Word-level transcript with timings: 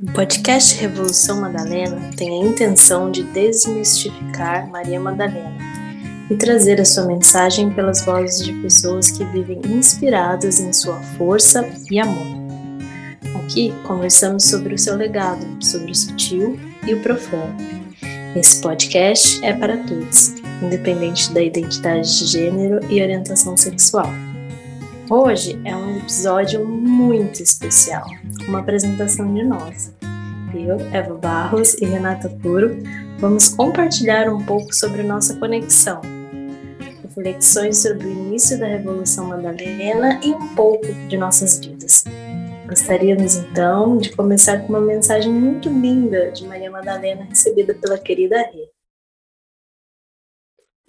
O 0.00 0.12
podcast 0.12 0.80
Revolução 0.80 1.40
Madalena 1.40 1.98
tem 2.16 2.30
a 2.30 2.46
intenção 2.46 3.10
de 3.10 3.24
desmistificar 3.24 4.70
Maria 4.70 5.00
Madalena 5.00 5.58
e 6.30 6.36
trazer 6.36 6.80
a 6.80 6.84
sua 6.84 7.04
mensagem 7.06 7.70
pelas 7.70 8.04
vozes 8.04 8.44
de 8.44 8.52
pessoas 8.62 9.10
que 9.10 9.24
vivem 9.24 9.60
inspiradas 9.64 10.60
em 10.60 10.72
sua 10.72 11.02
força 11.16 11.68
e 11.90 11.98
amor. 11.98 12.26
Aqui 13.42 13.74
conversamos 13.84 14.44
sobre 14.44 14.74
o 14.74 14.78
seu 14.78 14.94
legado, 14.94 15.44
sobre 15.60 15.90
o 15.90 15.94
sutil 15.96 16.56
e 16.86 16.94
o 16.94 17.02
profundo. 17.02 17.56
Esse 18.36 18.60
podcast 18.60 19.44
é 19.44 19.52
para 19.52 19.78
todos, 19.78 20.34
independente 20.62 21.32
da 21.32 21.42
identidade 21.42 22.18
de 22.20 22.26
gênero 22.26 22.78
e 22.88 23.02
orientação 23.02 23.56
sexual. 23.56 24.27
Hoje 25.10 25.58
é 25.64 25.74
um 25.74 25.96
episódio 25.96 26.66
muito 26.66 27.42
especial, 27.42 28.04
uma 28.46 28.58
apresentação 28.58 29.32
de 29.32 29.42
nós. 29.42 29.90
Eu, 30.54 30.78
Eva 30.92 31.14
Barros 31.14 31.72
e 31.80 31.86
Renata 31.86 32.28
Puro 32.28 32.76
vamos 33.18 33.48
compartilhar 33.48 34.28
um 34.28 34.44
pouco 34.44 34.70
sobre 34.74 35.02
nossa 35.02 35.34
conexão, 35.36 36.02
reflexões 37.02 37.78
sobre 37.78 38.06
o 38.06 38.10
início 38.10 38.58
da 38.58 38.66
Revolução 38.66 39.28
Madalena 39.28 40.20
e 40.22 40.30
um 40.30 40.54
pouco 40.54 40.86
de 41.08 41.16
nossas 41.16 41.58
vidas. 41.58 42.04
Gostaríamos 42.68 43.36
então 43.36 43.96
de 43.96 44.14
começar 44.14 44.58
com 44.58 44.68
uma 44.68 44.80
mensagem 44.82 45.32
muito 45.32 45.70
linda 45.70 46.30
de 46.32 46.46
Maria 46.46 46.70
Madalena 46.70 47.24
recebida 47.24 47.72
pela 47.72 47.96
querida 47.96 48.36
Rê. 48.36 48.68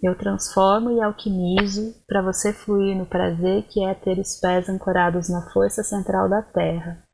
Eu 0.02 0.16
transformo 0.16 0.90
e 0.90 1.00
alquimizo 1.02 1.94
para 2.06 2.22
você 2.22 2.54
fluir 2.54 2.96
no 2.96 3.04
prazer 3.04 3.64
que 3.68 3.84
é 3.84 3.94
ter 3.94 4.18
os 4.18 4.40
pés 4.40 4.66
ancorados 4.68 5.28
na 5.28 5.50
força 5.52 5.82
central 5.82 6.26
da 6.26 6.40
terra, 6.40 7.06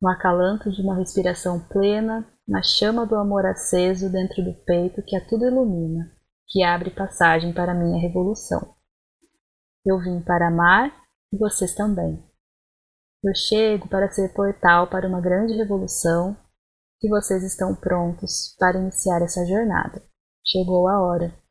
no 0.00 0.08
acalanto 0.08 0.70
de 0.70 0.80
uma 0.80 0.96
respiração 0.96 1.58
plena, 1.68 2.24
na 2.46 2.62
chama 2.62 3.04
do 3.04 3.16
amor 3.16 3.44
aceso 3.44 4.12
dentro 4.12 4.44
do 4.44 4.54
peito 4.64 5.02
que 5.02 5.16
a 5.16 5.26
tudo 5.26 5.46
ilumina, 5.46 6.12
que 6.46 6.62
abre 6.62 6.90
passagem 6.90 7.52
para 7.52 7.74
minha 7.74 8.00
revolução. 8.00 8.74
Eu 9.84 9.98
vim 9.98 10.20
para 10.20 10.48
amar 10.48 10.94
e 11.32 11.36
vocês 11.36 11.74
também. 11.74 12.22
Eu 13.24 13.34
chego 13.34 13.88
para 13.88 14.10
ser 14.10 14.32
portal 14.34 14.86
para 14.86 15.08
uma 15.08 15.20
grande 15.20 15.54
revolução 15.54 16.36
e 17.02 17.08
vocês 17.08 17.42
estão 17.42 17.74
prontos 17.74 18.54
para 18.56 18.78
iniciar 18.78 19.20
essa 19.20 19.44
jornada. 19.46 20.00
Chegou 20.46 20.88
a 20.88 21.02
hora. 21.02 21.43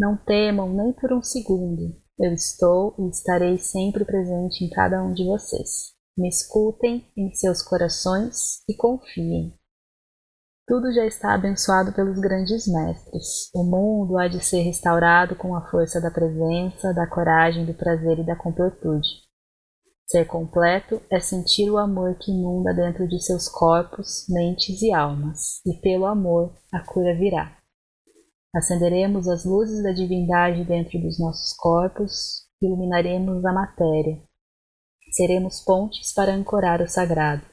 Não 0.00 0.16
temam 0.16 0.72
nem 0.72 0.94
por 0.94 1.12
um 1.12 1.22
segundo. 1.22 1.94
Eu 2.18 2.32
estou 2.32 2.94
e 2.98 3.10
estarei 3.10 3.58
sempre 3.58 4.02
presente 4.02 4.64
em 4.64 4.70
cada 4.70 5.04
um 5.04 5.12
de 5.12 5.26
vocês. 5.26 5.92
Me 6.16 6.26
escutem 6.26 7.06
em 7.14 7.34
seus 7.34 7.60
corações 7.60 8.62
e 8.66 8.74
confiem. 8.74 9.52
Tudo 10.66 10.90
já 10.90 11.04
está 11.04 11.34
abençoado 11.34 11.92
pelos 11.92 12.18
grandes 12.18 12.66
mestres. 12.66 13.50
O 13.54 13.62
mundo 13.62 14.16
há 14.16 14.26
de 14.26 14.42
ser 14.42 14.62
restaurado 14.62 15.36
com 15.36 15.54
a 15.54 15.70
força 15.70 16.00
da 16.00 16.10
presença, 16.10 16.94
da 16.94 17.06
coragem, 17.06 17.66
do 17.66 17.74
prazer 17.74 18.20
e 18.20 18.24
da 18.24 18.34
completude. 18.34 19.06
Ser 20.06 20.24
completo 20.24 20.98
é 21.10 21.20
sentir 21.20 21.70
o 21.70 21.76
amor 21.76 22.14
que 22.14 22.30
inunda 22.30 22.72
dentro 22.72 23.06
de 23.06 23.22
seus 23.22 23.50
corpos, 23.50 24.24
mentes 24.30 24.80
e 24.80 24.94
almas, 24.94 25.60
e 25.66 25.74
pelo 25.82 26.06
amor 26.06 26.56
a 26.72 26.80
cura 26.86 27.14
virá. 27.14 27.59
Acenderemos 28.54 29.28
as 29.28 29.44
luzes 29.44 29.82
da 29.82 29.92
divindade 29.92 30.64
dentro 30.64 31.00
dos 31.00 31.20
nossos 31.20 31.56
corpos, 31.56 32.48
iluminaremos 32.60 33.44
a 33.44 33.52
matéria. 33.52 34.20
Seremos 35.12 35.60
pontes 35.60 36.12
para 36.12 36.34
ancorar 36.34 36.82
o 36.82 36.88
sagrado. 36.88 37.44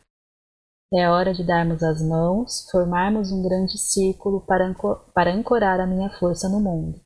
É 0.94 1.08
hora 1.08 1.34
de 1.34 1.46
darmos 1.46 1.84
as 1.84 2.02
mãos, 2.02 2.68
formarmos 2.72 3.32
um 3.32 3.44
grande 3.44 3.78
círculo 3.78 4.46
para, 4.46 4.74
para 5.14 5.34
ancorar 5.34 5.80
a 5.80 5.86
minha 5.86 6.10
força 6.18 6.50
no 6.50 6.60
mundo. 6.60 7.00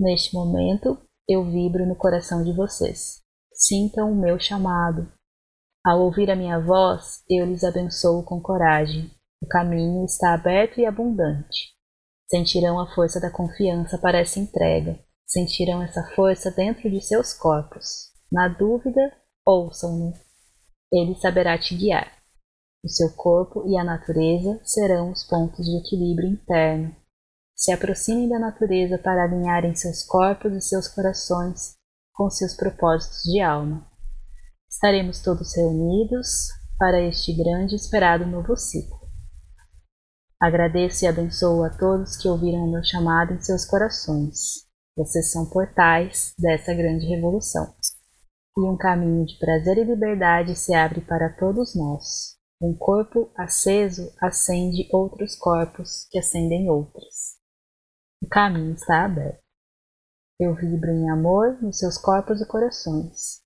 Neste 0.00 0.34
momento, 0.34 0.98
eu 1.28 1.44
vibro 1.44 1.86
no 1.86 1.96
coração 1.96 2.42
de 2.42 2.52
vocês. 2.54 3.20
Sintam 3.52 4.12
o 4.12 4.16
meu 4.16 4.38
chamado. 4.38 5.12
Ao 5.84 6.00
ouvir 6.00 6.30
a 6.30 6.36
minha 6.36 6.58
voz, 6.58 7.22
eu 7.28 7.44
lhes 7.44 7.64
abençoo 7.64 8.22
com 8.22 8.40
coragem. 8.40 9.10
O 9.42 9.46
caminho 9.46 10.04
está 10.04 10.32
aberto 10.32 10.80
e 10.80 10.86
abundante. 10.86 11.73
Sentirão 12.34 12.80
a 12.80 12.92
força 12.92 13.20
da 13.20 13.30
confiança 13.30 13.96
para 13.96 14.18
essa 14.18 14.40
entrega. 14.40 14.98
Sentirão 15.24 15.80
essa 15.80 16.02
força 16.16 16.50
dentro 16.50 16.90
de 16.90 17.00
seus 17.00 17.32
corpos. 17.32 18.10
Na 18.32 18.48
dúvida, 18.48 19.12
ouçam-no. 19.46 20.12
Ele 20.92 21.14
saberá 21.14 21.56
te 21.56 21.76
guiar. 21.76 22.12
O 22.84 22.88
seu 22.88 23.12
corpo 23.12 23.62
e 23.68 23.78
a 23.78 23.84
natureza 23.84 24.60
serão 24.64 25.12
os 25.12 25.22
pontos 25.22 25.64
de 25.64 25.78
equilíbrio 25.78 26.28
interno. 26.28 26.92
Se 27.54 27.70
aproximem 27.70 28.28
da 28.28 28.40
natureza 28.40 28.98
para 28.98 29.22
alinharem 29.22 29.76
seus 29.76 30.02
corpos 30.02 30.52
e 30.54 30.60
seus 30.60 30.88
corações 30.88 31.76
com 32.12 32.28
seus 32.28 32.56
propósitos 32.56 33.22
de 33.22 33.40
alma. 33.40 33.86
Estaremos 34.68 35.22
todos 35.22 35.54
reunidos 35.54 36.48
para 36.80 37.00
este 37.00 37.32
grande 37.32 37.74
e 37.74 37.76
esperado 37.76 38.26
novo 38.26 38.56
ciclo. 38.56 39.03
Agradeço 40.40 41.04
e 41.04 41.08
abençoo 41.08 41.64
a 41.64 41.70
todos 41.70 42.16
que 42.16 42.28
ouviram 42.28 42.64
o 42.64 42.70
meu 42.70 42.82
chamado 42.84 43.32
em 43.32 43.40
seus 43.40 43.64
corações. 43.64 44.64
Vocês 44.96 45.32
são 45.32 45.48
portais 45.48 46.34
dessa 46.38 46.74
grande 46.74 47.06
revolução. 47.06 47.74
E 48.56 48.60
um 48.60 48.76
caminho 48.76 49.24
de 49.26 49.38
prazer 49.38 49.78
e 49.78 49.84
liberdade 49.84 50.54
se 50.54 50.74
abre 50.74 51.00
para 51.00 51.34
todos 51.36 51.74
nós. 51.74 52.38
Um 52.62 52.74
corpo 52.76 53.30
aceso 53.36 54.12
acende 54.20 54.88
outros 54.92 55.36
corpos 55.36 56.06
que 56.10 56.18
acendem 56.18 56.70
outros. 56.70 57.36
O 58.22 58.28
caminho 58.28 58.74
está 58.74 59.04
aberto. 59.04 59.42
Eu 60.38 60.54
vibro 60.54 60.90
em 60.90 61.10
amor 61.10 61.60
nos 61.60 61.78
seus 61.78 61.98
corpos 61.98 62.40
e 62.40 62.46
corações. 62.46 63.42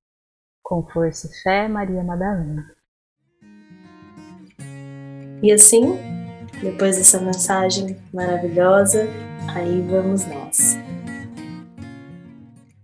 Com 0.62 0.86
força 0.86 1.26
e 1.26 1.42
fé, 1.42 1.68
Maria 1.68 2.02
Madalena. 2.02 2.64
E 5.42 5.52
assim 5.52 6.17
depois 6.62 6.96
dessa 6.96 7.20
mensagem 7.20 7.96
maravilhosa, 8.12 9.06
aí 9.54 9.80
vamos 9.82 10.26
nós. 10.26 10.76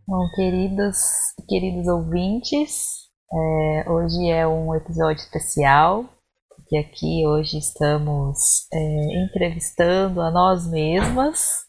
Bom, 0.06 0.28
queridos 0.36 0.96
queridos 1.48 1.86
ouvintes, 1.88 2.86
é, 3.32 3.90
hoje 3.90 4.30
é 4.30 4.46
um 4.46 4.74
episódio 4.74 5.22
especial, 5.22 6.04
porque 6.48 6.76
aqui 6.76 7.26
hoje 7.26 7.58
estamos 7.58 8.66
é, 8.72 9.24
entrevistando 9.24 10.20
a 10.20 10.30
nós 10.30 10.70
mesmas, 10.70 11.64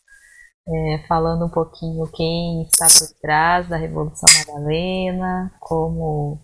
é, 0.67 1.05
falando 1.07 1.45
um 1.45 1.49
pouquinho 1.49 2.09
quem 2.13 2.63
está 2.63 2.85
por 2.85 3.19
trás 3.21 3.67
da 3.67 3.77
Revolução 3.77 4.29
Madalena, 4.47 5.51
como, 5.59 6.39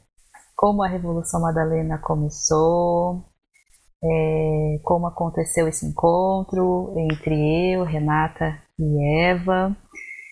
como 0.55 0.83
a 0.83 0.87
Revolução 0.87 1.41
Madalena 1.41 1.97
começou, 1.99 3.30
é, 4.03 4.79
como 4.83 5.07
aconteceu 5.07 5.67
esse 5.67 5.85
encontro 5.85 6.93
entre 6.97 7.73
eu, 7.73 7.83
Renata 7.83 8.57
e 8.79 9.25
Eva, 9.25 9.75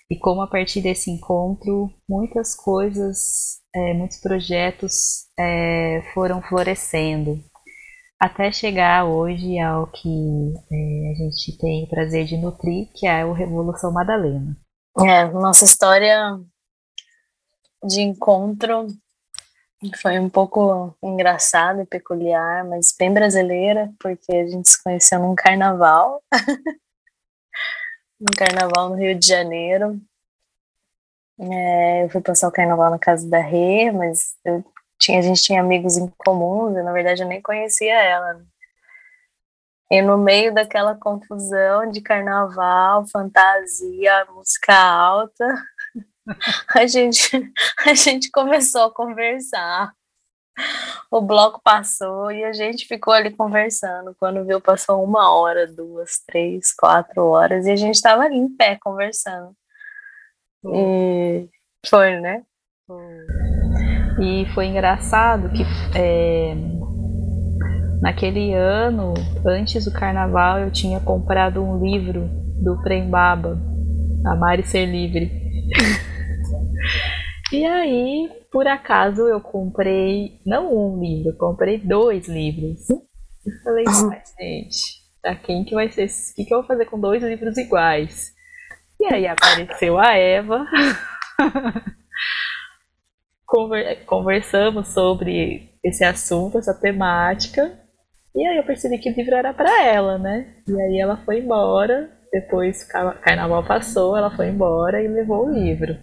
e 0.09 0.17
como 0.17 0.41
a 0.41 0.47
partir 0.47 0.81
desse 0.81 1.11
encontro 1.11 1.89
muitas 2.07 2.55
coisas, 2.55 3.59
é, 3.73 3.93
muitos 3.93 4.19
projetos 4.19 5.27
é, 5.37 6.01
foram 6.13 6.41
florescendo, 6.41 7.39
até 8.19 8.51
chegar 8.51 9.05
hoje 9.05 9.59
ao 9.59 9.87
que 9.87 10.53
é, 10.71 11.11
a 11.11 11.15
gente 11.15 11.57
tem 11.57 11.83
o 11.85 11.89
prazer 11.89 12.25
de 12.25 12.37
nutrir, 12.37 12.89
que 12.93 13.07
é 13.07 13.23
o 13.23 13.33
Revolução 13.33 13.93
Madalena. 13.93 14.57
É, 14.99 15.29
nossa 15.31 15.63
história 15.63 16.37
de 17.87 18.01
encontro 18.01 18.87
foi 20.01 20.19
um 20.19 20.29
pouco 20.29 20.93
engraçado 21.01 21.81
e 21.81 21.85
peculiar, 21.85 22.65
mas 22.65 22.93
bem 22.97 23.13
brasileira, 23.13 23.91
porque 23.99 24.31
a 24.33 24.47
gente 24.47 24.69
se 24.69 24.83
conheceu 24.83 25.19
num 25.19 25.35
carnaval. 25.35 26.21
num 28.19 28.31
carnaval 28.37 28.89
no 28.89 28.95
Rio 28.95 29.17
de 29.17 29.25
Janeiro. 29.25 29.99
É, 31.39 32.03
eu 32.03 32.09
fui 32.09 32.19
passar 32.21 32.49
o 32.49 32.51
carnaval 32.51 32.91
na 32.91 32.99
casa 32.99 33.29
da 33.29 33.39
Rê, 33.39 33.91
mas 33.91 34.35
eu 34.43 34.63
tinha, 34.99 35.19
a 35.19 35.21
gente 35.21 35.41
tinha 35.41 35.61
amigos 35.61 35.95
em 35.97 36.07
comuns, 36.17 36.75
e 36.75 36.83
na 36.83 36.91
verdade 36.91 37.23
eu 37.23 37.27
nem 37.27 37.41
conhecia 37.41 37.93
ela. 37.93 38.45
E 39.89 40.01
no 40.01 40.17
meio 40.17 40.53
daquela 40.53 40.93
confusão 40.95 41.89
de 41.89 42.01
carnaval, 42.01 43.07
fantasia, 43.07 44.25
música 44.25 44.75
alta, 44.75 45.47
a 46.75 46.87
gente, 46.87 47.53
a 47.85 47.93
gente 47.93 48.29
começou 48.31 48.83
a 48.83 48.93
conversar. 48.93 49.91
O 51.09 51.21
bloco 51.21 51.61
passou 51.63 52.31
e 52.31 52.43
a 52.43 52.51
gente 52.51 52.85
ficou 52.85 53.13
ali 53.13 53.31
conversando. 53.31 54.15
Quando 54.19 54.45
viu, 54.45 54.59
passou 54.59 55.03
uma 55.03 55.33
hora, 55.33 55.65
duas, 55.65 56.21
três, 56.27 56.73
quatro 56.73 57.25
horas 57.27 57.65
e 57.65 57.71
a 57.71 57.75
gente 57.75 57.95
estava 57.95 58.23
ali 58.23 58.35
em 58.35 58.55
pé 58.55 58.77
conversando. 58.81 59.55
E 60.65 61.47
foi, 61.87 62.19
né? 62.19 62.43
E 64.19 64.45
foi 64.53 64.65
engraçado 64.65 65.49
que 65.49 65.63
é, 65.97 66.53
naquele 68.01 68.53
ano, 68.53 69.13
antes 69.45 69.85
do 69.85 69.93
carnaval, 69.93 70.59
eu 70.59 70.71
tinha 70.71 70.99
comprado 70.99 71.63
um 71.63 71.81
livro 71.81 72.27
do 72.61 72.81
Prembaba, 72.83 73.57
Amar 74.25 74.59
e 74.59 74.63
Ser 74.63 74.85
Livre. 74.85 75.31
e 77.51 77.65
aí, 77.65 78.29
por 78.51 78.67
acaso, 78.67 79.27
eu 79.27 79.41
comprei, 79.41 80.39
não 80.45 80.71
um 80.71 80.99
livro, 81.01 81.31
eu 81.31 81.37
comprei 81.37 81.79
dois 81.79 82.27
livros. 82.27 82.87
Eu 82.89 83.53
falei, 83.63 83.85
ah, 83.87 84.21
gente, 84.39 84.79
pra 85.21 85.35
quem 85.35 85.63
que 85.63 85.73
vai 85.73 85.89
ser? 85.89 86.05
O 86.05 86.35
que, 86.35 86.45
que 86.45 86.53
eu 86.53 86.59
vou 86.59 86.67
fazer 86.67 86.85
com 86.85 86.99
dois 86.99 87.23
livros 87.23 87.57
iguais? 87.57 88.31
E 88.99 89.13
aí 89.13 89.25
apareceu 89.25 89.97
a 89.97 90.13
Eva. 90.15 90.65
Conversamos 94.05 94.89
sobre 94.89 95.71
esse 95.83 96.03
assunto, 96.03 96.59
essa 96.59 96.73
temática. 96.73 97.79
E 98.35 98.45
aí 98.45 98.57
eu 98.57 98.63
percebi 98.63 98.99
que 98.99 99.09
o 99.09 99.15
livro 99.15 99.33
era 99.33 99.53
para 99.53 99.85
ela, 99.85 100.19
né? 100.19 100.53
E 100.67 100.79
aí 100.79 100.99
ela 100.99 101.17
foi 101.17 101.39
embora. 101.39 102.11
Depois 102.31 102.83
o 102.83 103.21
carnaval 103.21 103.63
passou, 103.65 104.15
ela 104.15 104.29
foi 104.35 104.49
embora 104.49 105.01
e 105.01 105.07
levou 105.07 105.47
o 105.47 105.51
livro. 105.51 105.97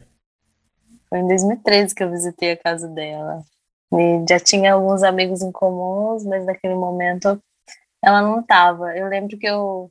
Foi 1.09 1.19
em 1.21 1.29
2013 1.29 1.95
que 1.95 2.03
eu 2.03 2.11
visitei 2.11 2.53
a 2.53 2.57
casa 2.57 2.89
dela. 2.89 3.43
E 3.93 4.25
já 4.29 4.41
tinha 4.41 4.75
alguns 4.75 5.03
amigos 5.03 5.43
em 5.43 5.53
comuns, 5.53 6.25
mas 6.25 6.45
naquele 6.45 6.75
momento 6.75 7.41
ela 8.03 8.23
não 8.23 8.41
estava. 8.41 8.97
Eu 8.97 9.09
lembro 9.09 9.39
que 9.39 9.47
eu, 9.47 9.91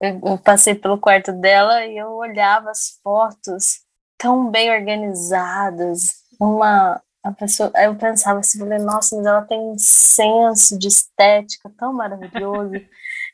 eu, 0.00 0.38
passei 0.38 0.74
pelo 0.74 0.98
quarto 0.98 1.32
dela 1.32 1.84
e 1.86 1.96
eu 1.96 2.12
olhava 2.12 2.70
as 2.70 2.98
fotos 3.02 3.82
tão 4.18 4.50
bem 4.50 4.70
organizadas. 4.70 6.24
Uma 6.40 7.00
a 7.26 7.32
pessoa, 7.32 7.72
eu 7.76 7.96
pensava 7.96 8.38
assim, 8.38 8.60
falei, 8.60 8.78
nossa, 8.78 9.16
mas 9.16 9.26
ela 9.26 9.42
tem 9.42 9.58
um 9.58 9.76
senso 9.76 10.78
de 10.78 10.86
estética 10.86 11.68
tão 11.76 11.92
maravilhoso. 11.92 12.74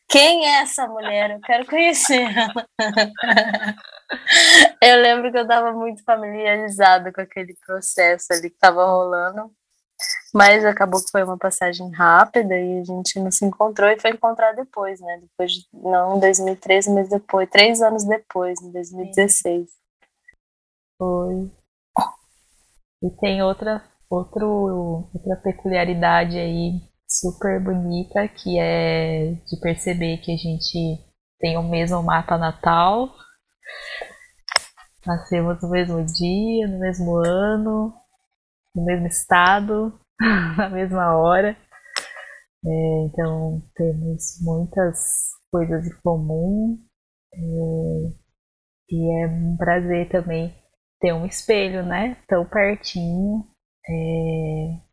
Quem 0.09 0.47
é 0.47 0.63
essa 0.63 0.87
mulher? 0.87 1.33
Eu 1.33 1.41
quero 1.41 1.67
conhecer 1.67 2.23
ela. 2.23 2.67
eu 4.83 5.01
lembro 5.01 5.31
que 5.31 5.39
eu 5.39 5.43
estava 5.43 5.73
muito 5.73 6.03
familiarizada 6.03 7.13
com 7.13 7.21
aquele 7.21 7.55
processo 7.65 8.33
ali 8.33 8.51
que 8.51 8.57
estava 8.57 8.85
rolando, 8.85 9.51
mas 10.35 10.65
acabou 10.65 11.01
que 11.03 11.11
foi 11.11 11.23
uma 11.23 11.39
passagem 11.39 11.91
rápida 11.93 12.59
e 12.59 12.81
a 12.81 12.85
gente 12.85 13.21
não 13.21 13.31
se 13.31 13.45
encontrou 13.45 13.89
e 13.91 14.01
foi 14.01 14.11
encontrar 14.11 14.53
depois, 14.53 15.01
né? 15.01 15.21
Depois, 15.21 15.53
de, 15.53 15.67
não 15.73 16.17
em 16.17 16.21
2013, 16.21 16.91
mas 16.91 17.09
depois, 17.09 17.49
três 17.49 17.81
anos 17.81 18.05
depois, 18.05 18.61
em 18.61 18.73
2016. 18.73 19.69
Foi. 20.99 21.51
E 23.05 23.11
tem 23.21 23.43
outra, 23.43 23.85
outro, 24.11 25.09
outra 25.15 25.37
peculiaridade 25.43 26.39
aí 26.39 26.81
super 27.09 27.63
bonita 27.63 28.27
que 28.27 28.59
é 28.59 29.33
de 29.47 29.61
perceber 29.61 30.19
que 30.19 30.33
a 30.33 30.37
gente 30.37 30.99
tem 31.39 31.59
o 31.59 31.63
mesmo 31.63 32.03
mapa 32.03 32.39
natal, 32.39 33.15
nascemos 35.07 35.61
no 35.63 35.71
mesmo 35.71 36.05
dia, 36.05 36.69
no 36.69 36.79
mesmo 36.79 37.17
ano, 37.17 37.93
no 38.75 38.85
mesmo 38.85 39.07
estado, 39.07 39.99
na 40.57 40.69
mesma 40.69 41.17
hora. 41.17 41.57
É, 42.65 43.07
então 43.07 43.63
temos 43.75 44.39
muitas 44.41 44.99
coisas 45.51 45.87
em 45.87 46.01
comum 46.03 46.79
é, 47.35 47.39
e 48.91 49.25
é 49.25 49.27
um 49.27 49.57
prazer 49.57 50.09
também 50.11 50.55
ter 51.01 51.13
um 51.13 51.27
espelho, 51.27 51.85
né? 51.85 52.17
Tão 52.29 52.45
pertinho. 52.45 53.45
É, 53.89 54.93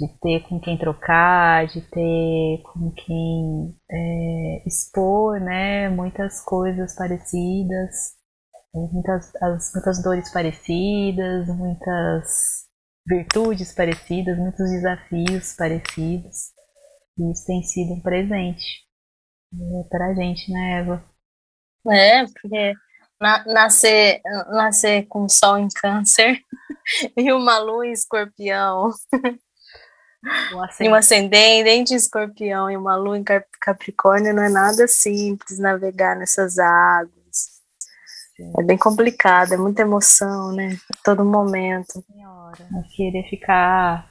de 0.00 0.08
ter 0.20 0.48
com 0.48 0.58
quem 0.58 0.78
trocar, 0.78 1.66
de 1.66 1.82
ter 1.82 2.62
com 2.62 2.90
quem 2.92 3.76
é, 3.90 4.66
expor, 4.66 5.38
né? 5.38 5.90
Muitas 5.90 6.42
coisas 6.42 6.96
parecidas, 6.96 8.14
muitas, 8.74 9.34
as, 9.36 9.72
muitas 9.74 10.02
dores 10.02 10.32
parecidas, 10.32 11.46
muitas 11.48 12.68
virtudes 13.06 13.74
parecidas, 13.74 14.38
muitos 14.38 14.70
desafios 14.70 15.54
parecidos. 15.56 16.52
E 17.18 17.32
isso 17.32 17.46
tem 17.46 17.62
sido 17.62 17.94
um 17.94 18.00
presente 18.00 18.86
é, 19.52 19.88
para 19.88 20.06
a 20.06 20.14
gente, 20.14 20.50
né, 20.52 20.80
Eva? 20.80 21.04
É, 21.88 22.24
porque 22.26 22.74
na, 23.20 23.44
nascer, 23.46 24.20
nascer 24.48 25.06
com 25.06 25.28
sol 25.28 25.58
em 25.58 25.68
câncer 25.68 26.40
e 27.16 27.32
uma 27.32 27.58
lua 27.58 27.86
em 27.86 27.92
escorpião. 27.92 28.90
Um 30.52 30.84
e 30.84 30.88
um 30.90 30.94
ascendente 30.94 31.94
em 31.94 31.96
escorpião 31.96 32.70
e 32.70 32.76
uma 32.76 32.94
lua 32.94 33.16
em 33.16 33.24
capricórnio 33.58 34.34
não 34.34 34.42
é 34.42 34.50
nada 34.50 34.86
simples 34.86 35.58
navegar 35.58 36.14
nessas 36.14 36.58
águas. 36.58 37.19
É 38.58 38.62
bem 38.62 38.78
complicado, 38.78 39.52
é 39.52 39.56
muita 39.56 39.82
emoção, 39.82 40.52
né? 40.52 40.76
Todo 41.04 41.24
momento. 41.24 42.02
Senhora, 42.06 42.56
querer 42.96 43.28
ficar 43.28 44.08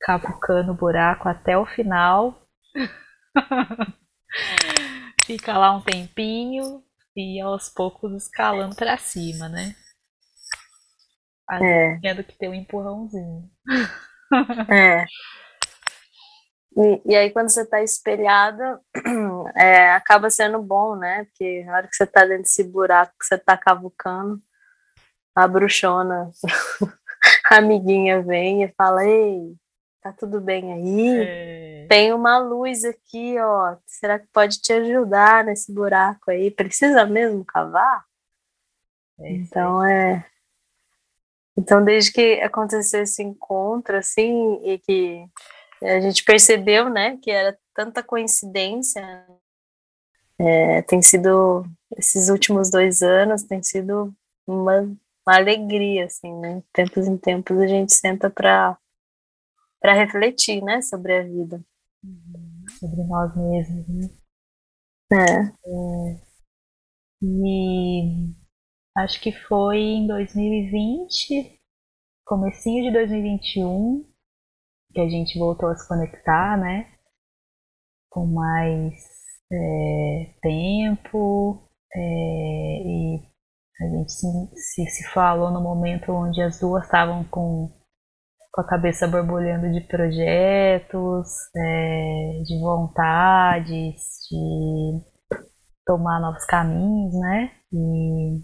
cavucando 0.00 0.72
o 0.72 0.76
buraco 0.76 1.28
até 1.28 1.58
o 1.58 1.66
final. 1.66 2.40
Fica 5.24 5.58
lá 5.58 5.76
um 5.76 5.80
tempinho, 5.80 6.82
e 7.18 7.40
aos 7.40 7.68
poucos 7.68 8.12
escalando 8.14 8.76
para 8.76 8.96
cima, 8.96 9.48
né? 9.48 9.74
é. 11.50 11.98
Tendo 12.00 12.22
que 12.22 12.38
ter 12.38 12.48
um 12.48 12.54
empurrãozinho. 12.54 13.50
É. 14.70 15.04
E, 16.78 17.12
e 17.12 17.16
aí, 17.16 17.30
quando 17.30 17.50
você 17.50 17.62
está 17.62 17.82
espelhada, 17.82 18.80
é, 19.56 19.90
acaba 19.90 20.30
sendo 20.30 20.62
bom, 20.62 20.94
né? 20.94 21.24
Porque 21.24 21.64
na 21.64 21.74
hora 21.74 21.88
que 21.88 21.96
você 21.96 22.04
está 22.04 22.24
dentro 22.24 22.44
desse 22.44 22.62
buraco 22.62 23.12
que 23.18 23.26
você 23.26 23.34
está 23.34 23.56
cavucando, 23.56 24.40
a 25.34 25.48
bruxona, 25.48 26.30
a 27.50 27.56
amiguinha 27.56 28.22
vem 28.22 28.62
e 28.62 28.68
fala: 28.76 29.04
Ei, 29.04 29.56
tá 30.00 30.12
tudo 30.12 30.40
bem 30.40 30.72
aí? 30.72 31.18
É. 31.20 31.86
Tem 31.88 32.12
uma 32.12 32.38
luz 32.38 32.84
aqui, 32.84 33.36
ó. 33.40 33.76
Será 33.84 34.20
que 34.20 34.28
pode 34.32 34.60
te 34.60 34.72
ajudar 34.72 35.44
nesse 35.44 35.74
buraco 35.74 36.30
aí? 36.30 36.48
Precisa 36.48 37.04
mesmo 37.04 37.44
cavar? 37.44 38.04
É 39.18 39.32
então 39.32 39.84
é. 39.84 40.24
Então, 41.56 41.84
desde 41.84 42.12
que 42.12 42.40
aconteceu 42.40 43.02
esse 43.02 43.20
encontro, 43.20 43.96
assim, 43.96 44.60
e 44.62 44.78
que 44.78 45.26
a 45.82 46.00
gente 46.00 46.24
percebeu, 46.24 46.88
né, 46.88 47.16
que 47.22 47.30
era 47.30 47.56
tanta 47.74 48.02
coincidência, 48.02 49.26
é, 50.38 50.82
tem 50.82 51.02
sido, 51.02 51.64
esses 51.96 52.28
últimos 52.28 52.70
dois 52.70 53.02
anos, 53.02 53.42
tem 53.42 53.62
sido 53.62 54.14
uma, 54.46 54.80
uma 54.82 55.36
alegria, 55.36 56.06
assim, 56.06 56.32
né, 56.40 56.62
tempos 56.72 57.06
em 57.06 57.16
tempos 57.16 57.58
a 57.58 57.66
gente 57.66 57.92
senta 57.92 58.30
para 58.30 58.78
para 59.80 59.94
refletir, 59.94 60.60
né, 60.62 60.82
sobre 60.82 61.16
a 61.16 61.22
vida. 61.22 61.64
Uhum. 62.02 62.64
Sobre 62.80 63.04
nós 63.04 63.36
mesmos, 63.36 63.86
né? 63.88 64.08
É. 65.12 65.16
é. 65.16 66.20
E 67.22 68.34
acho 68.96 69.20
que 69.20 69.32
foi 69.32 69.78
em 69.78 70.06
2020, 70.06 71.58
comecinho 72.24 72.84
de 72.84 72.92
2021, 72.92 74.04
que 74.92 75.00
a 75.00 75.08
gente 75.08 75.38
voltou 75.38 75.68
a 75.68 75.76
se 75.76 75.86
conectar, 75.86 76.56
né? 76.58 76.90
Com 78.10 78.26
mais 78.26 78.94
é, 79.52 80.34
tempo 80.42 81.68
é, 81.94 82.00
e 82.00 83.20
a 83.80 83.96
gente 83.96 84.12
se, 84.12 84.26
se, 84.56 84.86
se 84.86 85.08
falou 85.12 85.50
no 85.50 85.60
momento 85.62 86.12
onde 86.12 86.42
as 86.42 86.58
duas 86.60 86.84
estavam 86.84 87.24
com 87.24 87.72
com 88.58 88.62
a 88.62 88.66
cabeça 88.66 89.06
borbulhando 89.06 89.70
de 89.72 89.80
projetos, 89.82 91.28
é, 91.56 92.42
de 92.44 92.58
vontades, 92.60 94.02
de 94.28 95.00
tomar 95.86 96.20
novos 96.20 96.44
caminhos, 96.44 97.14
né? 97.14 97.52
E 97.72 98.42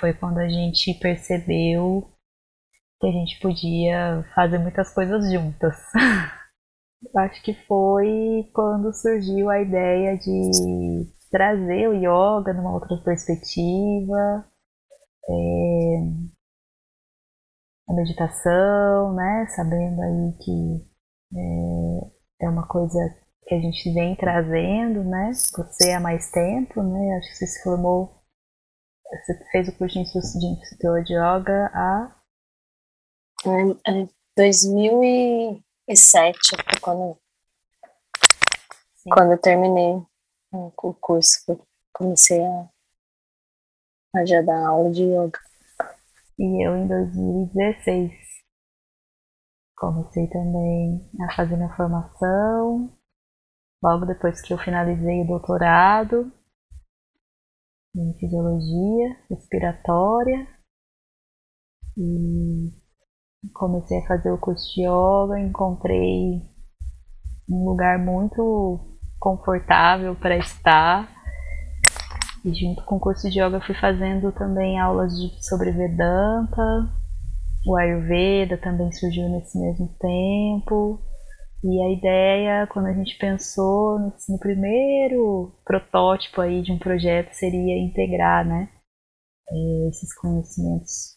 foi 0.00 0.14
quando 0.14 0.38
a 0.38 0.48
gente 0.48 0.94
percebeu 0.98 2.13
que 3.04 3.08
a 3.08 3.12
gente 3.12 3.38
podia 3.40 4.24
fazer 4.34 4.58
muitas 4.58 4.92
coisas 4.94 5.30
juntas. 5.30 5.76
Acho 7.14 7.42
que 7.42 7.52
foi 7.66 8.48
quando 8.54 8.94
surgiu 8.94 9.50
a 9.50 9.60
ideia 9.60 10.16
de 10.16 11.06
trazer 11.30 11.88
o 11.88 11.92
yoga 11.92 12.54
numa 12.54 12.72
outra 12.72 12.96
perspectiva, 13.04 14.46
é, 15.28 15.96
a 17.90 17.92
meditação, 17.92 19.12
né? 19.14 19.46
Sabendo 19.54 20.00
aí 20.00 20.32
que 20.42 20.88
é, 22.40 22.46
é 22.46 22.48
uma 22.48 22.66
coisa 22.66 22.98
que 23.46 23.54
a 23.54 23.60
gente 23.60 23.92
vem 23.92 24.16
trazendo, 24.16 25.04
né? 25.04 25.30
Você 25.34 25.92
há 25.92 26.00
mais 26.00 26.30
tempo, 26.30 26.82
né? 26.82 27.18
Acho 27.18 27.28
que 27.28 27.36
você 27.36 27.46
se 27.48 27.62
formou, 27.62 28.22
você 29.10 29.50
fez 29.52 29.68
o 29.68 29.76
curso 29.76 29.98
de 29.98 30.46
instrutor 30.46 31.02
de 31.04 31.12
yoga 31.12 31.70
há... 31.74 32.23
Em 33.46 34.08
2007, 34.36 36.38
quando 36.80 37.18
Sim. 38.94 39.10
quando 39.10 39.32
eu 39.32 39.38
terminei 39.38 40.02
o 40.50 40.94
curso, 40.94 41.44
comecei 41.92 42.42
a, 42.42 42.70
a 44.16 44.24
já 44.24 44.40
dar 44.40 44.66
aula 44.66 44.90
de 44.90 45.02
yoga. 45.02 45.38
E 46.38 46.66
eu 46.66 46.74
em 46.74 46.88
2016 46.88 48.12
comecei 49.76 50.26
também 50.28 51.06
a 51.28 51.36
fazer 51.36 51.56
minha 51.56 51.76
formação. 51.76 52.90
Logo 53.82 54.06
depois 54.06 54.40
que 54.40 54.54
eu 54.54 54.58
finalizei 54.58 55.20
o 55.20 55.26
doutorado 55.26 56.32
em 57.94 58.18
fisiologia 58.18 59.18
respiratória 59.28 60.48
e 61.96 62.83
comecei 63.52 63.98
a 63.98 64.06
fazer 64.06 64.30
o 64.30 64.38
curso 64.38 64.64
de 64.74 64.82
yoga, 64.82 65.40
encontrei 65.40 66.42
um 67.48 67.64
lugar 67.64 67.98
muito 67.98 68.80
confortável 69.18 70.14
para 70.14 70.36
estar. 70.36 71.08
E 72.44 72.52
junto 72.54 72.84
com 72.84 72.96
o 72.96 73.00
curso 73.00 73.30
de 73.30 73.40
yoga 73.40 73.60
fui 73.60 73.74
fazendo 73.74 74.30
também 74.32 74.78
aulas 74.78 75.12
de, 75.12 75.44
sobre 75.44 75.70
Vedanta, 75.70 76.62
o 77.66 77.76
Ayurveda 77.76 78.58
também 78.58 78.92
surgiu 78.92 79.28
nesse 79.30 79.58
mesmo 79.58 79.88
tempo. 79.98 81.00
E 81.64 81.82
a 81.82 81.90
ideia, 81.90 82.66
quando 82.66 82.86
a 82.86 82.92
gente 82.92 83.16
pensou 83.16 83.98
no, 83.98 84.12
no 84.28 84.38
primeiro 84.38 85.54
protótipo 85.64 86.42
aí 86.42 86.60
de 86.60 86.70
um 86.70 86.78
projeto, 86.78 87.32
seria 87.32 87.78
integrar, 87.78 88.46
né, 88.46 88.68
eh, 89.50 89.88
esses 89.88 90.14
conhecimentos 90.14 91.16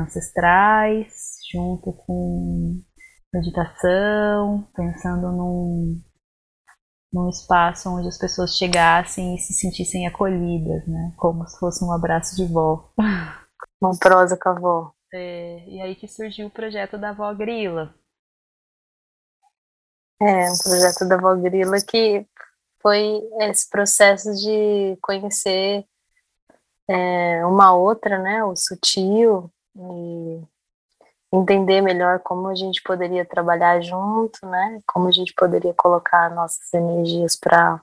ancestrais, 0.00 1.36
junto 1.50 1.92
com 1.92 2.82
meditação, 3.32 4.68
pensando 4.74 5.32
num, 5.32 6.00
num 7.12 7.28
espaço 7.28 7.90
onde 7.90 8.08
as 8.08 8.18
pessoas 8.18 8.56
chegassem 8.56 9.34
e 9.34 9.38
se 9.38 9.52
sentissem 9.54 10.06
acolhidas, 10.06 10.86
né? 10.86 11.12
Como 11.16 11.46
se 11.48 11.58
fosse 11.58 11.84
um 11.84 11.92
abraço 11.92 12.36
de 12.36 12.44
vó. 12.46 12.92
Uma 13.80 13.98
prosa 13.98 14.36
com 14.36 14.48
a 14.48 14.54
vó. 14.54 14.92
É, 15.12 15.64
e 15.68 15.80
aí 15.80 15.94
que 15.94 16.08
surgiu 16.08 16.48
o 16.48 16.50
projeto 16.50 16.98
da 16.98 17.12
Vó 17.12 17.32
Grila. 17.34 17.94
É, 20.20 20.50
o 20.50 20.58
projeto 20.62 21.06
da 21.08 21.16
Vó 21.16 21.34
Grila 21.36 21.76
que 21.80 22.26
foi 22.80 23.20
esse 23.42 23.68
processo 23.70 24.32
de 24.34 24.96
conhecer 25.00 25.86
é, 26.88 27.44
uma 27.46 27.74
outra, 27.74 28.18
né, 28.18 28.44
o 28.44 28.54
sutil, 28.56 29.50
e 29.76 30.42
entender 31.32 31.80
melhor 31.80 32.20
como 32.20 32.48
a 32.48 32.54
gente 32.54 32.82
poderia 32.82 33.24
trabalhar 33.24 33.80
junto, 33.80 34.46
né, 34.46 34.80
como 34.86 35.08
a 35.08 35.12
gente 35.12 35.34
poderia 35.34 35.74
colocar 35.74 36.30
nossas 36.30 36.72
energias 36.72 37.36
para 37.36 37.80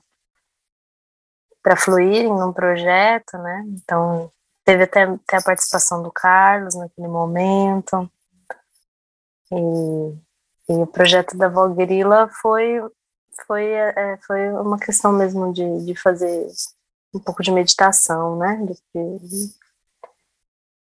para 1.62 1.76
fluírem 1.76 2.28
num 2.28 2.52
projeto, 2.52 3.38
né, 3.38 3.64
então 3.68 4.32
teve 4.64 4.82
até, 4.84 5.02
até 5.04 5.36
a 5.36 5.42
participação 5.42 6.02
do 6.02 6.10
Carlos 6.10 6.74
naquele 6.74 7.06
momento, 7.06 8.10
e, 9.52 10.72
e 10.72 10.82
o 10.82 10.86
projeto 10.86 11.36
da 11.36 11.48
Valgrila 11.48 12.28
foi 12.40 12.80
foi, 13.46 13.64
é, 13.64 14.18
foi 14.26 14.50
uma 14.52 14.78
questão 14.78 15.12
mesmo 15.12 15.52
de, 15.52 15.84
de 15.84 15.94
fazer 15.94 16.48
um 17.14 17.20
pouco 17.20 17.42
de 17.42 17.50
meditação, 17.50 18.36
né? 18.36 18.66
De, 18.94 19.62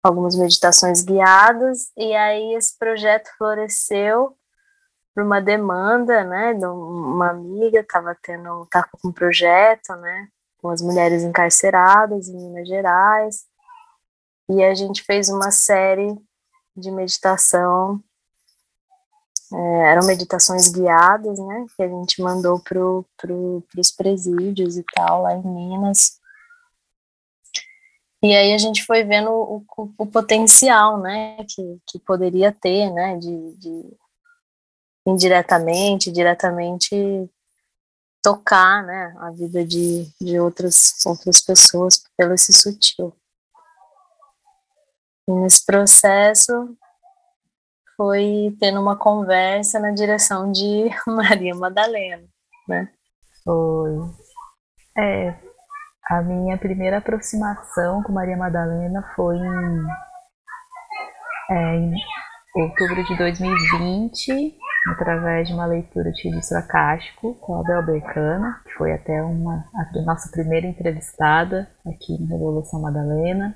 algumas 0.03 0.37
meditações 0.37 1.03
guiadas, 1.03 1.91
e 1.97 2.15
aí 2.15 2.55
esse 2.55 2.79
projeto 2.79 3.29
floresceu 3.37 4.37
por 5.15 5.25
uma 5.25 5.41
demanda, 5.41 6.25
né? 6.25 6.55
De 6.55 6.65
uma 6.67 7.31
amiga 7.31 7.81
estava 7.81 8.17
tendo, 8.23 8.63
estava 8.63 8.89
com 8.93 9.09
um 9.09 9.13
projeto, 9.13 9.95
né? 9.97 10.29
Com 10.59 10.71
as 10.71 10.81
mulheres 10.81 11.23
encarceradas 11.23 12.29
em 12.29 12.37
Minas 12.37 12.69
Gerais, 12.69 13.47
e 14.49 14.63
a 14.63 14.75
gente 14.75 15.03
fez 15.03 15.29
uma 15.29 15.51
série 15.51 16.17
de 16.77 16.91
meditação 16.91 18.03
é, 19.53 19.93
eram 19.93 20.07
meditações 20.07 20.69
guiadas, 20.69 21.39
né, 21.39 21.67
que 21.75 21.83
a 21.83 21.89
gente 21.89 22.21
mandou 22.21 22.61
para 22.61 22.79
pro, 23.17 23.65
os 23.79 23.91
presídios 23.91 24.77
e 24.77 24.85
tal, 24.95 25.23
lá 25.23 25.35
em 25.35 25.43
Minas. 25.43 26.18
E 28.23 28.35
aí 28.35 28.53
a 28.53 28.59
gente 28.59 28.85
foi 28.85 29.05
vendo 29.05 29.31
o, 29.31 29.65
o, 29.77 29.95
o 29.99 30.07
potencial, 30.07 31.01
né, 31.01 31.37
que, 31.45 31.81
que 31.87 31.99
poderia 32.01 32.51
ter, 32.51 32.91
né, 32.91 33.17
de, 33.17 33.53
de 33.57 33.97
indiretamente, 35.07 36.11
diretamente 36.11 36.97
tocar, 38.23 38.85
né, 38.85 39.15
a 39.19 39.31
vida 39.31 39.65
de, 39.65 40.13
de 40.21 40.39
outras, 40.41 40.95
outras 41.07 41.41
pessoas 41.41 42.03
pelo 42.17 42.35
esse 42.35 42.53
sutil. 42.53 43.15
E 45.29 45.33
nesse 45.33 45.65
processo, 45.65 46.77
foi 47.97 48.57
tendo 48.61 48.81
uma 48.81 48.97
conversa 48.97 49.79
na 49.79 49.91
direção 49.91 50.51
de 50.51 50.89
Maria 51.07 51.55
Madalena, 51.55 52.25
né? 52.67 52.91
Foi. 53.45 53.91
É, 54.97 55.48
a 56.09 56.23
minha 56.23 56.57
primeira 56.57 56.99
aproximação 56.99 58.03
com 58.03 58.13
Maria 58.13 58.37
Madalena 58.37 59.03
foi 59.15 59.37
em, 59.37 59.87
é, 61.51 61.77
em 61.77 61.95
outubro 62.57 63.05
de 63.05 63.17
2020, 63.17 64.57
através 64.93 65.49
de 65.49 65.55
uma 65.55 65.67
leitura 65.67 66.11
de 66.11 66.29
registro 66.29 66.59
acástico 66.59 67.35
com 67.41 67.55
a 67.55 67.61
Abel 67.61 67.85
Becana, 67.85 68.61
que 68.65 68.73
foi 68.73 68.93
até 68.93 69.23
uma, 69.23 69.65
a 69.75 70.03
nossa 70.03 70.31
primeira 70.31 70.67
entrevistada 70.67 71.69
aqui 71.87 72.19
na 72.23 72.37
Revolução 72.37 72.81
Madalena. 72.81 73.55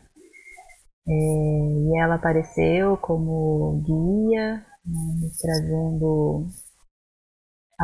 É, 1.08 1.12
e 1.12 1.98
ela 1.98 2.16
apareceu 2.16 2.98
como 2.98 3.82
guia, 3.82 4.56
né, 4.84 5.28
trazendo 5.40 6.46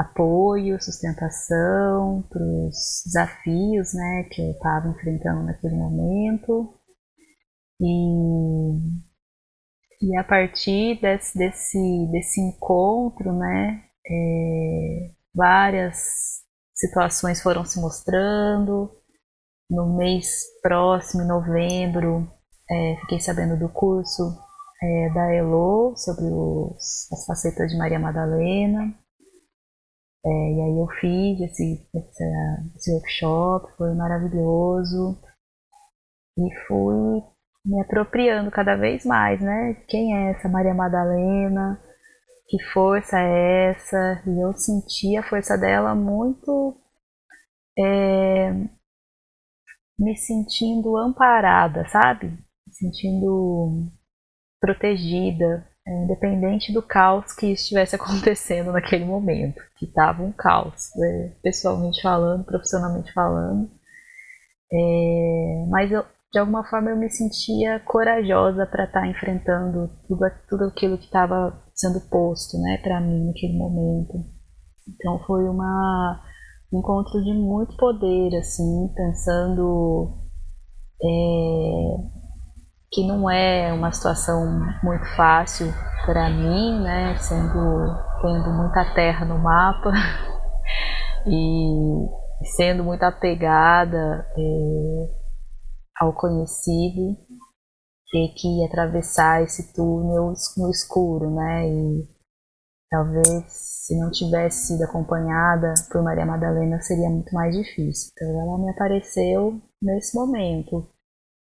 apoio, 0.00 0.80
sustentação 0.80 2.22
para 2.30 2.42
os 2.42 3.02
desafios 3.04 3.92
né, 3.94 4.28
que 4.30 4.40
eu 4.42 4.52
estava 4.52 4.88
enfrentando 4.88 5.44
naquele 5.44 5.76
momento. 5.76 6.74
E, 7.80 8.78
e 10.02 10.16
a 10.16 10.24
partir 10.24 11.00
desse, 11.00 11.36
desse, 11.36 12.08
desse 12.10 12.40
encontro, 12.40 13.32
né, 13.32 13.84
é, 14.06 15.10
várias 15.34 15.96
situações 16.74 17.42
foram 17.42 17.64
se 17.64 17.80
mostrando. 17.80 18.90
No 19.70 19.96
mês 19.96 20.44
próximo, 20.62 21.22
em 21.22 21.28
novembro, 21.28 22.26
é, 22.70 22.96
fiquei 23.02 23.20
sabendo 23.20 23.58
do 23.58 23.68
curso 23.68 24.22
é, 24.82 25.10
da 25.12 25.34
Elo 25.34 25.94
sobre 25.96 26.24
os, 26.24 27.12
as 27.12 27.26
facetas 27.26 27.70
de 27.70 27.76
Maria 27.76 27.98
Madalena. 27.98 28.94
É, 30.28 30.52
e 30.52 30.60
aí 30.60 30.78
eu 30.78 30.88
fiz 31.00 31.40
esse, 31.40 31.88
esse, 31.94 32.92
workshop, 32.92 33.72
foi 33.76 33.94
maravilhoso. 33.94 35.18
E 36.36 36.66
fui 36.66 37.22
me 37.64 37.80
apropriando 37.82 38.50
cada 38.50 38.76
vez 38.76 39.04
mais, 39.04 39.40
né? 39.40 39.74
Quem 39.88 40.16
é 40.16 40.30
essa 40.32 40.48
Maria 40.48 40.74
Madalena? 40.74 41.80
Que 42.48 42.62
força 42.72 43.18
é 43.18 43.70
essa? 43.70 44.22
E 44.26 44.40
eu 44.42 44.52
senti 44.54 45.16
a 45.16 45.22
força 45.22 45.56
dela 45.56 45.94
muito 45.94 46.76
é, 47.78 48.52
me 49.98 50.16
sentindo 50.16 50.96
amparada, 50.96 51.88
sabe? 51.88 52.38
sentindo 52.78 53.90
protegida, 54.60 55.66
independente 56.04 56.72
do 56.72 56.82
caos 56.82 57.32
que 57.32 57.52
estivesse 57.52 57.94
acontecendo 57.96 58.72
naquele 58.72 59.04
momento, 59.04 59.60
que 59.78 59.86
estava 59.86 60.22
um 60.22 60.32
caos, 60.32 60.90
né? 60.96 61.32
pessoalmente 61.42 62.00
falando, 62.02 62.44
profissionalmente 62.44 63.12
falando. 63.12 63.70
É, 64.72 65.66
mas 65.70 65.90
eu, 65.90 66.04
de 66.32 66.38
alguma 66.38 66.62
forma 66.68 66.90
eu 66.90 66.96
me 66.96 67.10
sentia 67.10 67.80
corajosa 67.80 68.66
para 68.66 68.84
estar 68.84 69.00
tá 69.00 69.06
enfrentando 69.06 69.90
tudo, 70.06 70.30
tudo 70.48 70.64
aquilo 70.64 70.98
que 70.98 71.06
estava 71.06 71.58
sendo 71.74 72.00
posto 72.10 72.58
né, 72.58 72.78
para 72.82 73.00
mim 73.00 73.26
naquele 73.26 73.56
momento. 73.56 74.24
Então 74.86 75.18
foi 75.26 75.48
uma, 75.48 76.20
um 76.72 76.80
encontro 76.80 77.22
de 77.22 77.32
muito 77.32 77.76
poder, 77.76 78.36
assim, 78.36 78.92
pensando 78.94 80.14
é, 81.02 82.17
que 82.90 83.06
não 83.06 83.28
é 83.30 83.72
uma 83.72 83.92
situação 83.92 84.44
muito 84.82 85.04
fácil 85.16 85.72
para 86.06 86.30
mim, 86.30 86.80
né, 86.82 87.16
sendo 87.18 88.08
tendo 88.22 88.50
muita 88.50 88.94
terra 88.94 89.26
no 89.26 89.38
mapa 89.38 89.92
e 91.26 92.08
sendo 92.56 92.82
muito 92.82 93.02
apegada 93.02 94.26
é, 94.36 95.10
ao 96.00 96.12
conhecido, 96.14 97.16
ter 98.10 98.28
que 98.34 98.64
atravessar 98.64 99.42
esse 99.42 99.74
túnel 99.74 100.32
no 100.56 100.70
escuro, 100.70 101.30
né, 101.30 101.68
e, 101.68 102.08
talvez 102.90 103.44
se 103.48 103.98
não 103.98 104.10
tivesse 104.10 104.68
sido 104.68 104.82
acompanhada 104.84 105.74
por 105.90 106.02
Maria 106.02 106.24
Madalena 106.24 106.80
seria 106.80 107.10
muito 107.10 107.34
mais 107.34 107.54
difícil. 107.54 108.12
Então 108.12 108.40
ela 108.40 108.58
me 108.58 108.70
apareceu 108.70 109.60
nesse 109.82 110.16
momento 110.16 110.88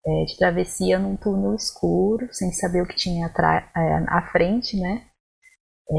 é, 0.07 0.25
de 0.25 0.37
travessia 0.37 0.99
num 0.99 1.17
túnel 1.17 1.55
escuro, 1.55 2.29
sem 2.33 2.53
saber 2.53 2.83
o 2.83 2.87
que 2.87 2.97
tinha 2.97 3.27
é, 3.27 3.95
à 4.09 4.31
frente, 4.31 4.79
né? 4.79 5.07
É, 5.91 5.95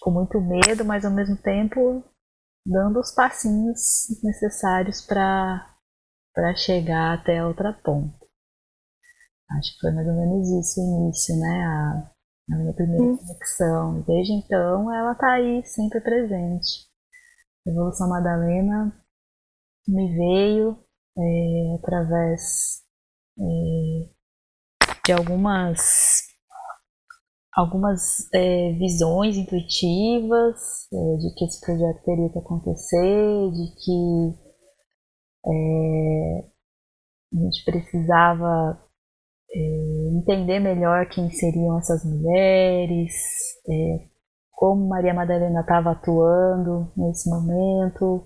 com 0.00 0.10
muito 0.10 0.40
medo, 0.40 0.84
mas 0.84 1.04
ao 1.04 1.10
mesmo 1.10 1.36
tempo 1.36 2.04
dando 2.64 3.00
os 3.00 3.12
passinhos 3.14 3.80
necessários 4.22 5.00
para 5.00 6.54
chegar 6.56 7.18
até 7.18 7.38
a 7.38 7.48
outra 7.48 7.72
ponta. 7.72 8.16
Acho 9.50 9.74
que 9.74 9.80
foi 9.80 9.92
mais 9.92 10.06
ou 10.06 10.14
menos 10.14 10.48
isso 10.48 10.80
o 10.80 11.06
início, 11.06 11.36
né? 11.36 11.64
A, 11.64 12.12
a 12.52 12.56
minha 12.58 12.74
primeira 12.74 13.02
hum. 13.02 13.16
conexão. 13.16 14.02
Desde 14.02 14.32
então 14.32 14.94
ela 14.94 15.12
está 15.12 15.32
aí, 15.32 15.64
sempre 15.64 16.00
presente. 16.00 16.86
A 17.66 17.70
Evolução 17.70 18.08
Madalena 18.08 18.92
me 19.86 20.14
veio 20.14 20.78
é, 21.18 21.74
através 21.76 22.82
é, 23.38 24.08
de 25.06 25.12
algumas 25.12 26.28
algumas 27.54 28.32
é, 28.32 28.72
visões 28.74 29.36
intuitivas 29.36 30.86
é, 30.92 31.16
de 31.16 31.34
que 31.34 31.44
esse 31.44 31.60
projeto 31.60 32.04
teria 32.04 32.28
que 32.30 32.38
acontecer, 32.38 33.50
de 33.50 33.74
que 33.84 34.38
é, 35.44 36.44
a 37.34 37.36
gente 37.36 37.64
precisava 37.64 38.80
é, 39.52 39.58
entender 40.18 40.60
melhor 40.60 41.08
quem 41.08 41.28
seriam 41.30 41.78
essas 41.78 42.04
mulheres, 42.04 43.12
como 44.52 44.88
Maria 44.88 45.14
Madalena 45.14 45.60
estava 45.60 45.92
atuando 45.92 46.92
nesse 46.96 47.28
momento, 47.28 48.24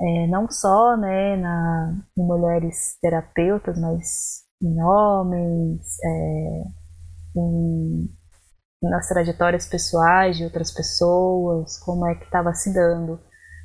é, 0.00 0.26
não 0.26 0.50
só 0.50 0.96
né, 0.96 1.36
na, 1.36 1.94
em 2.16 2.22
mulheres 2.22 2.98
terapeutas, 3.00 3.78
mas 3.78 4.44
em 4.62 4.82
homens, 4.82 5.80
é, 6.04 6.62
em, 7.36 8.08
nas 8.82 9.08
trajetórias 9.08 9.66
pessoais 9.66 10.36
de 10.36 10.44
outras 10.44 10.70
pessoas, 10.72 11.78
como 11.78 12.06
é 12.06 12.14
que 12.14 12.24
estava 12.24 12.52
se 12.52 12.72
dando 12.72 13.18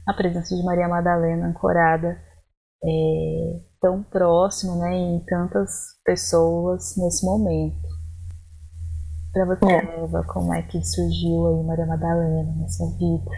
a 0.07 0.13
presença 0.13 0.55
de 0.55 0.63
Maria 0.63 0.87
Madalena 0.87 1.47
ancorada 1.47 2.17
é, 2.83 3.59
tão 3.79 4.01
próximo 4.03 4.77
né, 4.77 4.93
em 4.93 5.19
tantas 5.25 5.71
pessoas 6.03 6.95
nesse 6.97 7.25
momento. 7.25 7.91
Para 9.33 9.45
você, 9.45 9.65
é. 9.65 10.03
Eva, 10.03 10.23
como 10.27 10.53
é 10.53 10.61
que 10.63 10.83
surgiu 10.83 11.47
aí 11.47 11.63
Maria 11.63 11.85
Madalena 11.85 12.53
na 12.55 12.67
sua 12.67 12.87
vida? 12.97 13.31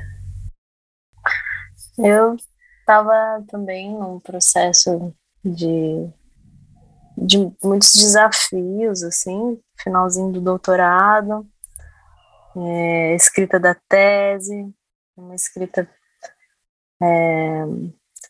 Eu 2.00 2.36
estava 2.84 3.44
também 3.48 3.92
num 3.92 4.20
processo 4.20 5.14
de, 5.44 6.08
de 7.18 7.38
muitos 7.64 7.94
desafios, 7.94 9.04
assim, 9.04 9.60
finalzinho 9.82 10.32
do 10.34 10.42
doutorado, 10.42 11.48
é, 12.56 13.16
escrita 13.16 13.60
da 13.60 13.74
tese, 13.88 14.70
uma 15.16 15.34
escrita 15.34 15.90
é, 17.02 17.64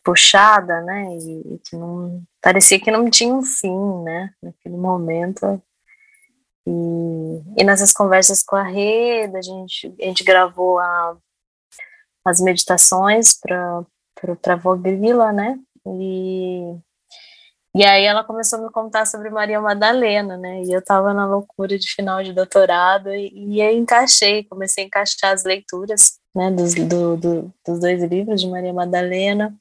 puxada, 0.04 0.82
né, 0.82 1.18
e, 1.18 1.56
e, 1.56 1.60
que 1.60 1.76
não, 1.76 2.24
parecia 2.42 2.80
que 2.80 2.92
não 2.92 3.10
tinha 3.10 3.34
um 3.34 3.44
fim, 3.44 4.04
né, 4.04 4.32
naquele 4.42 4.78
momento, 4.78 5.62
e, 6.66 7.62
e 7.62 7.64
nessas 7.64 7.92
conversas 7.92 8.44
com 8.44 8.56
a 8.56 8.64
Reda, 8.64 9.40
a 9.40 9.42
gente, 9.42 9.94
a 10.00 10.06
gente 10.06 10.24
gravou 10.24 10.78
a, 10.80 11.18
as 12.24 12.40
meditações 12.40 13.38
para 13.38 13.84
para 14.42 14.56
Vogrila, 14.56 15.32
né? 15.32 15.60
E, 15.86 16.76
e 17.76 17.84
aí 17.84 18.04
ela 18.06 18.24
começou 18.24 18.60
a 18.60 18.62
me 18.64 18.72
contar 18.72 19.06
sobre 19.06 19.30
Maria 19.30 19.60
Madalena, 19.60 20.38
né? 20.38 20.64
E 20.64 20.72
eu 20.72 20.80
estava 20.80 21.14
na 21.14 21.26
loucura 21.26 21.78
de 21.78 21.88
final 21.94 22.24
de 22.24 22.34
doutorado 22.34 23.14
e, 23.14 23.56
e 23.56 23.62
aí 23.62 23.78
encaixei, 23.78 24.44
comecei 24.46 24.84
a 24.84 24.88
encaixar 24.88 25.34
as 25.34 25.44
leituras, 25.44 26.20
né? 26.36 26.50
Dos, 26.52 26.74
do, 26.74 27.18
do, 27.18 27.54
dos 27.66 27.80
dois 27.80 28.04
livros 28.04 28.42
de 28.42 28.48
Maria 28.48 28.74
Madalena 28.74 29.56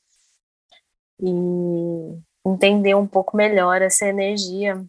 e 1.20 2.18
entender 2.46 2.94
um 2.94 3.06
pouco 3.06 3.36
melhor 3.36 3.80
essa 3.82 4.06
energia 4.06 4.84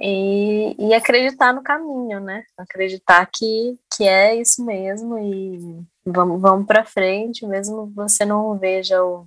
e, 0.00 0.76
e 0.78 0.94
acreditar 0.94 1.52
no 1.52 1.62
caminho, 1.62 2.20
né? 2.20 2.44
Acreditar 2.56 3.26
que, 3.26 3.78
que 3.94 4.04
é 4.04 4.36
isso 4.36 4.64
mesmo 4.64 5.18
e 5.18 5.82
vamos, 6.04 6.40
vamos 6.40 6.66
para 6.66 6.84
frente, 6.84 7.46
mesmo 7.46 7.86
você 7.94 8.24
não 8.24 8.58
veja 8.58 9.02
o, 9.02 9.26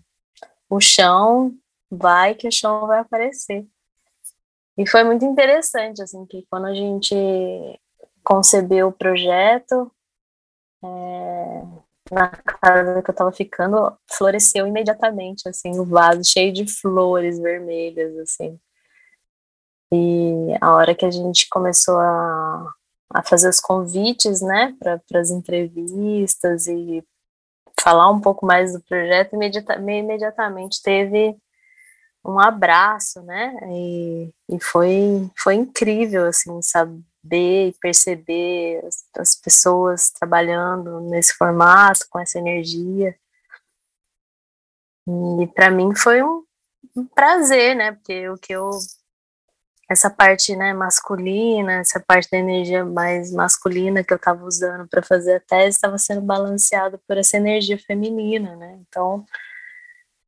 o 0.70 0.80
chão, 0.80 1.54
vai 1.90 2.36
que 2.36 2.48
o 2.48 2.52
chão 2.52 2.86
vai 2.88 3.00
aparecer. 3.00 3.66
E 4.78 4.88
foi 4.88 5.04
muito 5.04 5.26
interessante, 5.26 6.02
assim, 6.02 6.26
que 6.26 6.46
quando 6.50 6.68
a 6.68 6.74
gente 6.74 7.16
concebeu 8.24 8.88
o 8.88 8.94
projeto, 8.94 9.92
é, 10.84 11.62
na 12.12 12.30
casa 12.30 13.02
que 13.02 13.10
eu 13.10 13.12
estava 13.12 13.32
ficando, 13.32 13.98
floresceu 14.12 14.66
imediatamente, 14.68 15.50
assim, 15.50 15.78
o 15.80 15.86
vaso 15.86 16.24
cheio 16.24 16.54
de 16.54 16.66
flores 16.66 17.40
vermelhas, 17.40 18.18
assim. 18.20 18.60
E 19.92 20.56
a 20.62 20.74
hora 20.76 20.94
que 20.94 21.06
a 21.06 21.12
gente 21.12 21.50
começou 21.50 21.98
a, 22.00 22.74
a 23.12 23.24
fazer 23.24 23.50
os 23.50 23.60
convites, 23.60 24.42
né, 24.42 24.76
para 24.80 25.20
as 25.20 25.32
entrevistas 25.32 26.68
e 26.68 27.04
falar 27.80 28.10
um 28.12 28.22
pouco 28.22 28.46
mais 28.46 28.74
do 28.74 28.82
projeto, 28.82 29.34
imediata, 29.34 29.76
imediatamente 29.76 30.82
teve 30.82 31.36
um 32.24 32.40
abraço, 32.40 33.22
né, 33.24 33.58
e, 33.72 34.34
e 34.50 34.60
foi, 34.62 35.30
foi 35.38 35.56
incrível, 35.56 36.26
assim, 36.28 36.62
saber 36.62 37.70
e 37.70 37.76
perceber 37.82 38.86
as, 38.86 39.06
as 39.18 39.36
pessoas 39.36 40.12
trabalhando 40.12 41.00
nesse 41.02 41.34
formato, 41.34 42.06
com 42.10 42.20
essa 42.20 42.38
energia. 42.38 43.16
E 45.08 45.48
para 45.48 45.72
mim 45.72 45.96
foi 45.96 46.22
um, 46.22 46.44
um 46.96 47.06
prazer, 47.08 47.76
né, 47.76 47.94
porque 47.94 48.30
o 48.30 48.38
que 48.38 48.54
eu 48.54 48.70
essa 49.90 50.10
parte 50.10 50.56
né, 50.56 50.72
masculina, 50.72 51.74
essa 51.80 52.00
parte 52.00 52.30
da 52.30 52.38
energia 52.38 52.86
mais 52.86 53.32
masculina 53.32 54.04
que 54.04 54.14
eu 54.14 54.18
estava 54.18 54.46
usando 54.46 54.88
para 54.88 55.02
fazer 55.02 55.38
a 55.38 55.40
tese 55.40 55.78
estava 55.78 55.98
sendo 55.98 56.22
balanceado 56.22 57.00
por 57.08 57.18
essa 57.18 57.38
energia 57.38 57.78
feminina, 57.78 58.56
né? 58.56 58.80
Então, 58.88 59.26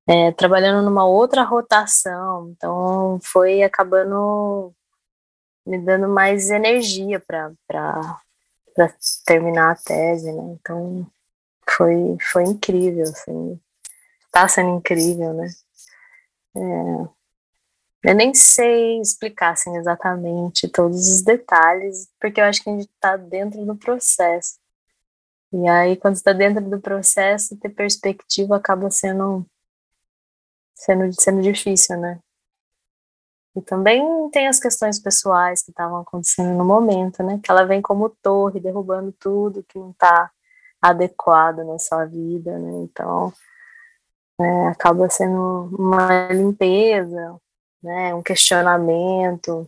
é, 0.07 0.31
trabalhando 0.31 0.83
numa 0.83 1.05
outra 1.05 1.43
rotação, 1.43 2.49
então 2.49 3.19
foi 3.23 3.61
acabando 3.61 4.73
me 5.65 5.77
dando 5.77 6.07
mais 6.09 6.49
energia 6.49 7.19
para 7.19 7.51
terminar 9.25 9.71
a 9.73 9.75
tese, 9.75 10.31
né? 10.31 10.57
Então, 10.59 11.07
foi, 11.69 12.17
foi 12.31 12.43
incrível, 12.45 13.03
assim, 13.03 13.59
está 14.25 14.47
sendo 14.47 14.77
incrível, 14.77 15.33
né? 15.33 15.47
É, 16.57 17.20
eu 18.03 18.15
nem 18.15 18.33
sei 18.33 18.99
explicar 18.99 19.51
assim, 19.51 19.75
exatamente 19.77 20.67
todos 20.67 21.07
os 21.09 21.21
detalhes, 21.21 22.09
porque 22.19 22.41
eu 22.41 22.45
acho 22.45 22.63
que 22.63 22.69
a 22.69 22.73
gente 22.73 22.89
está 22.89 23.15
dentro 23.15 23.63
do 23.65 23.75
processo. 23.75 24.59
E 25.53 25.67
aí, 25.67 25.97
quando 25.97 26.15
está 26.15 26.33
dentro 26.33 26.67
do 26.69 26.79
processo, 26.79 27.57
ter 27.57 27.69
perspectiva 27.69 28.55
acaba 28.55 28.89
sendo, 28.89 29.45
sendo, 30.73 31.11
sendo 31.21 31.41
difícil, 31.41 31.97
né? 31.99 32.19
E 33.55 33.61
também 33.61 34.01
tem 34.31 34.47
as 34.47 34.59
questões 34.59 34.97
pessoais 34.97 35.61
que 35.61 35.71
estavam 35.71 35.99
acontecendo 35.99 36.57
no 36.57 36.65
momento, 36.65 37.21
né? 37.21 37.39
Que 37.43 37.51
ela 37.51 37.65
vem 37.65 37.81
como 37.81 38.09
torre, 38.09 38.61
derrubando 38.61 39.11
tudo 39.11 39.63
que 39.67 39.77
não 39.77 39.91
está 39.91 40.31
adequado 40.81 41.63
na 41.65 41.77
sua 41.77 42.05
vida, 42.05 42.57
né? 42.57 42.71
Então, 42.83 43.33
é, 44.39 44.67
acaba 44.69 45.09
sendo 45.09 45.69
uma 45.77 46.29
limpeza, 46.31 47.39
né, 47.81 48.13
um 48.13 48.21
questionamento, 48.21 49.67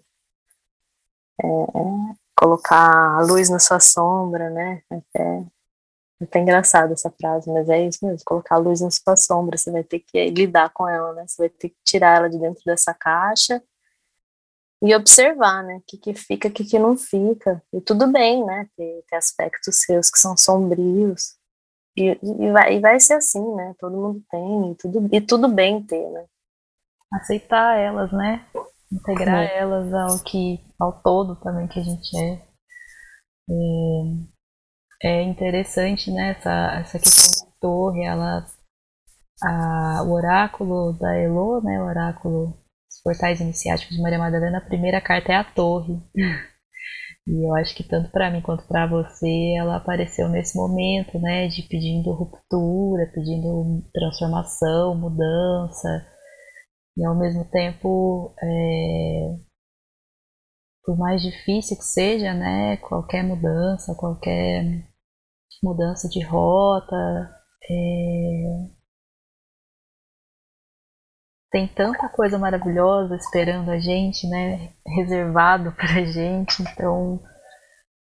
é, 1.41 1.47
é, 1.47 2.15
colocar 2.35 3.17
a 3.17 3.21
luz 3.21 3.49
na 3.49 3.59
sua 3.59 3.79
sombra, 3.79 4.49
né, 4.49 4.83
até, 4.89 5.43
até 6.21 6.39
engraçado 6.39 6.93
essa 6.93 7.09
frase, 7.09 7.49
mas 7.51 7.69
é 7.69 7.87
isso 7.87 8.05
mesmo, 8.05 8.21
colocar 8.25 8.55
a 8.55 8.59
luz 8.59 8.81
na 8.81 8.91
sua 8.91 9.15
sombra, 9.15 9.57
você 9.57 9.71
vai 9.71 9.83
ter 9.83 9.99
que 9.99 10.29
lidar 10.29 10.71
com 10.71 10.87
ela, 10.87 11.13
né, 11.13 11.25
você 11.27 11.43
vai 11.43 11.49
ter 11.49 11.69
que 11.69 11.77
tirar 11.83 12.17
ela 12.17 12.29
de 12.29 12.37
dentro 12.37 12.61
dessa 12.65 12.93
caixa 12.93 13.61
e 14.81 14.93
observar, 14.93 15.63
né, 15.63 15.77
o 15.77 15.83
que, 15.87 15.97
que 15.97 16.13
fica, 16.13 16.49
o 16.49 16.51
que, 16.51 16.65
que 16.65 16.77
não 16.77 16.97
fica, 16.97 17.63
e 17.73 17.81
tudo 17.81 18.07
bem, 18.11 18.45
né, 18.45 18.67
ter, 18.75 19.03
ter 19.09 19.15
aspectos 19.15 19.77
seus 19.77 20.11
que 20.11 20.19
são 20.19 20.35
sombrios, 20.37 21.35
e, 21.95 22.19
e, 22.21 22.51
vai, 22.51 22.75
e 22.75 22.79
vai 22.79 22.99
ser 22.99 23.13
assim, 23.13 23.55
né, 23.55 23.73
todo 23.79 23.95
mundo 23.95 24.23
tem, 24.29 24.71
e 24.71 24.75
tudo, 24.75 25.09
e 25.11 25.21
tudo 25.21 25.47
bem 25.47 25.81
ter, 25.83 26.09
né, 26.09 26.25
aceitar 27.13 27.77
elas, 27.77 28.11
né? 28.11 28.45
Integrar 28.91 29.43
é. 29.43 29.57
elas 29.57 29.93
ao 29.93 30.23
que 30.23 30.59
ao 30.79 31.01
todo 31.01 31.35
também 31.37 31.67
que 31.67 31.79
a 31.79 31.83
gente 31.83 32.17
é. 32.17 32.41
É, 35.03 35.17
é 35.19 35.23
interessante, 35.23 36.11
né, 36.11 36.31
essa, 36.31 36.79
essa 36.79 36.99
questão 36.99 37.45
da 37.45 37.53
torre, 37.59 38.05
ela, 38.05 38.45
a, 39.43 40.03
o 40.03 40.11
oráculo 40.13 40.93
da 40.93 41.13
Elo, 41.17 41.61
né, 41.61 41.81
o 41.81 41.85
oráculo 41.85 42.47
dos 42.47 43.01
portais 43.03 43.41
iniciáticos 43.41 43.95
de 43.95 44.01
Maria 44.01 44.17
Madalena, 44.17 44.59
a 44.59 44.65
primeira 44.65 45.01
carta 45.01 45.33
é 45.33 45.35
a 45.35 45.43
torre. 45.43 45.99
E 47.25 47.47
eu 47.47 47.55
acho 47.55 47.73
que 47.73 47.85
tanto 47.85 48.11
para 48.11 48.29
mim 48.29 48.41
quanto 48.41 48.67
para 48.67 48.85
você, 48.85 49.55
ela 49.57 49.77
apareceu 49.77 50.27
nesse 50.27 50.57
momento, 50.57 51.17
né, 51.19 51.47
de 51.47 51.61
pedindo 51.63 52.11
ruptura, 52.11 53.09
pedindo 53.13 53.81
transformação, 53.93 54.93
mudança, 54.93 56.05
e 56.97 57.05
ao 57.05 57.17
mesmo 57.17 57.49
tempo, 57.49 58.33
é, 58.41 59.37
por 60.83 60.97
mais 60.97 61.21
difícil 61.21 61.77
que 61.77 61.83
seja, 61.83 62.33
né, 62.33 62.77
qualquer 62.77 63.23
mudança, 63.23 63.95
qualquer 63.95 64.63
mudança 65.63 66.07
de 66.09 66.23
rota, 66.23 66.95
é, 67.69 68.83
tem 71.53 71.67
tanta 71.67 72.09
coisa 72.09 72.39
maravilhosa 72.39 73.15
esperando 73.15 73.69
a 73.69 73.77
gente, 73.77 74.27
né? 74.27 74.73
Reservado 74.97 75.71
pra 75.73 76.03
gente. 76.11 76.63
Então, 76.63 77.21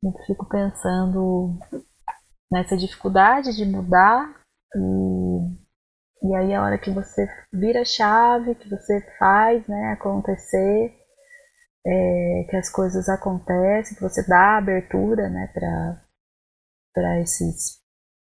eu 0.05 0.13
fico 0.25 0.49
pensando 0.49 1.59
nessa 2.51 2.77
dificuldade 2.77 3.57
de 3.57 3.65
mudar 3.65 4.33
e, 4.77 5.60
e 6.23 6.35
aí 6.35 6.55
a 6.55 6.63
hora 6.63 6.79
que 6.79 6.91
você 6.91 7.27
vira 7.53 7.81
a 7.81 7.85
chave, 7.85 8.55
que 8.55 8.69
você 8.69 9.01
faz, 9.19 9.67
né, 9.67 9.93
acontecer, 9.93 10.95
é, 11.87 12.47
que 12.49 12.57
as 12.57 12.71
coisas 12.71 13.09
acontecem, 13.09 13.97
que 13.97 14.03
você 14.03 14.27
dá 14.29 14.59
abertura, 14.59 15.29
né, 15.29 15.51
para 16.95 17.21
esses 17.21 17.81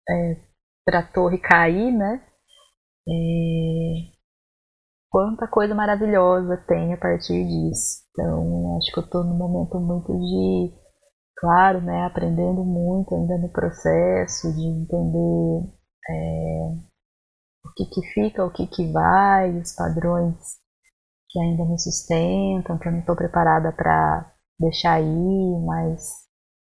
é, 0.09 0.37
para 0.85 1.01
a 1.01 1.13
torre 1.13 1.39
cair, 1.39 1.93
né? 1.93 2.23
É, 3.09 4.21
quanta 5.11 5.49
coisa 5.49 5.75
maravilhosa 5.75 6.57
tem 6.69 6.93
a 6.93 6.97
partir 6.97 7.45
disso. 7.45 8.05
Então, 8.11 8.77
acho 8.79 8.93
que 8.93 8.99
eu 9.01 9.05
estou 9.05 9.25
num 9.25 9.37
momento 9.37 9.79
muito 9.81 10.13
de, 10.13 10.73
claro, 11.39 11.81
né, 11.83 12.05
aprendendo 12.05 12.65
muito 12.65 13.15
ainda 13.15 13.39
no 13.39 13.53
processo 13.53 14.53
de 14.55 14.63
entender 14.63 15.73
é, 16.09 16.90
o 17.65 17.73
que, 17.75 17.85
que 17.87 18.03
fica, 18.13 18.45
o 18.45 18.51
que, 18.51 18.67
que 18.67 18.91
vai, 18.93 19.57
os 19.59 19.73
padrões 19.75 20.37
que 21.29 21.39
ainda 21.39 21.65
me 21.65 21.79
sustentam, 21.79 22.79
que 22.79 22.89
eu 22.89 22.93
não 22.93 23.01
estou 23.01 23.15
preparada 23.15 23.73
para 23.73 24.33
deixar 24.59 25.01
ir, 25.01 25.65
mas 25.65 26.03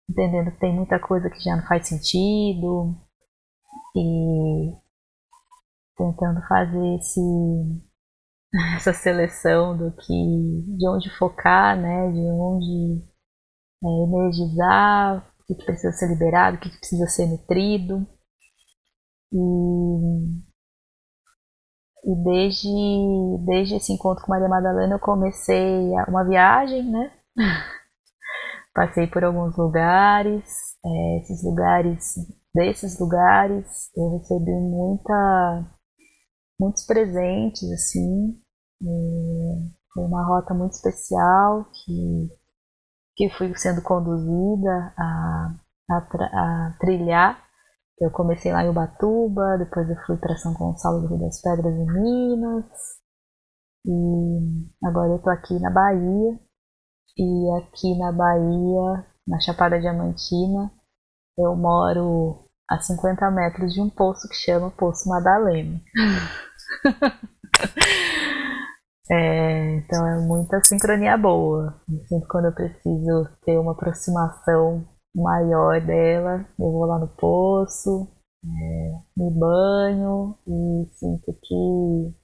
entendendo 0.10 0.52
que 0.52 0.60
tem 0.60 0.74
muita 0.74 1.00
coisa 1.00 1.30
que 1.30 1.40
já 1.40 1.56
não 1.56 1.66
faz 1.68 1.88
sentido 1.88 2.96
e 3.96 4.74
tentando 5.98 6.42
fazer 6.48 6.96
esse 6.96 7.22
essa 8.76 8.94
seleção 8.94 9.78
do 9.78 9.92
que 9.96 10.78
de 10.78 10.90
onde 10.90 11.10
focar, 11.18 11.78
né, 11.80 12.12
de 12.12 12.20
onde 12.20 13.04
é, 13.84 13.88
energizar, 13.88 15.34
o 15.40 15.56
que, 15.56 15.66
precisa 15.66 15.92
ser 15.94 16.08
liberado, 16.08 16.58
o 16.58 16.60
que, 16.60 16.70
que 16.70 16.80
precisa 16.80 17.08
ser 17.08 17.28
nutrido. 17.28 18.08
E, 19.32 20.49
e 22.04 22.16
desde, 22.24 22.68
desde 23.46 23.76
esse 23.76 23.94
encontro 23.94 24.24
com 24.24 24.32
Maria 24.32 24.48
Madalena 24.48 24.96
eu 24.96 25.00
comecei 25.00 25.90
uma 26.08 26.24
viagem, 26.24 26.84
né? 26.90 27.12
Passei 28.74 29.08
por 29.08 29.24
alguns 29.24 29.58
lugares, 29.58 30.44
é, 30.86 31.18
esses 31.20 31.44
lugares, 31.44 32.16
desses 32.54 33.00
lugares 33.00 33.66
eu 33.96 34.18
recebi 34.18 34.52
muita 34.52 35.80
muitos 36.60 36.86
presentes, 36.86 37.64
assim. 37.72 38.38
Foi 39.94 40.04
uma 40.04 40.26
rota 40.26 40.54
muito 40.54 40.74
especial 40.74 41.66
que, 41.74 42.30
que 43.16 43.30
fui 43.32 43.56
sendo 43.58 43.82
conduzida 43.82 44.94
a, 44.98 45.56
a, 45.92 45.98
a 45.98 46.78
trilhar. 46.80 47.49
Eu 48.00 48.12
comecei 48.12 48.54
lá 48.54 48.64
em 48.64 48.70
Ubatuba, 48.70 49.58
depois 49.58 49.90
eu 49.90 49.96
fui 50.06 50.16
para 50.18 50.38
São 50.38 50.54
Gonçalo 50.54 51.02
do 51.02 51.08
Rio 51.08 51.20
das 51.20 51.42
Pedras 51.42 51.74
em 51.74 51.86
Minas. 51.86 52.66
E 53.86 54.88
agora 54.88 55.10
eu 55.10 55.18
estou 55.18 55.34
aqui 55.34 55.60
na 55.60 55.70
Bahia. 55.70 56.40
E 57.18 57.52
aqui 57.58 57.98
na 57.98 58.12
Bahia, 58.14 59.06
na 59.28 59.40
Chapada 59.42 59.80
Diamantina, 59.80 60.72
eu 61.38 61.56
moro 61.58 62.46
a 62.70 62.80
50 62.80 63.30
metros 63.32 63.74
de 63.74 63.82
um 63.82 63.90
poço 63.90 64.30
que 64.30 64.36
chama 64.36 64.72
Poço 64.72 65.10
Madalena. 65.10 65.82
é, 69.12 69.76
então 69.78 70.08
é 70.08 70.20
muita 70.20 70.64
sincronia 70.64 71.18
boa. 71.18 71.82
Sempre 72.08 72.28
quando 72.30 72.46
eu 72.46 72.56
preciso 72.56 73.28
ter 73.44 73.60
uma 73.60 73.74
aproximação 73.74 74.88
maior 75.16 75.82
dela, 75.86 76.46
eu 76.60 76.72
vou 76.72 76.86
lá 76.86 77.00
no 77.00 77.08
poço, 77.16 78.08
é, 78.44 78.92
me 79.18 79.32
banho 79.32 80.38
e 80.48 80.90
sinto 80.94 81.34
que 81.42 82.20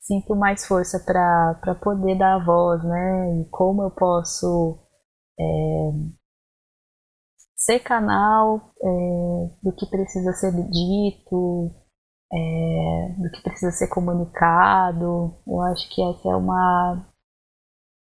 sinto 0.00 0.36
mais 0.36 0.66
força 0.66 0.98
para 1.00 1.74
poder 1.82 2.18
dar 2.18 2.36
a 2.36 2.44
voz, 2.44 2.82
né? 2.84 3.40
E 3.40 3.48
como 3.50 3.82
eu 3.82 3.90
posso 3.90 4.78
é, 5.38 5.44
ser 7.56 7.80
canal 7.80 8.72
é, 8.82 8.88
do 9.62 9.74
que 9.74 9.86
precisa 9.86 10.32
ser 10.34 10.52
dito, 10.52 11.70
é, 12.32 13.14
do 13.18 13.30
que 13.30 13.42
precisa 13.42 13.72
ser 13.72 13.88
comunicado. 13.88 15.34
Eu 15.46 15.60
acho 15.62 15.88
que 15.94 16.02
essa 16.02 16.28
é 16.28 16.36
uma, 16.36 17.06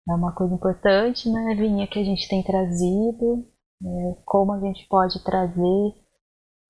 é 0.08 0.14
uma 0.14 0.34
coisa 0.34 0.54
importante, 0.54 1.30
né, 1.30 1.54
Vinha, 1.54 1.86
que 1.86 1.98
a 2.00 2.04
gente 2.04 2.28
tem 2.28 2.42
trazido, 2.42 3.46
como 4.24 4.52
a 4.52 4.60
gente 4.60 4.86
pode 4.88 5.22
trazer 5.22 5.94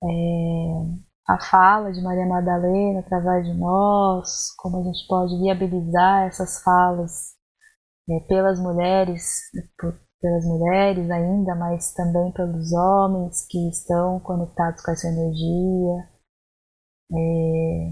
é, 0.03 1.05
a 1.29 1.39
fala 1.41 1.93
de 1.93 2.03
Maria 2.03 2.27
Madalena 2.27 3.01
através 3.01 3.47
de 3.47 3.55
nós, 3.55 4.53
como 4.59 4.81
a 4.81 4.83
gente 4.83 5.07
pode 5.09 5.39
viabilizar 5.39 6.27
essas 6.27 6.63
falas 6.63 7.35
é, 8.11 8.21
pelas 8.29 8.61
mulheres, 8.61 9.41
por, 9.79 9.99
pelas 10.21 10.45
mulheres 10.45 11.11
ainda, 11.11 11.55
mas 11.55 11.93
também 11.95 12.33
pelos 12.33 12.73
homens 12.73 13.47
que 13.49 13.69
estão 13.69 14.21
conectados 14.21 14.83
com 14.83 14.91
essa 14.91 15.09
energia. 15.09 16.09
É, 17.13 17.91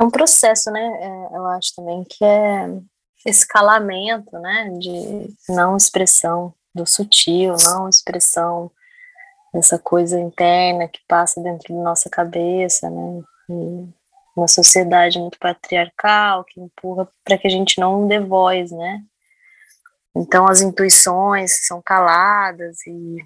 é 0.00 0.04
um 0.04 0.10
processo, 0.10 0.70
né? 0.70 0.80
É, 0.80 1.36
eu 1.36 1.44
acho 1.46 1.74
também 1.74 2.04
que 2.04 2.24
é 2.24 2.80
escalamento, 3.26 4.38
né? 4.38 4.70
De 4.78 5.34
não 5.48 5.76
expressão 5.76 6.54
do 6.78 6.86
sutil, 6.86 7.54
não 7.64 7.88
expressão 7.88 8.70
dessa 9.52 9.78
coisa 9.78 10.18
interna 10.18 10.88
que 10.88 11.00
passa 11.06 11.40
dentro 11.42 11.74
da 11.74 11.82
nossa 11.82 12.08
cabeça, 12.08 12.88
né? 12.90 13.22
E 13.50 13.88
uma 14.36 14.48
sociedade 14.48 15.18
muito 15.18 15.38
patriarcal 15.38 16.44
que 16.44 16.60
empurra 16.60 17.08
para 17.24 17.36
que 17.36 17.46
a 17.46 17.50
gente 17.50 17.80
não 17.80 18.06
dê 18.06 18.20
voz, 18.20 18.70
né? 18.70 19.02
Então 20.16 20.48
as 20.48 20.60
intuições 20.60 21.66
são 21.66 21.82
caladas 21.82 22.78
e 22.86 23.18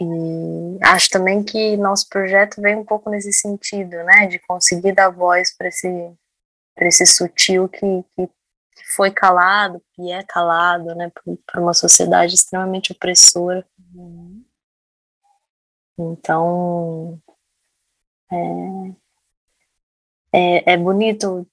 e 0.00 0.78
acho 0.82 1.10
também 1.10 1.44
que 1.44 1.76
nosso 1.76 2.08
projeto 2.08 2.60
vem 2.60 2.74
um 2.76 2.84
pouco 2.84 3.08
nesse 3.10 3.32
sentido, 3.32 3.96
né, 4.04 4.26
de 4.26 4.38
conseguir 4.40 4.92
dar 4.92 5.10
voz 5.10 5.54
para 5.56 5.68
esse, 5.68 6.12
esse 6.76 7.06
sutil 7.06 7.68
que, 7.68 7.78
que, 8.16 8.26
que, 8.26 8.32
foi 8.94 9.10
calado, 9.10 9.82
que 9.94 10.10
é 10.10 10.22
calado, 10.22 10.94
né, 10.94 11.10
por, 11.10 11.38
por 11.46 11.62
uma 11.62 11.74
sociedade 11.74 12.34
extremamente 12.34 12.92
opressora. 12.92 13.66
Uhum. 13.94 14.44
Então, 15.98 17.20
é, 18.30 18.92
é, 20.32 20.72
é 20.72 20.76
bonito 20.76 21.46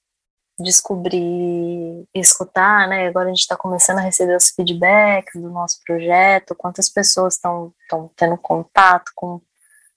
descobrir, 0.62 2.06
escutar, 2.14 2.88
né? 2.88 3.06
Agora 3.06 3.26
a 3.26 3.28
gente 3.30 3.40
está 3.40 3.56
começando 3.56 3.98
a 3.98 4.02
receber 4.02 4.36
os 4.36 4.50
feedbacks 4.50 5.40
do 5.40 5.50
nosso 5.50 5.80
projeto, 5.84 6.54
quantas 6.54 6.88
pessoas 6.88 7.34
estão 7.34 7.72
tendo 8.16 8.36
contato 8.36 9.10
com, 9.14 9.40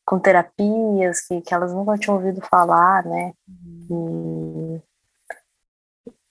com 0.06 0.20
terapias 0.20 1.22
que, 1.28 1.42
que 1.42 1.54
elas 1.54 1.74
nunca 1.74 1.98
tinham 1.98 2.16
ouvido 2.16 2.42
falar, 2.42 3.06
né? 3.06 3.34
Uhum. 3.90 4.82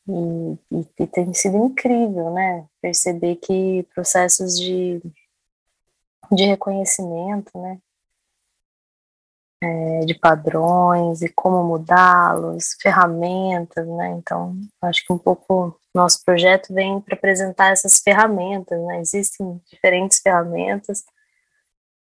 E, 0.08 0.58
e, 0.70 0.86
e, 0.98 1.06
tem 1.06 1.32
sido 1.32 1.56
incrível, 1.58 2.32
né? 2.32 2.66
Perceber 2.80 3.36
que 3.36 3.86
processos 3.94 4.58
de, 4.58 5.00
de 6.32 6.44
reconhecimento, 6.44 7.50
né? 7.56 7.78
é, 9.62 10.00
de 10.00 10.14
padrões 10.14 11.22
e 11.22 11.28
como 11.28 11.62
mudá-los, 11.62 12.76
ferramentas, 12.80 13.86
né? 13.86 14.10
Então, 14.18 14.56
acho 14.82 15.06
que 15.06 15.12
um 15.12 15.18
pouco 15.18 15.78
nosso 15.94 16.24
projeto 16.24 16.74
vem 16.74 17.00
para 17.00 17.14
apresentar 17.14 17.70
essas 17.70 18.00
ferramentas, 18.00 18.80
né? 18.86 19.00
Existem 19.00 19.60
diferentes 19.70 20.18
ferramentas. 20.18 21.04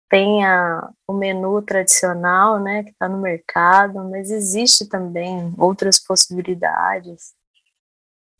Tem 0.08 0.44
a, 0.44 0.90
o 1.06 1.12
menu 1.12 1.60
tradicional, 1.60 2.60
né, 2.60 2.84
que 2.84 2.90
está 2.90 3.08
no 3.08 3.18
mercado, 3.18 4.04
mas 4.04 4.30
existe 4.30 4.86
também 4.86 5.52
outras 5.58 5.98
possibilidades 5.98 7.34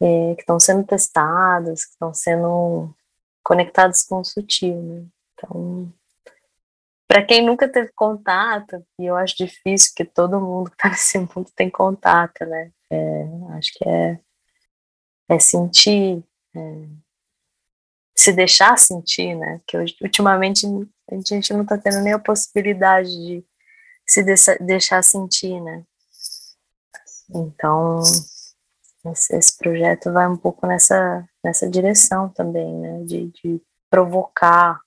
é, 0.05 0.35
que 0.35 0.43
estão 0.43 0.61
sendo 0.61 0.85
testadas, 0.85 1.87
que 1.87 1.93
estão 1.93 2.12
sendo 2.12 2.95
conectadas 3.43 4.03
com 4.03 4.21
o 4.21 4.25
sutil, 4.25 4.77
né? 4.83 5.07
Então, 5.33 5.93
para 7.09 7.25
quem 7.25 7.45
nunca 7.45 7.67
teve 7.67 7.90
contato, 7.95 8.85
e 8.99 9.07
eu 9.07 9.17
acho 9.17 9.37
difícil 9.37 9.93
que 9.97 10.05
todo 10.05 10.40
mundo 10.40 10.71
que 10.71 10.77
está 10.77 10.90
nesse 10.90 11.19
mundo 11.19 11.51
tem 11.57 11.71
contato, 11.71 12.45
né? 12.45 12.71
É, 12.90 13.25
acho 13.57 13.73
que 13.73 13.88
é, 13.88 14.21
é 15.31 15.38
sentir, 15.38 16.23
é, 16.55 16.87
se 18.14 18.31
deixar 18.33 18.77
sentir, 18.77 19.35
né? 19.35 19.62
Que 19.67 19.79
ultimamente 20.03 20.67
a 21.11 21.14
gente 21.14 21.53
não 21.55 21.62
está 21.62 21.79
tendo 21.79 22.03
nem 22.03 22.12
a 22.12 22.19
possibilidade 22.19 23.09
de 23.09 23.45
se 24.07 24.23
deixar 24.61 25.03
sentir, 25.03 25.61
né? 25.62 25.83
Então, 27.31 28.03
esse, 29.07 29.37
esse, 29.37 29.59
projeto 29.59 30.12
vai 30.12 30.29
um 30.29 30.37
pouco 30.37 30.67
nessa, 30.67 31.27
nessa 31.43 31.69
direção 31.69 32.29
também, 32.29 32.75
né? 32.79 33.05
De, 33.05 33.31
de 33.31 33.62
provocar 33.90 34.81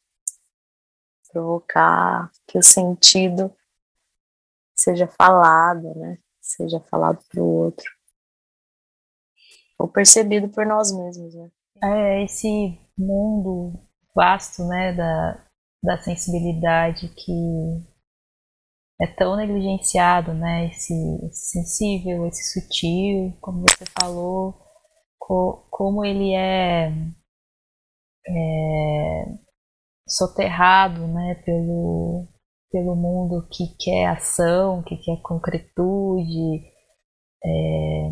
provocar 1.29 2.31
que 2.47 2.57
o 2.57 2.63
sentido 2.63 3.53
seja 4.75 5.07
falado, 5.07 5.93
né? 5.95 6.17
Seja 6.41 6.79
falado 6.79 7.23
para 7.29 7.41
o 7.41 7.45
outro. 7.45 7.85
Ou 9.77 9.87
percebido 9.87 10.49
por 10.49 10.65
nós 10.65 10.91
mesmos, 10.91 11.35
né? 11.35 11.51
É, 11.83 12.23
esse 12.23 12.79
mundo 12.97 13.73
vasto, 14.15 14.65
né, 14.65 14.93
da, 14.93 15.45
da 15.83 15.97
sensibilidade 16.01 17.07
que 17.09 17.31
é 19.01 19.07
tão 19.07 19.35
negligenciado, 19.35 20.33
né? 20.33 20.67
Esse, 20.67 20.93
esse 21.25 21.51
sensível, 21.51 22.25
esse 22.27 22.59
sutil, 22.59 23.37
como 23.41 23.61
você 23.61 23.85
falou, 23.97 24.55
co, 25.19 25.67
como 25.69 26.05
ele 26.05 26.33
é, 26.33 26.91
é 28.27 29.25
soterrado 30.07 31.05
né, 31.07 31.35
pelo, 31.45 32.27
pelo 32.71 32.95
mundo 32.95 33.47
que 33.49 33.75
quer 33.79 34.07
ação, 34.07 34.83
que 34.83 34.95
quer 34.97 35.21
concretude, 35.21 36.63
é, 37.43 38.11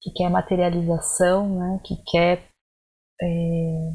que 0.00 0.10
quer 0.12 0.30
materialização, 0.30 1.58
né, 1.58 1.80
que 1.84 1.96
quer 2.10 2.48
é, 3.22 3.92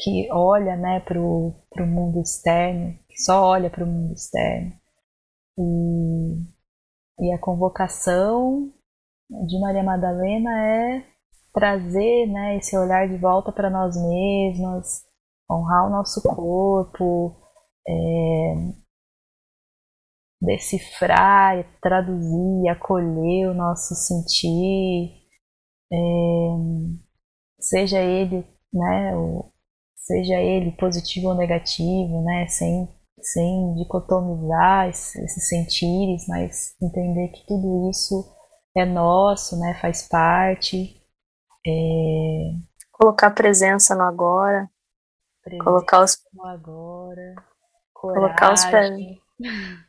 que 0.00 0.28
olha 0.32 0.76
né, 0.76 1.00
para 1.00 1.20
o 1.20 1.54
mundo 1.80 2.20
externo, 2.20 2.94
que 3.08 3.22
só 3.22 3.42
olha 3.44 3.70
para 3.70 3.84
o 3.84 3.86
mundo 3.86 4.12
externo. 4.14 4.72
E, 5.58 7.26
e 7.26 7.32
a 7.32 7.38
convocação 7.38 8.72
de 9.28 9.60
Maria 9.60 9.82
Madalena 9.82 10.50
é 10.66 11.04
trazer 11.52 12.26
né, 12.26 12.56
esse 12.56 12.76
olhar 12.78 13.08
de 13.08 13.16
volta 13.16 13.50
para 13.52 13.68
nós 13.68 13.96
mesmas, 13.96 15.04
honrar 15.50 15.86
o 15.86 15.90
nosso 15.90 16.22
corpo, 16.22 17.36
é, 17.88 18.54
decifrar, 20.40 21.64
traduzir, 21.80 22.68
acolher 22.68 23.48
o 23.50 23.54
nosso 23.54 23.94
sentir, 23.94 25.10
é, 25.92 25.96
seja 27.60 28.00
ele, 28.00 28.46
né, 28.72 29.12
seja 29.96 30.40
ele 30.40 30.72
positivo 30.72 31.28
ou 31.28 31.34
negativo, 31.34 32.22
né, 32.22 32.46
sem, 32.48 32.88
sem 33.22 33.74
dicotomizar 33.74 34.88
esses 34.88 35.48
sentires, 35.48 36.26
mas 36.28 36.74
entender 36.80 37.28
que 37.28 37.46
tudo 37.46 37.90
isso 37.90 38.24
é 38.76 38.84
nosso, 38.84 39.58
né, 39.58 39.78
faz 39.80 40.08
parte. 40.08 40.96
É... 41.66 42.52
Colocar 42.92 43.30
presença 43.30 43.94
no 43.94 44.02
agora 44.02 44.68
colocar 45.56 46.02
os 46.02 46.18
agora, 46.44 47.34
coragem. 47.94 48.22
colocar 48.22 48.52
os 48.52 48.64
pés, 48.66 49.18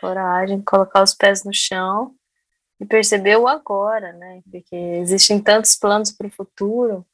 coragem, 0.00 0.62
colocar 0.62 1.02
os 1.02 1.14
pés 1.14 1.44
no 1.44 1.52
chão 1.52 2.14
e 2.80 2.86
perceber 2.86 3.36
o 3.36 3.46
agora, 3.46 4.12
né? 4.12 4.42
Porque 4.50 4.76
existem 4.76 5.42
tantos 5.42 5.76
planos 5.76 6.12
para 6.12 6.28
o 6.28 6.30
futuro 6.30 7.04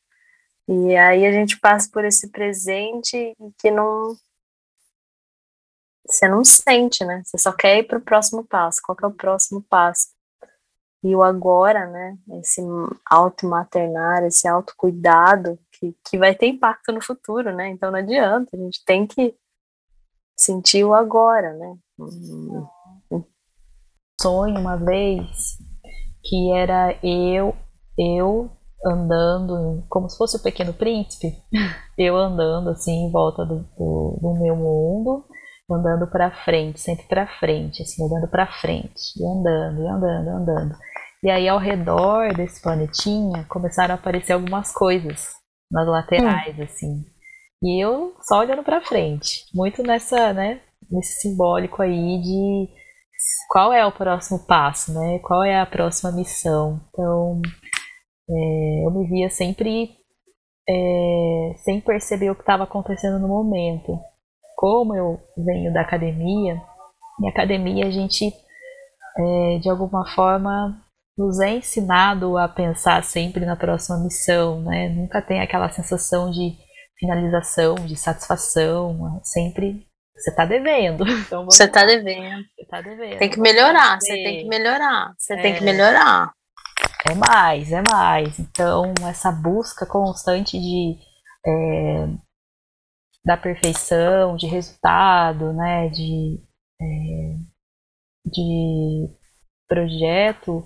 e 0.69 0.97
aí 0.97 1.27
a 1.27 1.33
gente 1.33 1.59
passa 1.59 1.89
por 1.93 2.05
esse 2.05 2.31
presente 2.31 3.35
que 3.59 3.71
não 3.71 4.15
você 6.09 6.29
não 6.29 6.45
sente, 6.45 7.05
né? 7.05 7.23
Você 7.25 7.39
só 7.39 7.53
quer 7.53 7.79
ir 7.79 7.83
para 7.85 7.99
o 7.99 8.03
próximo 8.03 8.45
passo. 8.45 8.81
Qual 8.85 8.97
é 9.03 9.07
o 9.07 9.15
próximo 9.15 9.63
passo? 9.69 10.09
E 11.03 11.15
o 11.15 11.23
agora, 11.23 11.87
né? 11.87 12.17
Esse 12.41 12.61
auto-maternar, 13.11 14.25
esse 14.25 14.49
autocuidado 14.49 15.59
que, 15.73 15.95
que 16.09 16.19
vai 16.19 16.35
ter 16.35 16.47
impacto 16.47 16.93
no 16.93 17.03
futuro, 17.03 17.55
né? 17.55 17.69
Então 17.69 17.91
não 17.91 17.99
adianta, 17.99 18.57
a 18.57 18.59
gente 18.59 18.85
tem 18.85 19.07
que 19.07 19.35
sentir 20.37 20.85
o 20.85 20.95
agora, 20.95 21.53
né? 21.55 21.77
Sonho 24.21 24.59
uma 24.59 24.77
vez 24.77 25.59
que 26.25 26.53
era 26.53 26.99
eu, 27.03 27.55
eu 27.99 28.51
andando, 28.85 29.85
como 29.89 30.09
se 30.09 30.17
fosse 30.17 30.37
o 30.37 30.43
pequeno 30.43 30.73
príncipe, 30.73 31.37
eu 31.97 32.17
andando 32.17 32.71
assim 32.71 33.07
em 33.07 33.11
volta 33.11 33.45
do, 33.45 33.61
do, 33.79 34.19
do 34.21 34.35
meu 34.41 34.57
mundo, 34.57 35.25
andando 35.71 36.07
para 36.07 36.31
frente, 36.45 36.81
sempre 36.81 37.07
para 37.07 37.27
frente, 37.39 37.83
assim, 37.83 38.05
andando 38.05 38.29
para 38.29 38.47
frente, 38.47 39.13
e 39.17 39.27
andando, 39.27 39.83
e 39.83 39.89
andando, 39.89 40.29
andando. 40.29 40.77
E 41.23 41.31
aí 41.31 41.49
ao 41.49 41.59
redor 41.59 42.33
desse 42.35 42.63
planetinha 42.63 43.45
começaram 43.49 43.95
a 43.95 43.99
aparecer 43.99 44.33
algumas 44.33 44.73
coisas 44.73 45.31
nas 45.71 45.87
laterais, 45.87 46.59
hum. 46.59 46.63
assim. 46.63 47.05
E 47.63 47.85
eu 47.85 48.15
só 48.23 48.41
olhando 48.41 48.63
para 48.63 48.85
frente, 48.85 49.45
muito 49.55 49.83
nessa, 49.83 50.33
né, 50.33 50.61
nesse 50.91 51.21
simbólico 51.21 51.83
aí 51.83 52.21
de 52.21 52.69
qual 53.49 53.73
é 53.73 53.85
o 53.85 53.93
próximo 53.93 54.47
passo, 54.47 54.93
né? 54.93 55.19
Qual 55.21 55.43
é 55.43 55.59
a 55.59 55.67
próxima 55.67 56.13
missão? 56.13 56.81
Então, 56.89 57.41
é, 58.29 58.87
eu 58.87 58.91
me 58.91 59.09
via 59.09 59.31
sempre 59.31 59.97
é, 60.69 61.55
sem 61.65 61.81
perceber 61.81 62.31
o 62.31 62.35
que 62.35 62.43
estava 62.43 62.65
acontecendo 62.65 63.19
no 63.19 63.29
momento. 63.29 63.99
Como 64.57 64.97
eu 64.97 65.21
venho 65.37 65.73
da 65.73 65.83
academia, 65.83 66.61
em 67.23 67.29
academia 67.29 67.87
a 67.87 67.91
gente, 67.91 68.33
é, 69.19 69.59
de 69.59 69.69
alguma 69.69 70.09
forma, 70.15 70.77
nos 71.17 71.39
é 71.41 71.51
ensinado 71.51 72.37
a 72.39 72.49
pensar 72.49 73.05
sempre 73.05 73.45
na 73.45 73.55
próxima 73.55 73.99
missão, 73.99 74.61
né? 74.63 74.89
Nunca 74.89 75.21
tem 75.21 75.41
aquela 75.41 75.71
sensação 75.71 76.31
de 76.31 76.57
finalização, 76.99 77.75
de 77.75 77.97
satisfação, 77.97 79.21
sempre 79.23 79.87
você 80.15 80.31
está 80.31 80.47
devendo. 80.47 81.05
Então 81.27 81.45
você 81.45 81.65
está 81.65 81.85
devendo. 81.85 82.43
Você 82.57 82.67
tá 82.67 82.81
devendo. 82.81 83.19
Tem 83.19 83.31
que 83.31 83.41
melhorar, 83.41 83.99
você 84.01 84.15
tem 84.15 84.39
que 84.39 84.49
melhorar, 84.49 85.15
você 85.19 85.35
é, 85.35 85.43
tem 85.43 85.55
que 85.55 85.65
melhorar. 85.65 86.33
É 87.09 87.15
mais, 87.15 87.73
é 87.73 87.83
mais. 87.91 88.39
Então, 88.39 88.93
essa 89.09 89.31
busca 89.31 89.87
constante 89.87 90.59
de 90.59 90.97
é, 91.47 92.09
da 93.27 93.37
perfeição, 93.37 94.37
de 94.37 94.47
resultado, 94.47 95.53
né, 95.53 95.89
de, 95.89 96.41
é, 96.81 97.37
de 98.25 99.09
projeto, 99.69 100.63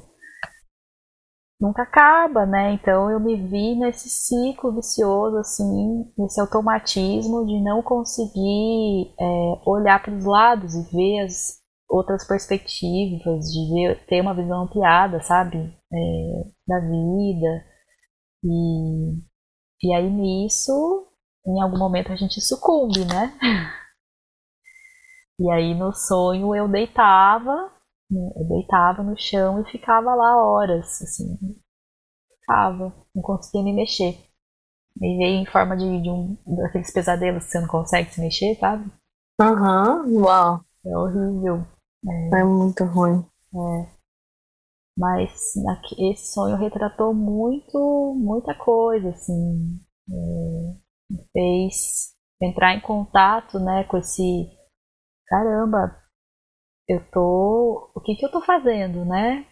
nunca 1.59 1.83
acaba, 1.83 2.45
né? 2.45 2.75
Então 2.75 3.11
eu 3.11 3.19
me 3.19 3.35
vi 3.49 3.75
nesse 3.77 4.11
ciclo 4.11 4.75
vicioso, 4.75 5.39
assim, 5.39 6.05
nesse 6.19 6.39
automatismo 6.39 7.47
de 7.47 7.63
não 7.63 7.83
conseguir 7.83 9.15
é, 9.19 9.25
olhar 9.65 10.03
para 10.03 10.15
os 10.15 10.27
lados 10.27 10.75
e 10.75 10.83
ver 10.95 11.25
as 11.25 11.61
outras 11.89 12.27
perspectivas, 12.29 13.47
de 13.51 13.73
ver, 13.73 14.05
ter 14.05 14.21
uma 14.21 14.35
visão 14.35 14.65
ampliada, 14.65 15.23
sabe, 15.23 15.59
é, 15.59 16.43
da 16.69 16.79
vida. 16.81 17.65
E, 18.45 19.19
e 19.83 19.95
aí 19.95 20.11
nisso, 20.11 21.10
em 21.47 21.61
algum 21.61 21.79
momento 21.79 22.13
a 22.13 22.17
gente 22.17 22.41
sucumbe, 22.41 23.05
né? 23.05 23.33
E 25.39 25.51
aí 25.51 25.75
no 25.75 25.93
sonho 25.93 26.55
eu 26.55 26.69
deitava? 26.69 27.71
Eu 28.11 28.49
deitava 28.49 29.03
no 29.03 29.17
chão 29.17 29.61
e 29.61 29.71
ficava 29.71 30.15
lá 30.15 30.37
horas, 30.45 31.01
assim. 31.01 31.39
Ficava, 32.41 32.93
não 33.15 33.23
conseguia 33.23 33.63
me 33.63 33.73
mexer. 33.73 34.19
E 35.01 35.17
veio 35.17 35.43
em 35.43 35.47
forma 35.47 35.77
de, 35.77 36.03
de 36.03 36.11
um 36.11 36.37
daqueles 36.47 36.93
pesadelos 36.93 37.45
que 37.45 37.53
você 37.53 37.61
não 37.61 37.69
consegue 37.69 38.11
se 38.13 38.21
mexer, 38.21 38.57
sabe? 38.57 38.91
Aham, 39.41 40.05
uhum, 40.05 40.23
uau. 40.23 40.61
É 40.85 40.97
horrível. 40.97 41.65
É, 42.07 42.41
é 42.41 42.45
muito 42.45 42.85
ruim. 42.85 43.25
É. 43.55 44.01
Mas 44.99 45.33
esse 45.99 46.33
sonho 46.33 46.57
retratou 46.57 47.15
muito, 47.15 48.15
muita 48.17 48.55
coisa, 48.55 49.11
assim. 49.11 49.81
É, 50.11 50.77
fez 51.33 52.15
entrar 52.43 52.75
em 52.75 52.81
contato, 52.81 53.59
né, 53.59 53.85
com 53.85 53.99
esse 53.99 54.49
caramba, 55.27 55.97
eu 56.89 57.01
tô, 57.13 57.93
o 57.95 58.01
que 58.01 58.17
que 58.17 58.27
eu 58.27 58.31
tô 58.33 58.41
fazendo, 58.43 59.05
né? 59.05 59.47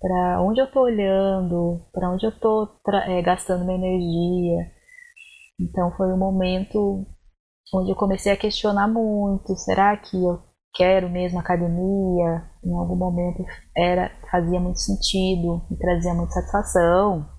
Para 0.00 0.42
onde 0.42 0.60
eu 0.60 0.70
tô 0.70 0.80
olhando, 0.82 1.80
para 1.92 2.10
onde 2.10 2.24
eu 2.26 2.32
tô 2.40 2.68
é, 3.06 3.20
gastando 3.22 3.64
minha 3.64 3.76
energia. 3.76 4.72
Então 5.60 5.90
foi 5.96 6.12
um 6.12 6.18
momento 6.18 7.04
onde 7.74 7.90
eu 7.90 7.96
comecei 7.96 8.32
a 8.32 8.36
questionar 8.36 8.88
muito, 8.88 9.54
será 9.56 9.96
que 9.96 10.16
eu 10.16 10.40
quero 10.74 11.10
mesmo 11.10 11.38
academia, 11.38 12.44
em 12.64 12.74
algum 12.74 12.96
momento 12.96 13.44
era 13.76 14.10
fazia 14.30 14.60
muito 14.60 14.78
sentido, 14.78 15.62
me 15.70 15.78
trazia 15.78 16.14
muita 16.14 16.32
satisfação. 16.32 17.35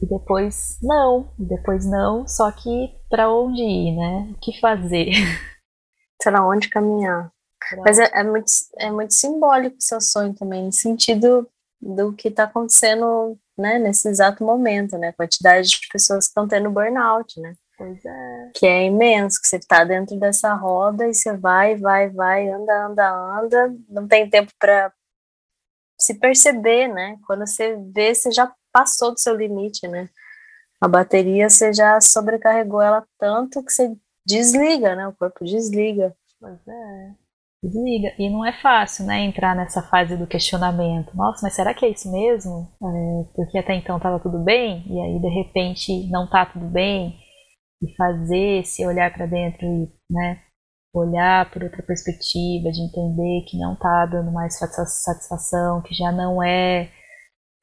E 0.00 0.06
depois 0.06 0.78
não, 0.82 1.32
e 1.38 1.44
depois 1.44 1.84
não, 1.84 2.26
só 2.26 2.50
que 2.52 2.94
para 3.10 3.32
onde 3.32 3.62
ir, 3.62 3.96
né? 3.96 4.32
O 4.32 4.40
que 4.40 4.58
fazer? 4.60 5.10
Para 6.22 6.44
onde 6.44 6.68
caminhar? 6.68 7.32
Pra... 7.58 7.82
Mas 7.82 7.98
é, 7.98 8.10
é, 8.12 8.24
muito, 8.24 8.50
é 8.78 8.90
muito 8.90 9.14
simbólico 9.14 9.76
o 9.76 9.82
seu 9.82 10.00
sonho 10.00 10.34
também, 10.34 10.64
no 10.64 10.72
sentido 10.72 11.48
do 11.80 12.12
que 12.12 12.28
está 12.28 12.44
acontecendo 12.44 13.38
né, 13.56 13.78
nesse 13.78 14.08
exato 14.08 14.44
momento, 14.44 14.98
né? 14.98 15.08
A 15.08 15.12
quantidade 15.12 15.68
de 15.68 15.88
pessoas 15.92 16.26
que 16.26 16.30
estão 16.30 16.46
tendo 16.46 16.70
burnout, 16.70 17.40
né? 17.40 17.54
Pois 17.76 18.04
é. 18.04 18.50
Que 18.54 18.66
é 18.66 18.84
imenso, 18.86 19.40
que 19.40 19.46
você 19.46 19.56
está 19.56 19.84
dentro 19.84 20.18
dessa 20.18 20.52
roda 20.54 21.06
e 21.06 21.14
você 21.14 21.36
vai, 21.36 21.76
vai, 21.76 22.08
vai, 22.10 22.48
anda, 22.48 22.86
anda, 22.86 23.38
anda, 23.40 23.76
não 23.88 24.08
tem 24.08 24.28
tempo 24.28 24.52
para 24.58 24.92
se 25.98 26.14
perceber, 26.14 26.88
né? 26.88 27.16
Quando 27.26 27.46
você 27.46 27.76
vê, 27.94 28.14
você 28.14 28.30
já 28.32 28.52
passou 28.78 29.12
do 29.12 29.18
seu 29.18 29.34
limite, 29.34 29.88
né? 29.88 30.08
A 30.80 30.86
bateria 30.86 31.50
você 31.50 31.72
já 31.72 32.00
sobrecarregou 32.00 32.80
ela 32.80 33.04
tanto 33.18 33.64
que 33.64 33.72
você 33.72 33.96
desliga, 34.24 34.94
né? 34.94 35.08
O 35.08 35.12
corpo 35.12 35.44
desliga. 35.44 36.14
Pois 36.40 36.60
é. 36.68 37.14
Desliga. 37.60 38.14
E 38.16 38.30
não 38.30 38.46
é 38.46 38.52
fácil, 38.52 39.04
né? 39.04 39.18
Entrar 39.24 39.56
nessa 39.56 39.82
fase 39.82 40.16
do 40.16 40.28
questionamento. 40.28 41.16
Nossa, 41.16 41.40
mas 41.42 41.54
será 41.54 41.74
que 41.74 41.84
é 41.84 41.88
isso 41.88 42.10
mesmo? 42.12 42.68
É, 42.80 43.32
porque 43.34 43.58
até 43.58 43.74
então 43.74 43.96
estava 43.96 44.20
tudo 44.20 44.38
bem 44.38 44.84
e 44.86 45.00
aí 45.00 45.20
de 45.20 45.28
repente 45.28 46.08
não 46.08 46.30
tá 46.30 46.46
tudo 46.46 46.66
bem 46.66 47.18
e 47.82 47.96
fazer 47.96 48.60
esse 48.60 48.86
olhar 48.86 49.12
para 49.12 49.26
dentro 49.26 49.66
e, 49.66 49.88
né, 50.08 50.40
olhar 50.94 51.50
por 51.50 51.64
outra 51.64 51.82
perspectiva, 51.82 52.70
de 52.70 52.80
entender 52.80 53.44
que 53.48 53.58
não 53.58 53.74
está 53.74 54.06
dando 54.06 54.32
mais 54.32 54.56
satisfação, 54.58 55.82
que 55.82 55.94
já 55.94 56.10
não 56.12 56.42
é, 56.42 56.90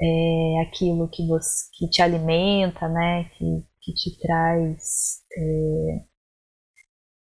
é 0.01 0.61
aquilo 0.61 1.09
que, 1.09 1.25
você, 1.27 1.69
que 1.73 1.89
te 1.89 2.01
alimenta, 2.01 2.87
né, 2.87 3.25
que, 3.37 3.45
que 3.81 3.93
te 3.93 4.19
traz 4.19 5.21
é, 5.37 6.05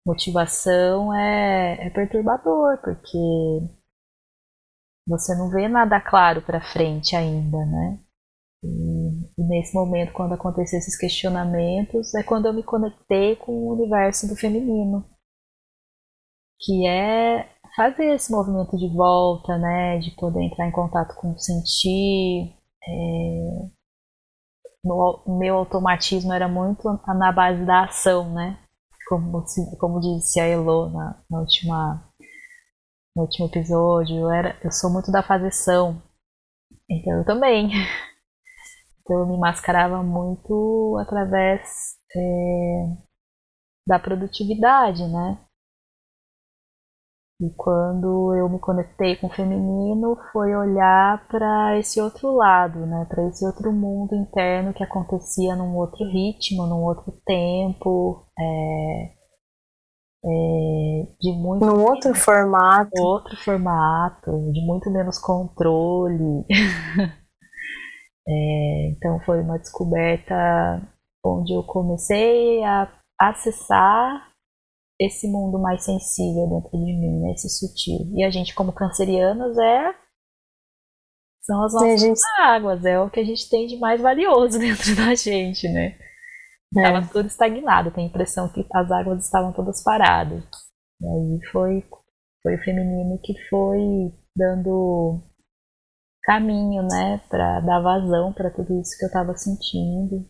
motivação, 0.06 1.12
é, 1.14 1.86
é 1.86 1.90
perturbador, 1.90 2.78
porque 2.82 3.18
você 5.06 5.34
não 5.36 5.50
vê 5.50 5.68
nada 5.68 6.00
claro 6.00 6.42
para 6.42 6.60
frente 6.60 7.16
ainda, 7.16 7.58
né? 7.66 7.98
E, 8.62 9.40
e, 9.40 9.44
nesse 9.48 9.74
momento, 9.74 10.12
quando 10.12 10.34
aconteceu 10.34 10.78
esses 10.78 10.96
questionamentos, 10.96 12.14
é 12.14 12.22
quando 12.22 12.46
eu 12.46 12.52
me 12.52 12.62
conectei 12.62 13.36
com 13.36 13.52
o 13.52 13.72
universo 13.72 14.28
do 14.28 14.36
feminino, 14.36 15.04
que 16.60 16.86
é 16.86 17.48
fazer 17.74 18.14
esse 18.14 18.30
movimento 18.30 18.76
de 18.76 18.88
volta, 18.94 19.56
né, 19.58 19.98
de 19.98 20.10
poder 20.16 20.42
entrar 20.42 20.68
em 20.68 20.72
contato 20.72 21.14
com 21.16 21.32
o 21.32 21.38
sentir. 21.38 22.54
É, 22.86 23.70
o 24.84 25.38
meu 25.38 25.56
automatismo 25.56 26.32
era 26.32 26.48
muito 26.48 26.88
na 27.06 27.32
base 27.32 27.64
da 27.66 27.84
ação, 27.84 28.32
né, 28.32 28.58
como, 29.08 29.44
como 29.78 30.00
disse 30.00 30.40
a 30.40 30.46
Elo 30.46 30.88
na, 30.90 31.22
na 31.30 31.40
última 31.40 32.06
no 33.14 33.22
último 33.24 33.46
episódio, 33.48 34.16
eu, 34.16 34.30
era, 34.30 34.56
eu 34.64 34.70
sou 34.70 34.90
muito 34.90 35.10
da 35.10 35.22
fazeção. 35.22 36.00
Então 36.88 37.18
eu 37.18 37.24
também 37.24 37.70
Então 39.10 39.18
eu 39.18 39.26
me 39.26 39.36
mascarava 39.38 40.04
muito 40.04 40.96
através 41.00 41.96
é, 42.14 42.20
da 43.84 43.98
produtividade, 43.98 45.02
né? 45.08 45.36
E 47.40 47.48
quando 47.56 48.34
eu 48.34 48.50
me 48.50 48.58
conectei 48.58 49.16
com 49.16 49.26
o 49.26 49.32
feminino, 49.32 50.14
foi 50.30 50.54
olhar 50.54 51.26
para 51.26 51.78
esse 51.78 51.98
outro 51.98 52.36
lado, 52.36 52.84
né? 52.86 53.06
Para 53.08 53.26
esse 53.28 53.46
outro 53.46 53.72
mundo 53.72 54.14
interno 54.14 54.74
que 54.74 54.84
acontecia 54.84 55.56
num 55.56 55.74
outro 55.74 56.04
ritmo, 56.06 56.66
num 56.66 56.84
outro 56.84 57.12
tempo, 57.24 58.26
é, 58.38 59.20
é, 60.22 61.06
de 61.18 61.32
muito 61.32 61.64
num 61.64 61.82
outro 61.82 62.14
formato, 62.14 63.00
outro 63.00 63.34
formato, 63.42 64.30
de 64.52 64.60
muito 64.66 64.90
menos 64.90 65.18
controle. 65.18 66.44
É, 68.28 68.90
então 68.90 69.18
foi 69.20 69.40
uma 69.40 69.58
descoberta 69.58 70.80
onde 71.24 71.52
eu 71.52 71.64
comecei 71.64 72.62
a 72.62 72.88
acessar 73.18 74.29
esse 75.00 75.26
mundo 75.26 75.58
mais 75.58 75.82
sensível 75.82 76.46
dentro 76.46 76.72
de 76.72 76.92
mim, 76.92 77.22
né, 77.22 77.32
esse 77.32 77.48
sutil. 77.48 77.98
E 78.14 78.22
a 78.22 78.30
gente, 78.30 78.54
como 78.54 78.72
cancerianos, 78.72 79.56
é 79.56 79.94
são 81.42 81.64
as 81.64 81.72
nossas 81.72 82.00
gente... 82.00 82.20
águas, 82.38 82.84
é 82.84 83.00
o 83.00 83.08
que 83.08 83.18
a 83.18 83.24
gente 83.24 83.48
tem 83.48 83.66
de 83.66 83.78
mais 83.78 84.00
valioso 84.00 84.58
dentro 84.60 84.94
da 84.94 85.14
gente, 85.14 85.66
né? 85.68 85.98
Estava 86.76 86.98
é. 86.98 87.08
tudo 87.10 87.26
estagnado, 87.26 87.90
tenho 87.90 88.06
a 88.06 88.10
impressão 88.10 88.48
que 88.52 88.64
as 88.72 88.90
águas 88.90 89.24
estavam 89.24 89.52
todas 89.52 89.82
paradas. 89.82 90.44
E 91.00 91.06
aí 91.06 91.40
foi, 91.50 91.82
foi 92.42 92.54
o 92.54 92.62
feminino 92.62 93.18
que 93.24 93.34
foi 93.48 94.12
dando 94.36 95.18
caminho, 96.22 96.82
né, 96.82 97.20
para 97.28 97.60
dar 97.60 97.80
vazão 97.80 98.32
para 98.32 98.50
tudo 98.50 98.78
isso 98.78 98.96
que 98.98 99.04
eu 99.06 99.08
estava 99.08 99.34
sentindo. 99.34 100.28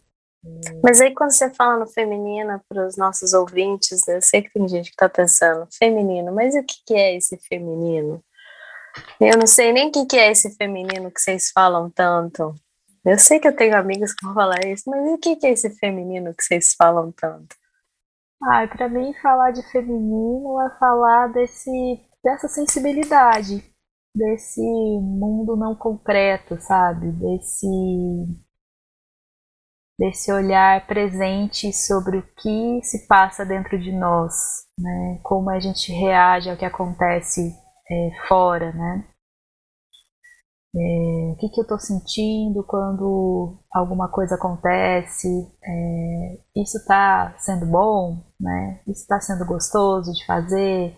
Mas 0.83 1.01
aí 1.01 1.15
quando 1.15 1.33
você 1.33 1.51
fala 1.51 1.79
no 1.79 1.87
feminino 1.87 2.61
para 2.69 2.87
os 2.87 2.97
nossos 2.97 3.33
ouvintes, 3.33 4.07
eu 4.09 4.23
sei 4.23 4.43
que 4.43 4.53
tem 4.53 4.67
gente 4.69 4.87
que 4.87 4.95
está 4.95 5.09
pensando, 5.09 5.69
feminino, 5.73 6.33
mas 6.33 6.55
o 6.55 6.63
que, 6.63 6.77
que 6.87 6.95
é 6.95 7.17
esse 7.17 7.37
feminino? 7.37 8.23
Eu 9.21 9.37
não 9.39 9.47
sei 9.47 9.73
nem 9.73 9.89
o 9.89 9.93
que, 9.93 10.07
que 10.07 10.17
é 10.17 10.31
esse 10.31 10.57
feminino 10.57 11.11
que 11.11 11.21
vocês 11.21 11.51
falam 11.51 11.91
tanto. 11.91 12.55
Eu 13.05 13.19
sei 13.19 13.39
que 13.39 13.49
eu 13.49 13.57
tenho 13.57 13.77
amigas 13.77 14.13
que 14.13 14.25
vão 14.25 14.35
falar 14.35 14.65
isso, 14.67 14.85
mas 14.87 15.01
o 15.13 15.19
que, 15.19 15.37
que 15.37 15.47
é 15.47 15.51
esse 15.51 15.71
feminino 15.79 16.35
que 16.35 16.43
vocês 16.43 16.75
falam 16.75 17.13
tanto? 17.13 17.55
Ah, 18.43 18.67
para 18.67 18.89
mim 18.89 19.13
falar 19.23 19.51
de 19.53 19.63
feminino 19.71 20.61
é 20.63 20.79
falar 20.79 21.29
desse, 21.29 21.71
dessa 22.25 22.49
sensibilidade 22.49 23.63
desse 24.15 24.61
mundo 24.61 25.57
não 25.57 25.75
concreto, 25.75 26.61
sabe? 26.61 27.13
Desse 27.13 27.67
desse 30.01 30.33
olhar 30.33 30.87
presente 30.87 31.71
sobre 31.75 32.17
o 32.17 32.23
que 32.23 32.81
se 32.83 33.07
passa 33.07 33.45
dentro 33.45 33.79
de 33.79 33.93
nós, 33.93 34.33
né? 34.79 35.21
Como 35.23 35.51
a 35.51 35.61
gente 35.61 35.93
reage 35.93 36.49
ao 36.49 36.57
que 36.57 36.65
acontece 36.65 37.55
é, 37.91 38.11
fora, 38.27 38.73
né? 38.73 39.05
É, 40.75 41.33
o 41.33 41.37
que, 41.37 41.51
que 41.51 41.61
eu 41.61 41.65
estou 41.65 41.79
sentindo 41.79 42.65
quando 42.65 43.59
alguma 43.71 44.11
coisa 44.11 44.37
acontece? 44.37 45.29
É, 45.63 46.61
isso 46.63 46.79
está 46.79 47.35
sendo 47.37 47.67
bom, 47.67 48.25
né? 48.41 48.81
Isso 48.87 49.03
está 49.03 49.21
sendo 49.21 49.45
gostoso 49.45 50.15
de 50.15 50.25
fazer? 50.25 50.97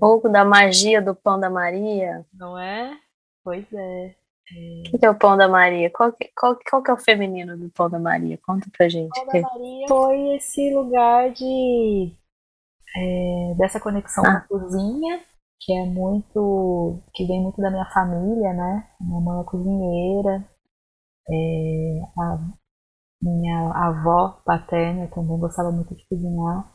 pouco 0.00 0.30
da 0.30 0.42
magia 0.42 1.02
do 1.02 1.14
pão 1.14 1.38
da 1.38 1.50
Maria. 1.50 2.24
Não 2.32 2.58
é? 2.58 2.96
Pois 3.44 3.70
é. 3.70 4.16
O 4.52 4.98
que, 4.98 5.06
é 5.06 5.10
o 5.10 5.18
pão 5.18 5.36
da 5.36 5.48
Maria? 5.48 5.90
Qual 5.90 6.12
que, 6.12 6.30
qual, 6.36 6.58
qual 6.68 6.82
que 6.82 6.90
é 6.90 6.94
o 6.94 6.98
feminino 6.98 7.56
do 7.56 7.70
pão 7.70 7.88
da 7.88 7.98
Maria? 7.98 8.38
Conta 8.44 8.68
pra 8.76 8.88
gente. 8.88 9.18
O 9.18 9.26
pão 9.26 9.40
da 9.40 9.48
Maria 9.48 9.86
foi 9.88 10.36
esse 10.36 10.74
lugar 10.74 11.30
de 11.30 12.12
é, 12.96 13.54
dessa 13.56 13.80
conexão 13.80 14.24
ah. 14.24 14.40
com 14.48 14.56
a 14.56 14.60
cozinha, 14.60 15.20
que 15.60 15.72
é 15.72 15.84
muito. 15.84 17.02
que 17.14 17.26
vem 17.26 17.42
muito 17.42 17.60
da 17.60 17.70
minha 17.70 17.86
família, 17.92 18.52
né? 18.52 18.88
Minha 19.00 19.20
mãe 19.20 19.40
é 19.40 19.44
cozinheira. 19.44 20.44
É, 21.28 22.00
a 22.18 22.38
minha 23.22 23.70
avó 23.72 24.40
paterna 24.44 25.06
também 25.08 25.38
gostava 25.38 25.70
muito 25.70 25.94
de 25.94 26.06
cozinhar. 26.08 26.74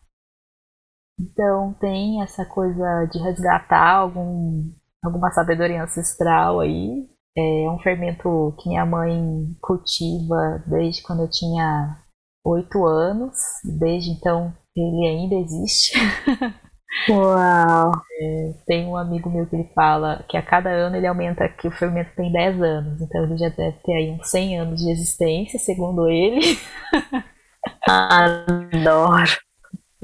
Então 1.20 1.74
tem 1.80 2.22
essa 2.22 2.46
coisa 2.46 3.06
de 3.06 3.20
resgatar 3.20 3.96
algum, 3.96 4.72
alguma 5.04 5.32
sabedoria 5.32 5.84
ancestral 5.84 6.60
aí. 6.60 7.10
É 7.38 7.70
um 7.70 7.80
fermento 7.80 8.56
que 8.60 8.70
minha 8.70 8.86
mãe 8.86 9.56
cultiva 9.62 10.64
desde 10.68 11.04
quando 11.04 11.24
eu 11.24 11.30
tinha 11.30 11.98
oito 12.46 12.86
anos. 12.86 13.36
Desde 13.80 14.12
então 14.12 14.54
ele 14.76 15.08
ainda 15.08 15.36
existe. 15.36 15.94
Uau! 17.10 17.92
É, 18.22 18.54
tem 18.66 18.86
um 18.88 18.96
amigo 18.96 19.30
meu 19.30 19.46
que 19.48 19.56
ele 19.56 19.70
fala 19.74 20.24
que 20.30 20.38
a 20.38 20.42
cada 20.42 20.70
ano 20.70 20.96
ele 20.96 21.08
aumenta 21.08 21.48
que 21.50 21.68
o 21.68 21.72
fermento 21.72 22.16
tem 22.16 22.32
10 22.32 22.62
anos, 22.62 23.02
então 23.02 23.24
ele 23.24 23.38
já 23.38 23.50
deve 23.50 23.78
ter 23.84 23.94
aí 23.94 24.12
uns 24.12 24.30
100 24.30 24.60
anos 24.60 24.82
de 24.82 24.90
existência, 24.92 25.60
segundo 25.60 26.08
ele. 26.10 26.58
Adoro! 27.88 29.38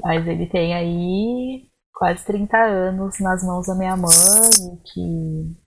Mas 0.00 0.26
ele 0.26 0.46
tem 0.46 0.74
aí 0.74 1.64
quase 1.94 2.24
30 2.24 2.56
anos 2.58 3.18
nas 3.20 3.42
mãos 3.42 3.66
da 3.66 3.74
minha 3.74 3.96
mãe, 3.96 4.10
que 4.92 5.61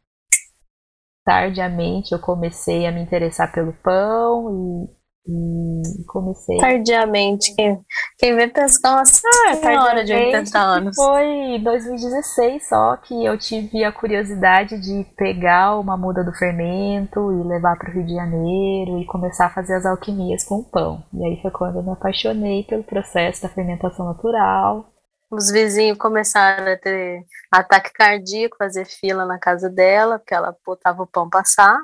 tardiamente 1.26 2.14
eu 2.14 2.20
comecei 2.20 2.86
a 2.86 2.92
me 2.92 3.02
interessar 3.02 3.52
pelo 3.52 3.74
pão 3.74 4.88
e, 5.28 6.02
e 6.02 6.06
comecei. 6.06 6.58
Tardiamente, 6.60 7.54
quem, 7.56 7.82
quem 8.20 8.36
vê 8.36 8.48
pensa 8.48 8.80
que 8.80 8.88
é 8.88 8.90
uma 8.92 9.06
senhora 9.06 10.06
de 10.06 10.14
80 10.14 10.60
anos. 10.60 10.96
Foi 10.96 11.26
em 11.26 11.64
2016 11.64 12.70
só 12.70 12.96
que 12.98 13.26
eu 13.26 13.36
tive 13.40 13.84
a 13.84 13.92
curiosidade 13.92 14.80
de 14.80 15.04
pegar 15.18 15.80
uma 15.80 15.98
muda 15.98 16.24
do 16.24 16.32
fermento 16.32 17.20
e 17.32 17.48
levar 17.48 17.76
para 17.76 17.90
o 17.90 17.94
Rio 17.94 18.06
de 18.06 18.14
Janeiro 18.14 19.00
e 19.00 19.06
começar 19.06 19.48
a 19.48 19.54
fazer 19.54 19.76
as 19.78 19.86
alquimias 19.86 20.44
com 20.44 20.60
o 20.60 20.70
pão. 20.70 21.04
E 21.12 21.26
aí 21.26 21.42
foi 21.42 21.50
quando 21.50 21.78
eu 21.78 21.84
me 21.84 21.92
apaixonei 21.92 22.64
pelo 22.64 22.84
processo 22.84 23.42
da 23.42 23.50
fermentação 23.50 24.06
natural 24.06 24.95
os 25.36 25.52
vizinhos 25.52 25.98
começaram 25.98 26.72
a 26.72 26.78
ter 26.78 27.26
ataque 27.52 27.92
cardíaco, 27.94 28.58
fazer 28.58 28.86
fila 28.86 29.26
na 29.26 29.38
casa 29.38 29.70
dela, 29.70 30.18
porque 30.18 30.34
ela 30.34 30.56
botava 30.66 31.04
o 31.04 31.08
pão 31.08 31.30
passar. 31.30 31.78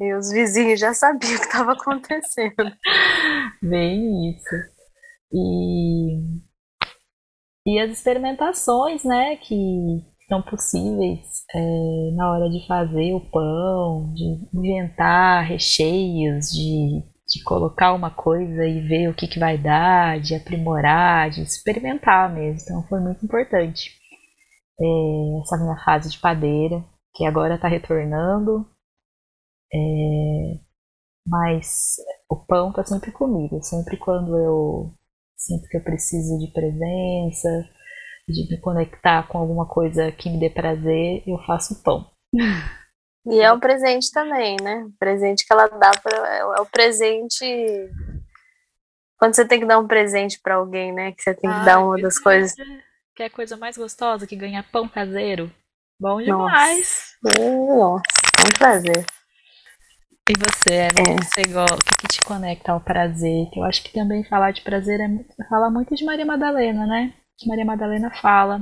E 0.00 0.12
os 0.14 0.30
vizinhos 0.30 0.80
já 0.80 0.92
sabiam 0.92 1.34
o 1.34 1.38
que 1.38 1.46
estava 1.46 1.72
acontecendo. 1.72 2.54
Bem 3.62 4.30
isso. 4.30 4.54
E, 5.32 6.18
e 7.66 7.80
as 7.80 7.90
experimentações, 7.90 9.04
né, 9.04 9.36
que 9.36 10.04
são 10.28 10.42
possíveis 10.42 11.44
é, 11.54 12.10
na 12.16 12.32
hora 12.32 12.50
de 12.50 12.66
fazer 12.66 13.14
o 13.14 13.30
pão, 13.30 14.12
de 14.14 14.48
inventar 14.52 15.44
recheios, 15.44 16.50
de 16.50 17.02
de 17.34 17.42
colocar 17.42 17.92
uma 17.92 18.10
coisa 18.10 18.64
e 18.64 18.80
ver 18.86 19.08
o 19.08 19.14
que, 19.14 19.26
que 19.26 19.40
vai 19.40 19.58
dar, 19.58 20.20
de 20.20 20.34
aprimorar, 20.34 21.30
de 21.30 21.42
experimentar 21.42 22.32
mesmo. 22.32 22.60
Então 22.62 22.88
foi 22.88 23.00
muito 23.00 23.24
importante 23.24 23.90
é, 24.80 25.40
essa 25.42 25.56
minha 25.58 25.76
fase 25.84 26.10
de 26.10 26.18
padeira, 26.18 26.84
que 27.14 27.26
agora 27.26 27.56
está 27.56 27.66
retornando. 27.68 28.66
É, 29.72 30.60
mas 31.26 31.96
o 32.30 32.36
pão 32.46 32.70
está 32.70 32.84
sempre 32.84 33.10
comigo, 33.10 33.60
sempre 33.62 33.96
quando 33.96 34.38
eu 34.38 34.92
sinto 35.36 35.68
que 35.68 35.76
eu 35.76 35.82
preciso 35.82 36.38
de 36.38 36.52
presença, 36.52 37.48
de 38.28 38.48
me 38.48 38.60
conectar 38.60 39.26
com 39.28 39.38
alguma 39.38 39.66
coisa 39.66 40.12
que 40.12 40.30
me 40.30 40.38
dê 40.38 40.50
prazer, 40.50 41.24
eu 41.26 41.38
faço 41.46 41.82
pão. 41.82 42.10
E 43.26 43.40
é 43.40 43.52
um 43.52 43.58
presente 43.58 44.10
também, 44.12 44.56
né? 44.62 44.84
O 44.84 44.92
presente 44.98 45.46
que 45.46 45.52
ela 45.52 45.66
dá 45.66 45.90
para 46.02 46.28
é 46.36 46.60
o 46.60 46.66
presente 46.66 47.90
quando 49.16 49.34
você 49.34 49.46
tem 49.46 49.60
que 49.60 49.66
dar 49.66 49.78
um 49.78 49.86
presente 49.86 50.38
para 50.42 50.56
alguém, 50.56 50.92
né? 50.92 51.12
Que 51.12 51.22
você 51.22 51.34
tem 51.34 51.50
que 51.50 51.64
dar 51.64 51.80
uma 51.80 51.98
das 52.00 52.18
coisas. 52.18 52.54
Que 53.14 53.22
é 53.22 53.26
a 53.26 53.30
coisa 53.30 53.56
mais 53.56 53.76
gostosa 53.76 54.26
que 54.26 54.36
ganhar 54.36 54.62
pão 54.70 54.86
caseiro. 54.86 55.50
Bom 55.98 56.20
demais. 56.20 57.14
Nossa, 57.22 57.40
Nossa 57.40 58.02
é 58.38 58.42
um 58.42 58.58
prazer. 58.58 59.06
E 60.28 60.32
você, 60.38 60.74
é. 60.74 61.16
você 61.22 61.46
gosta, 61.52 61.74
o 61.74 61.78
que, 61.78 61.94
que, 62.00 62.08
te 62.08 62.22
conecta 62.22 62.72
ao 62.72 62.80
prazer? 62.80 63.48
Que 63.50 63.60
eu 63.60 63.64
acho 63.64 63.82
que 63.82 63.92
também 63.92 64.24
falar 64.24 64.50
de 64.50 64.62
prazer 64.62 64.98
é 65.00 65.44
falar 65.48 65.70
muito 65.70 65.94
de 65.94 66.04
Maria 66.04 66.26
Madalena, 66.26 66.86
né? 66.86 67.14
Que 67.38 67.46
Maria 67.46 67.64
Madalena 67.64 68.10
fala 68.10 68.60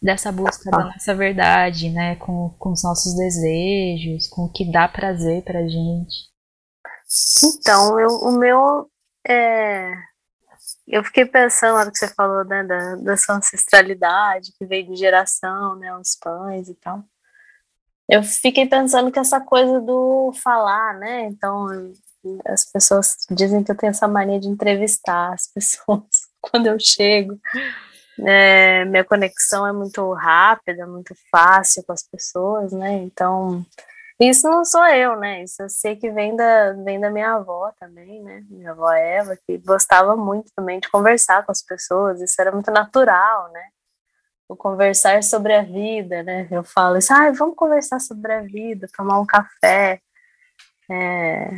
dessa 0.00 0.30
busca 0.30 0.70
da 0.70 0.84
nossa 0.84 1.14
verdade, 1.14 1.90
né, 1.90 2.16
com, 2.16 2.50
com 2.58 2.72
os 2.72 2.82
nossos 2.82 3.14
desejos, 3.14 4.28
com 4.28 4.44
o 4.44 4.52
que 4.52 4.70
dá 4.70 4.86
prazer 4.88 5.42
pra 5.42 5.66
gente. 5.66 6.28
Então, 7.42 7.98
eu, 7.98 8.08
o 8.22 8.32
meu 8.32 8.90
é, 9.26 9.92
eu 10.86 11.04
fiquei 11.04 11.26
pensando 11.26 11.74
na 11.74 11.80
hora 11.80 11.90
que 11.90 11.98
você 11.98 12.08
falou, 12.08 12.44
né, 12.44 12.64
da, 12.64 12.96
da 12.96 13.16
sua 13.16 13.36
ancestralidade, 13.36 14.52
que 14.58 14.64
veio 14.64 14.86
de 14.86 14.96
geração, 14.96 15.76
né, 15.76 15.94
os 15.96 16.16
pães 16.16 16.68
e 16.68 16.74
tal. 16.74 17.04
Eu 18.08 18.22
fiquei 18.22 18.66
pensando 18.66 19.12
que 19.12 19.18
essa 19.18 19.38
coisa 19.38 19.80
do 19.80 20.32
falar, 20.42 20.94
né, 20.98 21.26
então 21.26 21.66
as 22.46 22.64
pessoas 22.64 23.16
dizem 23.30 23.62
que 23.62 23.70
eu 23.70 23.76
tenho 23.76 23.90
essa 23.90 24.08
mania 24.08 24.40
de 24.40 24.48
entrevistar 24.48 25.34
as 25.34 25.46
pessoas 25.52 26.06
quando 26.40 26.66
eu 26.68 26.78
chego. 26.80 27.38
É, 28.26 28.84
minha 28.86 29.04
conexão 29.04 29.66
é 29.66 29.72
muito 29.72 30.12
rápida, 30.12 30.86
muito 30.86 31.14
fácil 31.30 31.84
com 31.84 31.92
as 31.92 32.02
pessoas, 32.02 32.72
né? 32.72 32.94
Então, 32.94 33.64
isso 34.20 34.48
não 34.50 34.64
sou 34.64 34.84
eu, 34.86 35.16
né? 35.16 35.44
Isso 35.44 35.62
eu 35.62 35.68
sei 35.68 35.94
que 35.94 36.10
vem 36.10 36.34
da, 36.34 36.72
vem 36.72 36.98
da 36.98 37.10
minha 37.10 37.34
avó 37.34 37.72
também, 37.78 38.22
né? 38.22 38.44
Minha 38.50 38.72
avó 38.72 38.90
Eva, 38.92 39.36
que 39.46 39.58
gostava 39.58 40.16
muito 40.16 40.50
também 40.56 40.80
de 40.80 40.90
conversar 40.90 41.44
com 41.46 41.52
as 41.52 41.62
pessoas, 41.62 42.20
isso 42.20 42.40
era 42.40 42.50
muito 42.50 42.70
natural, 42.72 43.50
né? 43.52 43.62
O 44.48 44.56
conversar 44.56 45.22
sobre 45.22 45.54
a 45.54 45.62
vida, 45.62 46.22
né? 46.22 46.48
Eu 46.50 46.64
falo 46.64 46.98
isso, 46.98 47.12
ah, 47.12 47.30
vamos 47.32 47.54
conversar 47.56 48.00
sobre 48.00 48.32
a 48.32 48.40
vida, 48.40 48.88
tomar 48.96 49.20
um 49.20 49.26
café. 49.26 50.00
É, 50.90 51.50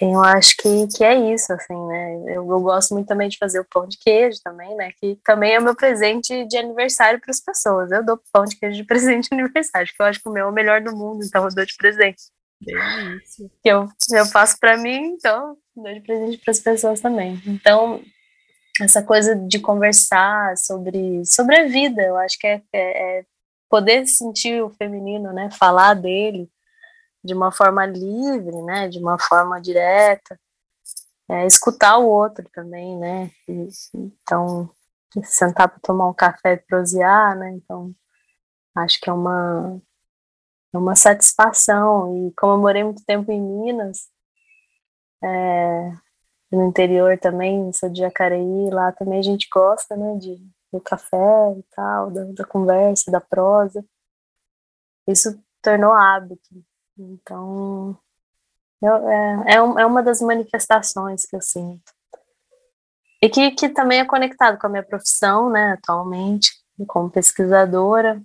eu 0.00 0.24
acho 0.24 0.56
que, 0.56 0.86
que 0.96 1.04
é 1.04 1.14
isso, 1.34 1.52
assim, 1.52 1.76
né? 1.88 2.14
Eu, 2.34 2.50
eu, 2.50 2.60
gosto 2.60 2.94
muito 2.94 3.06
também 3.06 3.28
de 3.28 3.36
fazer 3.36 3.60
o 3.60 3.66
pão 3.66 3.86
de 3.86 3.98
queijo 3.98 4.40
também, 4.42 4.74
né? 4.74 4.92
Que 4.98 5.18
também 5.22 5.52
é 5.52 5.58
o 5.58 5.62
meu 5.62 5.76
presente 5.76 6.46
de 6.46 6.56
aniversário 6.56 7.20
para 7.20 7.30
as 7.30 7.40
pessoas. 7.40 7.92
Eu 7.92 8.02
dou 8.02 8.18
pão 8.32 8.46
de 8.46 8.56
queijo 8.56 8.78
de 8.78 8.84
presente 8.88 9.28
de 9.28 9.34
aniversário, 9.34 9.92
que 9.94 10.00
eu 10.00 10.06
acho 10.06 10.22
que 10.22 10.28
o 10.28 10.32
meu 10.32 10.46
é 10.46 10.48
o 10.48 10.52
melhor 10.52 10.80
do 10.80 10.96
mundo, 10.96 11.22
então 11.22 11.44
eu 11.44 11.54
dou 11.54 11.66
de 11.66 11.76
presente. 11.76 12.22
Delícia. 12.62 13.50
Que 13.62 13.68
eu, 13.68 13.88
eu 14.12 14.26
faço 14.26 14.58
para 14.58 14.78
mim, 14.78 15.16
então 15.18 15.56
dou 15.76 15.92
de 15.92 16.00
presente 16.00 16.38
para 16.38 16.50
as 16.50 16.60
pessoas 16.60 17.00
também. 17.00 17.38
Então, 17.46 18.02
essa 18.80 19.02
coisa 19.02 19.36
de 19.36 19.58
conversar 19.58 20.56
sobre, 20.56 21.22
sobre 21.26 21.58
a 21.58 21.66
vida, 21.66 22.00
eu 22.00 22.16
acho 22.16 22.38
que 22.38 22.46
é, 22.46 22.62
é, 22.72 23.18
é 23.18 23.24
poder 23.68 24.06
sentir 24.06 24.62
o 24.62 24.70
feminino, 24.70 25.30
né? 25.30 25.50
Falar 25.50 25.92
dele 25.92 26.48
de 27.22 27.34
uma 27.34 27.52
forma 27.52 27.86
livre, 27.86 28.62
né, 28.62 28.88
de 28.88 28.98
uma 28.98 29.18
forma 29.18 29.60
direta, 29.60 30.38
é, 31.28 31.46
escutar 31.46 31.98
o 31.98 32.08
outro 32.08 32.48
também, 32.52 32.96
né, 32.98 33.30
e, 33.48 33.68
então 33.94 34.70
sentar 35.24 35.68
para 35.68 35.80
tomar 35.80 36.08
um 36.08 36.14
café 36.14 36.54
e 36.54 36.58
prosear, 36.58 37.36
né, 37.36 37.50
então 37.52 37.94
acho 38.76 39.00
que 39.00 39.10
é 39.10 39.12
uma 39.12 39.80
é 40.72 40.78
uma 40.78 40.94
satisfação 40.94 42.28
e 42.28 42.32
como 42.34 42.54
eu 42.54 42.58
morei 42.58 42.84
muito 42.84 43.04
tempo 43.04 43.32
em 43.32 43.40
Minas, 43.40 44.08
é, 45.22 45.92
no 46.52 46.66
interior 46.68 47.18
também, 47.18 47.72
sou 47.72 47.90
de 47.90 48.00
Jacareí, 48.00 48.70
lá 48.70 48.92
também 48.92 49.18
a 49.18 49.22
gente 49.22 49.48
gosta, 49.52 49.96
né, 49.96 50.16
de 50.18 50.36
do 50.72 50.80
café 50.80 51.16
e 51.58 51.62
tal, 51.74 52.10
da, 52.10 52.24
da 52.32 52.44
conversa, 52.44 53.10
da 53.10 53.20
prosa. 53.20 53.84
Isso 55.06 55.42
tornou 55.62 55.92
hábito. 55.92 56.64
Então, 57.00 57.98
é, 58.82 59.54
é, 59.54 59.56
é 59.56 59.86
uma 59.86 60.02
das 60.02 60.20
manifestações 60.20 61.24
que 61.24 61.34
eu 61.34 61.40
sinto. 61.40 61.92
E 63.22 63.28
que, 63.28 63.50
que 63.52 63.68
também 63.68 64.00
é 64.00 64.04
conectado 64.04 64.58
com 64.58 64.66
a 64.66 64.70
minha 64.70 64.82
profissão, 64.82 65.50
né, 65.50 65.72
atualmente, 65.72 66.52
como 66.86 67.10
pesquisadora. 67.10 68.22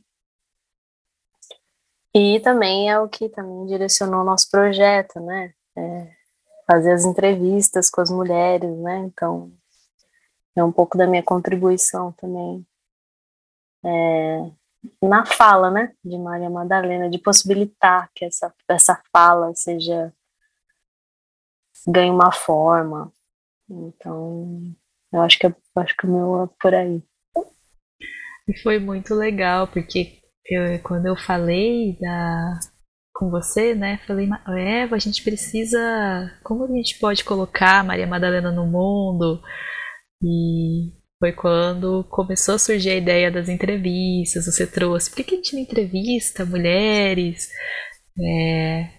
E 2.13 2.39
também 2.39 2.89
é 2.89 2.99
o 2.99 3.09
que 3.09 3.27
também 3.29 3.65
direcionou 3.65 4.21
o 4.21 4.25
nosso 4.25 4.49
projeto, 4.49 5.19
né, 5.19 5.53
é 5.77 6.11
fazer 6.65 6.93
as 6.93 7.05
entrevistas 7.05 7.89
com 7.89 8.01
as 8.01 8.09
mulheres, 8.09 8.75
né, 8.79 8.99
então 8.99 9.51
é 10.55 10.63
um 10.63 10.71
pouco 10.71 10.97
da 10.97 11.05
minha 11.05 11.21
contribuição 11.21 12.13
também. 12.13 12.65
É, 13.83 14.51
na 15.01 15.25
fala, 15.25 15.71
né, 15.71 15.93
de 16.03 16.17
Maria 16.17 16.49
Madalena, 16.49 17.09
de 17.09 17.17
possibilitar 17.17 18.09
que 18.13 18.25
essa, 18.25 18.53
essa 18.69 19.01
fala 19.11 19.53
seja 19.55 20.13
ganhe 21.87 22.11
uma 22.11 22.31
forma. 22.31 23.11
Então, 23.69 24.61
eu 25.13 25.21
acho 25.21 25.37
que 25.39 25.47
eu 25.47 25.55
acho 25.75 25.95
que 25.97 26.05
o 26.05 26.11
meu 26.11 26.43
é 26.43 26.49
por 26.59 26.73
aí. 26.73 27.03
E 28.47 28.57
foi 28.61 28.79
muito 28.79 29.13
legal, 29.15 29.67
porque 29.67 30.19
eu, 30.45 30.79
quando 30.83 31.07
eu 31.07 31.15
falei 31.15 31.97
da 31.99 32.59
com 33.13 33.29
você, 33.29 33.73
né, 33.73 33.97
falei, 34.05 34.27
Eva, 34.57 34.97
a 34.97 34.99
gente 34.99 35.23
precisa, 35.23 35.79
como 36.43 36.65
a 36.65 36.67
gente 36.67 36.99
pode 36.99 37.23
colocar 37.23 37.81
Maria 37.81 38.05
Madalena 38.05 38.51
no 38.51 38.65
mundo? 38.65 39.41
E 40.21 40.91
foi 41.19 41.31
quando 41.31 42.03
começou 42.09 42.55
a 42.55 42.59
surgir 42.59 42.91
a 42.91 42.95
ideia 42.95 43.31
das 43.31 43.49
entrevistas, 43.49 44.45
você 44.45 44.67
trouxe, 44.67 45.09
por 45.09 45.23
que, 45.23 45.35
a 45.35 45.37
gente 45.37 45.53
não 45.53 45.61
entrevista 45.61 46.45
mulheres? 46.45 47.49
É, 48.19 48.89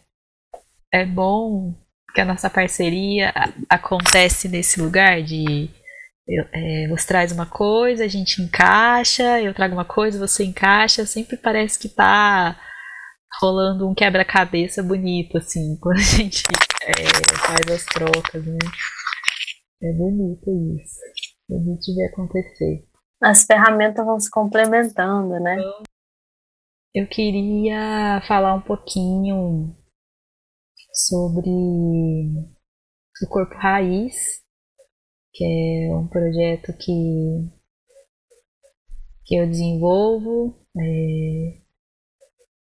é 0.93 1.07
bom 1.07 1.75
que 2.15 2.21
a 2.21 2.25
nossa 2.25 2.49
parceria 2.49 3.33
acontece 3.69 4.49
nesse 4.49 4.81
lugar 4.81 5.23
de, 5.23 5.69
é, 6.29 6.89
você 6.89 7.07
traz 7.07 7.33
uma 7.33 7.47
coisa, 7.47 8.05
a 8.05 8.09
gente 8.09 8.41
encaixa, 8.41 9.41
eu 9.41 9.53
trago 9.53 9.75
uma 9.75 9.85
coisa, 9.85 10.19
você 10.19 10.45
encaixa, 10.45 11.05
sempre 11.05 11.37
parece 11.37 11.79
que 11.79 11.89
tá 11.89 12.59
rolando 13.41 13.89
um 13.89 13.95
quebra-cabeça 13.95 14.83
bonito, 14.83 15.37
assim, 15.37 15.77
quando 15.81 15.99
a 15.99 16.03
gente 16.03 16.45
é, 16.83 16.95
faz 17.37 17.71
as 17.71 17.85
trocas, 17.85 18.45
né? 18.47 18.59
É 19.83 19.93
bonito 19.93 20.51
isso. 20.81 21.01
Bonito 21.49 21.81
de 21.81 21.95
ver 21.95 22.07
acontecer. 22.07 22.89
As 23.23 23.45
ferramentas 23.45 24.05
vão 24.05 24.19
se 24.19 24.31
complementando, 24.31 25.41
né? 25.41 25.57
Eu 26.95 27.07
queria 27.07 28.21
falar 28.27 28.55
um 28.55 28.61
pouquinho 28.61 29.75
sobre 30.93 31.51
o 31.51 33.29
corpo 33.29 33.55
raiz, 33.55 34.15
que 35.33 35.45
é 35.45 35.95
um 35.95 36.09
projeto 36.09 36.73
que, 36.73 37.51
que 39.25 39.37
eu 39.37 39.47
desenvolvo, 39.47 40.59
é, 40.77 41.59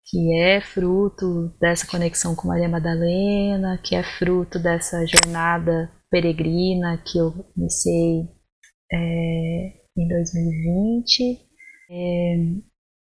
que 0.04 0.34
é 0.34 0.60
fruto 0.60 1.56
dessa 1.60 1.86
conexão 1.86 2.34
com 2.34 2.48
Maria 2.48 2.68
Madalena, 2.68 3.78
que 3.78 3.94
é 3.94 4.02
fruto 4.02 4.58
dessa 4.58 5.06
jornada 5.06 5.90
peregrina 6.10 7.02
que 7.04 7.18
eu 7.18 7.32
iniciei 7.56 8.35
é, 8.92 9.72
em 9.96 10.08
2020. 10.08 11.40
É, 11.90 12.36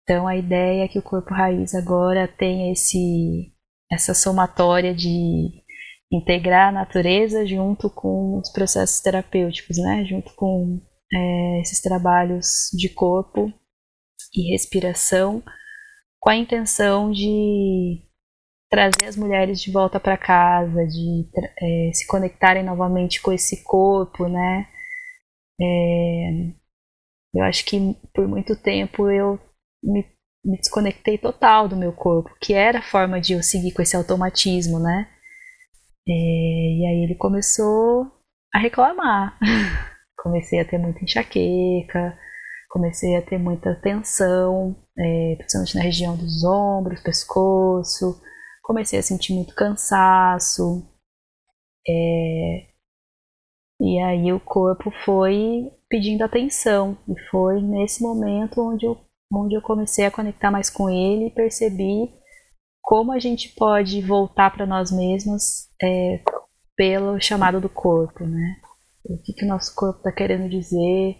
então 0.03 0.27
a 0.27 0.35
ideia 0.35 0.83
é 0.83 0.87
que 0.87 0.99
o 0.99 1.03
corpo 1.03 1.33
raiz 1.33 1.73
agora 1.73 2.27
tem 2.27 2.71
esse 2.71 3.51
essa 3.91 4.13
somatória 4.13 4.93
de 4.93 5.63
integrar 6.11 6.69
a 6.69 6.71
natureza 6.71 7.45
junto 7.45 7.89
com 7.89 8.39
os 8.39 8.51
processos 8.51 8.99
terapêuticos, 9.01 9.77
né? 9.77 10.05
Junto 10.05 10.33
com 10.35 10.81
é, 11.13 11.61
esses 11.61 11.81
trabalhos 11.81 12.69
de 12.73 12.89
corpo 12.89 13.51
e 14.35 14.51
respiração, 14.51 15.43
com 16.19 16.29
a 16.29 16.35
intenção 16.35 17.11
de 17.11 18.01
trazer 18.69 19.05
as 19.05 19.15
mulheres 19.15 19.61
de 19.61 19.71
volta 19.71 19.99
para 19.99 20.17
casa, 20.17 20.85
de 20.87 21.29
é, 21.61 21.91
se 21.93 22.07
conectarem 22.07 22.63
novamente 22.63 23.21
com 23.21 23.31
esse 23.31 23.63
corpo, 23.63 24.27
né? 24.27 24.67
É, 25.61 26.53
eu 27.33 27.43
acho 27.43 27.65
que 27.65 27.77
por 28.13 28.27
muito 28.27 28.55
tempo 28.55 29.09
eu 29.09 29.39
me, 29.83 30.05
me 30.45 30.57
desconectei 30.57 31.17
total 31.17 31.67
do 31.67 31.75
meu 31.75 31.91
corpo, 31.93 32.35
que 32.41 32.53
era 32.53 32.79
a 32.79 32.83
forma 32.83 33.19
de 33.19 33.33
eu 33.33 33.43
seguir 33.43 33.71
com 33.73 33.81
esse 33.81 33.95
automatismo, 33.95 34.79
né? 34.79 35.09
É, 36.07 36.11
e 36.11 36.85
aí 36.85 37.03
ele 37.03 37.15
começou 37.15 38.11
a 38.53 38.59
reclamar. 38.59 39.37
comecei 40.17 40.59
a 40.59 40.65
ter 40.65 40.77
muita 40.77 41.03
enxaqueca, 41.03 42.17
comecei 42.69 43.15
a 43.17 43.21
ter 43.21 43.37
muita 43.37 43.75
tensão, 43.75 44.75
é, 44.97 45.35
principalmente 45.37 45.75
na 45.75 45.83
região 45.83 46.15
dos 46.15 46.43
ombros, 46.43 47.01
pescoço. 47.01 48.21
Comecei 48.63 48.99
a 48.99 49.03
sentir 49.03 49.33
muito 49.33 49.53
cansaço. 49.55 50.87
É, 51.87 52.72
e 53.83 53.99
aí 53.99 54.31
o 54.31 54.39
corpo 54.39 54.89
foi 55.03 55.69
pedindo 55.89 56.23
atenção. 56.23 56.97
E 57.05 57.19
foi 57.29 57.61
nesse 57.61 58.01
momento 58.01 58.61
onde 58.61 58.85
eu, 58.85 58.97
onde 59.29 59.55
eu 59.55 59.61
comecei 59.61 60.05
a 60.05 60.11
conectar 60.11 60.49
mais 60.49 60.69
com 60.69 60.89
ele 60.89 61.27
e 61.27 61.31
percebi 61.31 62.09
como 62.81 63.11
a 63.11 63.19
gente 63.19 63.49
pode 63.49 64.01
voltar 64.01 64.51
para 64.51 64.65
nós 64.65 64.89
mesmos 64.89 65.67
é, 65.81 66.21
pelo 66.77 67.19
chamado 67.19 67.59
do 67.59 67.67
corpo, 67.67 68.25
né? 68.25 68.55
O 69.05 69.21
que, 69.21 69.33
que 69.33 69.43
o 69.43 69.47
nosso 69.49 69.75
corpo 69.75 69.97
está 69.97 70.13
querendo 70.13 70.49
dizer? 70.49 71.17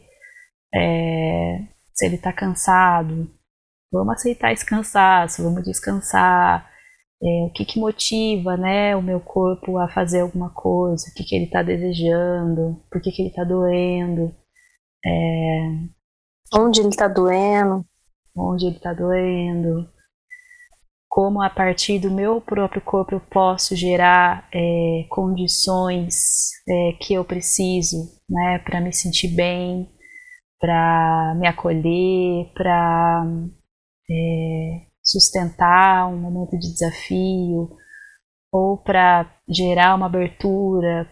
É, 0.74 1.68
se 1.94 2.06
ele 2.06 2.16
está 2.16 2.32
cansado, 2.32 3.30
vamos 3.92 4.14
aceitar 4.14 4.54
esse 4.54 4.66
cansaço, 4.66 5.44
vamos 5.44 5.66
descansar. 5.66 6.72
É, 7.24 7.46
o 7.46 7.50
que, 7.52 7.64
que 7.64 7.80
motiva 7.80 8.58
né, 8.58 8.96
o 8.96 9.02
meu 9.02 9.20
corpo 9.20 9.78
a 9.78 9.88
fazer 9.88 10.22
alguma 10.22 10.50
coisa, 10.50 11.06
o 11.10 11.14
que, 11.16 11.24
que 11.24 11.36
ele 11.36 11.46
está 11.46 11.64
desejando, 11.64 12.82
por 12.92 13.02
que, 13.02 13.12
que 13.12 13.22
ele 13.22 13.30
está 13.30 13.44
doendo. 13.44 14.34
É, 15.06 15.70
onde 16.56 16.82
ele 16.82 16.90
está 16.90 17.08
doendo. 17.08 17.86
Onde 18.36 18.66
ele 18.66 18.76
está 18.76 18.94
doendo 18.94 19.88
como 21.14 21.44
a 21.44 21.50
partir 21.52 22.00
do 22.00 22.10
meu 22.10 22.42
próprio 22.42 22.82
corpo 22.82 23.14
eu 23.14 23.20
posso 23.20 23.76
gerar 23.76 24.50
é, 24.52 25.06
condições 25.10 26.50
é, 26.68 26.94
que 27.00 27.14
eu 27.14 27.24
preciso 27.24 27.98
né, 28.28 28.58
para 28.66 28.82
me 28.82 28.92
sentir 28.92 29.28
bem, 29.28 29.88
para 30.60 31.36
me 31.40 31.48
acolher, 31.48 32.52
para 32.56 33.28
é, 34.10 34.88
sustentar 35.04 36.08
um 36.08 36.18
momento 36.18 36.58
de 36.58 36.72
desafio, 36.72 37.70
ou 38.52 38.78
para 38.78 39.30
gerar 39.50 39.96
uma 39.96 40.06
abertura 40.06 41.10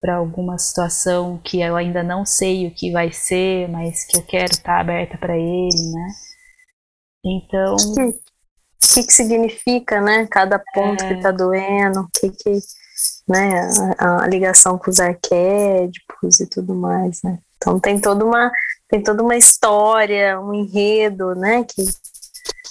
para 0.00 0.16
alguma 0.16 0.58
situação 0.58 1.40
que 1.42 1.60
eu 1.60 1.76
ainda 1.76 2.02
não 2.02 2.26
sei 2.26 2.66
o 2.66 2.74
que 2.74 2.92
vai 2.92 3.10
ser, 3.10 3.68
mas 3.68 4.04
que 4.04 4.18
eu 4.18 4.22
quero 4.22 4.52
estar 4.52 4.74
tá 4.74 4.80
aberta 4.80 5.16
para 5.16 5.36
ele, 5.36 5.90
né? 5.92 6.08
Então, 7.24 7.76
o 7.76 8.92
que, 8.94 9.02
que 9.02 9.12
significa, 9.12 10.00
né? 10.00 10.26
Cada 10.26 10.58
ponto 10.74 11.02
é. 11.02 11.08
que 11.08 11.22
tá 11.22 11.30
doendo, 11.30 12.00
o 12.00 12.08
que 12.12 12.30
que, 12.30 12.58
né? 13.28 13.68
A, 13.98 14.24
a, 14.24 14.26
ligação 14.26 14.78
com 14.78 14.90
os 14.90 15.00
arquétipos 15.00 16.40
e 16.40 16.46
tudo 16.48 16.74
mais, 16.74 17.20
né? 17.22 17.38
Então 17.56 17.78
tem 17.78 18.00
toda 18.00 18.24
uma 18.24 18.50
tem 18.88 19.02
toda 19.02 19.22
uma 19.22 19.36
história, 19.36 20.40
um 20.40 20.52
enredo, 20.52 21.34
né? 21.34 21.64
Que, 21.64 21.84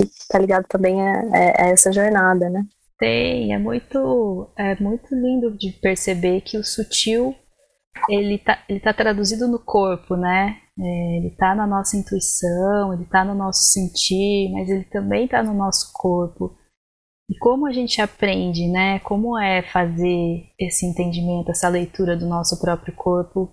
que 0.07 0.27
tá 0.27 0.39
ligado 0.39 0.65
também 0.67 1.01
a, 1.01 1.21
a, 1.33 1.67
essa 1.69 1.91
jornada, 1.91 2.49
né? 2.49 2.65
Tem, 2.97 3.53
é 3.53 3.57
muito, 3.57 4.49
é 4.57 4.75
muito 4.75 5.13
lindo 5.15 5.57
de 5.57 5.71
perceber 5.71 6.41
que 6.41 6.57
o 6.57 6.63
sutil 6.63 7.35
ele 8.09 8.37
tá, 8.37 8.63
ele 8.67 8.79
tá 8.79 8.93
traduzido 8.93 9.47
no 9.47 9.59
corpo, 9.59 10.15
né? 10.15 10.59
É, 10.79 11.17
ele 11.17 11.27
está 11.27 11.53
na 11.55 11.67
nossa 11.67 11.97
intuição, 11.97 12.93
ele 12.93 13.03
está 13.03 13.25
no 13.25 13.35
nosso 13.35 13.65
sentir, 13.71 14.51
mas 14.51 14.69
ele 14.69 14.85
também 14.85 15.25
está 15.25 15.43
no 15.43 15.53
nosso 15.53 15.91
corpo. 15.93 16.55
E 17.29 17.37
como 17.37 17.67
a 17.67 17.71
gente 17.71 18.01
aprende, 18.01 18.67
né? 18.67 18.99
Como 18.99 19.37
é 19.37 19.61
fazer 19.61 20.45
esse 20.57 20.85
entendimento, 20.85 21.51
essa 21.51 21.67
leitura 21.69 22.15
do 22.15 22.27
nosso 22.27 22.59
próprio 22.59 22.93
corpo, 22.95 23.49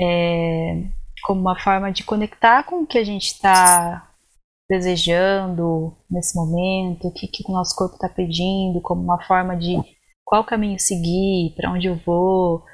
é, 0.00 0.84
como 1.24 1.40
uma 1.40 1.58
forma 1.58 1.92
de 1.92 2.04
conectar 2.04 2.64
com 2.64 2.82
o 2.82 2.86
que 2.86 2.98
a 2.98 3.04
gente 3.04 3.26
está 3.26 4.13
desejando 4.68 5.96
nesse 6.10 6.34
momento, 6.36 7.08
o 7.08 7.12
que, 7.12 7.28
que 7.28 7.42
o 7.46 7.52
nosso 7.52 7.74
corpo 7.76 7.94
está 7.94 8.08
pedindo, 8.08 8.80
como 8.80 9.02
uma 9.02 9.22
forma 9.24 9.56
de 9.56 9.76
qual 10.24 10.44
caminho 10.44 10.78
seguir, 10.78 11.54
para 11.54 11.70
onde 11.70 11.86
eu 11.86 11.96
vou, 11.96 12.64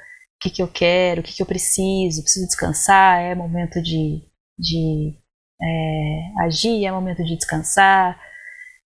que, 0.41 0.49
que 0.49 0.61
eu 0.61 0.67
quero, 0.67 1.21
o 1.21 1.23
que, 1.23 1.33
que 1.33 1.41
eu 1.41 1.45
preciso, 1.45 2.23
preciso 2.23 2.47
descansar, 2.47 3.21
é 3.21 3.35
momento 3.35 3.81
de, 3.81 4.23
de 4.57 5.13
é, 5.61 6.43
agir, 6.45 6.85
é 6.85 6.91
momento 6.91 7.23
de 7.23 7.35
descansar. 7.35 8.19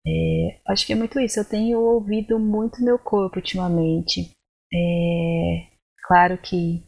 É, 0.07 0.61
acho 0.69 0.87
que 0.87 0.93
é 0.93 0.97
muito 0.97 1.19
isso. 1.21 1.39
Eu 1.39 1.45
tenho 1.45 1.81
ouvido 1.81 2.39
muito 2.39 2.83
meu 2.83 2.99
corpo 2.99 3.37
ultimamente. 3.37 4.33
É, 4.73 5.67
claro 6.07 6.39
que 6.39 6.83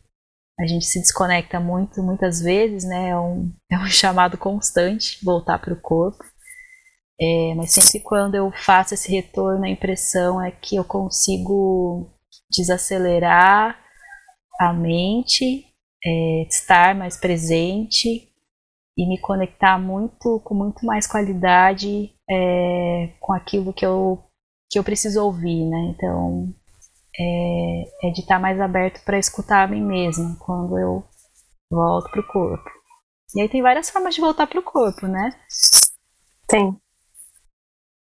a 0.58 0.66
gente 0.66 0.86
se 0.86 0.98
desconecta 1.00 1.60
muito, 1.60 2.02
muitas 2.02 2.40
vezes, 2.40 2.84
né? 2.84 3.10
É 3.10 3.18
um, 3.18 3.52
é 3.70 3.78
um 3.78 3.86
chamado 3.86 4.36
constante 4.36 5.24
voltar 5.24 5.58
para 5.58 5.72
o 5.72 5.80
corpo. 5.80 6.24
É, 7.20 7.54
mas 7.56 7.72
sempre 7.72 8.00
quando 8.00 8.36
eu 8.36 8.52
faço 8.64 8.94
esse 8.94 9.10
retorno, 9.10 9.64
a 9.64 9.68
impressão 9.68 10.40
é 10.40 10.50
que 10.52 10.76
eu 10.76 10.84
consigo 10.84 12.08
desacelerar 12.50 13.78
a 14.60 14.72
mente, 14.72 15.66
é, 16.04 16.42
estar 16.48 16.94
mais 16.94 17.16
presente 17.16 18.28
e 18.96 19.08
me 19.08 19.18
conectar 19.20 19.78
muito 19.78 20.40
com 20.44 20.54
muito 20.54 20.84
mais 20.84 21.06
qualidade 21.06 22.12
é, 22.30 23.10
com 23.20 23.32
aquilo 23.32 23.72
que 23.72 23.86
eu 23.86 24.24
que 24.70 24.78
eu 24.78 24.84
preciso 24.84 25.24
ouvir, 25.24 25.64
né? 25.64 25.94
Então 25.96 26.54
é, 27.18 28.08
é 28.08 28.10
de 28.10 28.20
estar 28.20 28.38
mais 28.38 28.60
aberto 28.60 29.02
para 29.04 29.18
escutar 29.18 29.64
a 29.64 29.66
mim 29.66 29.82
mesma 29.82 30.36
quando 30.40 30.78
eu 30.78 31.04
volto 31.70 32.10
pro 32.10 32.26
corpo. 32.26 32.70
E 33.34 33.40
aí 33.42 33.48
tem 33.48 33.62
várias 33.62 33.90
formas 33.90 34.14
de 34.14 34.20
voltar 34.20 34.46
pro 34.46 34.62
corpo, 34.62 35.06
né? 35.06 35.30
Tem. 36.46 36.76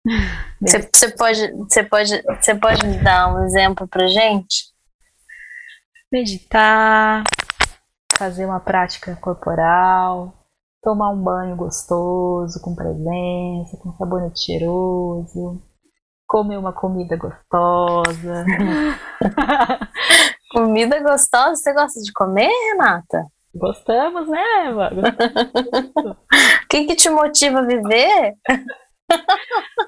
Você 0.60 1.10
pode, 1.16 1.52
você 1.52 1.84
pode, 1.84 2.22
você 2.22 2.54
pode 2.54 2.86
me 2.86 2.98
dar 2.98 3.32
um 3.32 3.44
exemplo 3.44 3.86
pra 3.86 4.08
gente? 4.08 4.72
meditar, 6.10 7.22
fazer 8.16 8.46
uma 8.46 8.60
prática 8.60 9.14
corporal, 9.16 10.32
tomar 10.82 11.10
um 11.10 11.22
banho 11.22 11.56
gostoso, 11.56 12.60
com 12.62 12.74
presença, 12.74 13.76
com 13.76 13.92
sabonete 13.92 14.40
cheiroso, 14.40 15.62
comer 16.28 16.58
uma 16.58 16.72
comida 16.72 17.16
gostosa, 17.16 18.44
Comida 20.50 21.00
gostosa, 21.00 21.56
você 21.56 21.72
gosta 21.74 22.00
de 22.00 22.12
comer, 22.12 22.50
Renata? 22.70 23.26
Gostamos, 23.54 24.28
né, 24.28 24.42
Eva? 24.66 24.90
O 26.64 26.68
que, 26.68 26.84
que 26.84 26.94
te 26.94 27.08
motiva 27.08 27.60
a 27.60 27.66
viver? 27.66 28.34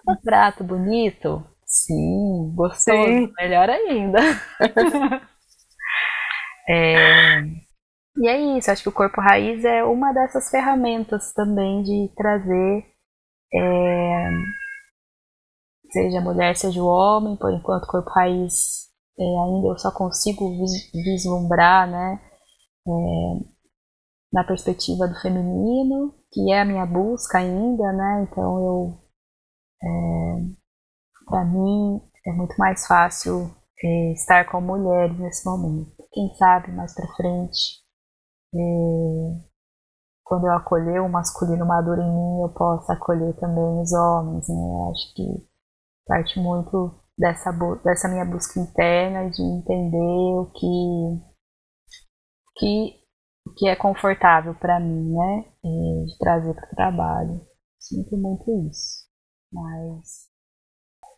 Um 0.09 0.17
prato 0.25 0.65
bonito? 0.65 1.45
Sim, 1.67 2.53
gostoso, 2.55 2.97
Sim. 2.97 3.33
melhor 3.39 3.69
ainda. 3.69 4.19
é, 6.67 7.43
e 8.17 8.29
é 8.29 8.59
isso, 8.59 8.71
acho 8.71 8.83
que 8.83 8.89
o 8.89 8.93
corpo 8.93 9.21
raiz 9.21 9.65
é 9.65 9.85
uma 9.85 10.13
dessas 10.13 10.51
ferramentas 10.51 11.33
também 11.33 11.83
de 11.83 12.11
trazer, 12.17 12.87
é, 13.55 14.31
seja 15.91 16.21
mulher, 16.21 16.57
seja 16.57 16.83
o 16.83 16.87
homem, 16.87 17.37
por 17.37 17.53
enquanto 17.53 17.87
corpo 17.87 18.11
raiz 18.11 18.89
é, 19.19 19.23
ainda 19.23 19.69
eu 19.69 19.79
só 19.79 19.91
consigo 19.93 20.51
vislumbrar, 20.95 21.91
né, 21.91 22.21
é, 22.87 22.91
na 24.33 24.45
perspectiva 24.45 25.07
do 25.09 25.21
feminino, 25.21 26.15
que 26.33 26.53
é 26.53 26.61
a 26.61 26.65
minha 26.65 26.87
busca 26.87 27.39
ainda, 27.39 27.93
né, 27.93 28.27
então 28.31 28.59
eu, 28.59 28.99
é, 29.83 30.61
para 31.27 31.45
mim, 31.45 32.01
é 32.27 32.33
muito 32.33 32.55
mais 32.59 32.87
fácil 32.87 33.51
é, 33.83 34.13
estar 34.13 34.51
com 34.51 34.61
mulheres 34.61 35.19
nesse 35.19 35.45
momento. 35.49 35.91
Quem 36.13 36.35
sabe 36.37 36.73
mais 36.73 36.95
para 36.95 37.07
frente 37.15 37.81
e 38.55 39.51
quando 40.25 40.47
eu 40.47 40.53
acolher 40.53 41.01
o 41.03 41.09
masculino 41.09 41.67
maduro 41.67 42.01
em 42.01 42.09
mim, 42.09 42.43
eu 42.43 42.49
posso 42.55 42.91
acolher 42.93 43.35
também 43.35 43.81
os 43.81 43.93
homens, 43.93 44.49
né? 44.49 44.91
Acho 44.91 45.15
que 45.15 45.50
parte 46.11 46.39
muito 46.41 47.01
dessa, 47.19 47.53
dessa 47.85 48.09
minha 48.09 48.25
busca 48.25 48.59
interna 48.59 49.31
de 49.31 49.43
entender 49.43 50.35
o 50.39 50.51
que, 50.53 51.21
que, 52.57 52.95
que 53.57 53.69
é 53.69 53.77
confortável 53.77 54.55
para 54.55 54.81
mim, 54.81 55.15
né? 55.15 55.45
E 55.65 56.05
de 56.07 56.19
trazer 56.19 56.55
para 56.55 56.67
o 56.67 56.77
trabalho. 56.77 57.41
Sinto 57.79 58.17
muito 58.17 58.69
isso. 58.69 59.07
Mas. 59.53 60.29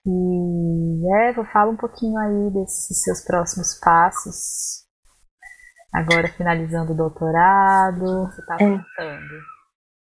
E 0.05 1.15
é, 1.15 1.33
vou 1.33 1.45
falar 1.47 1.71
um 1.71 1.77
pouquinho 1.77 2.19
aí 2.19 2.53
desses 2.53 3.03
seus 3.03 3.25
próximos 3.25 3.79
passos 3.81 4.83
Agora 5.95 6.27
finalizando 6.27 6.93
o 6.93 6.97
doutorado, 6.97 8.01
você 8.01 8.41
está 8.41 8.57
pensando? 8.57 9.43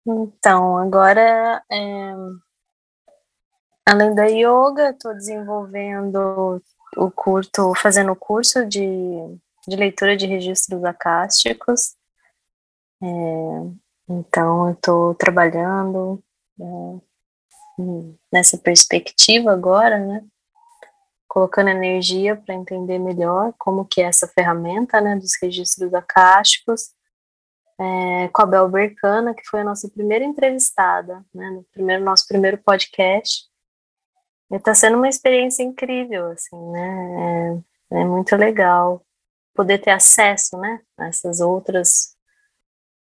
Então, 0.07 0.77
agora, 0.77 1.63
é, 1.71 2.13
além 3.87 4.13
da 4.13 4.25
yoga, 4.25 4.89
estou 4.89 5.13
desenvolvendo 5.13 6.61
o 6.95 7.09
curto, 7.09 7.73
fazendo 7.75 8.11
o 8.11 8.15
curso 8.15 8.65
de, 8.65 8.81
de 9.67 9.75
leitura 9.75 10.17
de 10.17 10.25
registros 10.25 10.83
acásticos. 10.83 11.95
É, 13.01 13.07
então, 14.09 14.67
eu 14.67 14.73
estou 14.73 15.15
trabalhando 15.15 16.21
é, 16.59 16.99
nessa 18.31 18.57
perspectiva 18.57 19.51
agora, 19.51 19.99
né? 19.99 20.23
colocando 21.27 21.69
energia 21.69 22.35
para 22.35 22.55
entender 22.55 22.97
melhor 22.97 23.53
como 23.59 23.85
que 23.85 24.01
é 24.01 24.05
essa 24.05 24.27
ferramenta, 24.27 24.99
né, 24.99 25.15
dos 25.15 25.31
registros 25.39 25.93
acásticos, 25.93 26.95
é, 27.79 28.27
com 28.29 28.41
a 28.41 28.45
Bel 28.45 28.67
Bercana, 28.69 29.35
que 29.35 29.45
foi 29.45 29.61
a 29.61 29.63
nossa 29.63 29.87
primeira 29.87 30.25
entrevistada, 30.25 31.23
né, 31.31 31.49
no 31.51 31.63
primeiro, 31.71 32.03
nosso 32.03 32.27
primeiro 32.27 32.57
podcast. 32.57 33.46
Está 34.51 34.73
sendo 34.73 34.97
uma 34.97 35.09
experiência 35.09 35.63
incrível, 35.63 36.31
assim, 36.31 36.55
né, 36.71 37.63
é, 37.91 37.99
é 38.01 38.05
muito 38.05 38.35
legal 38.35 39.03
poder 39.53 39.79
ter 39.79 39.91
acesso, 39.91 40.57
né, 40.57 40.79
a 40.97 41.07
essas 41.07 41.41
outras, 41.41 42.15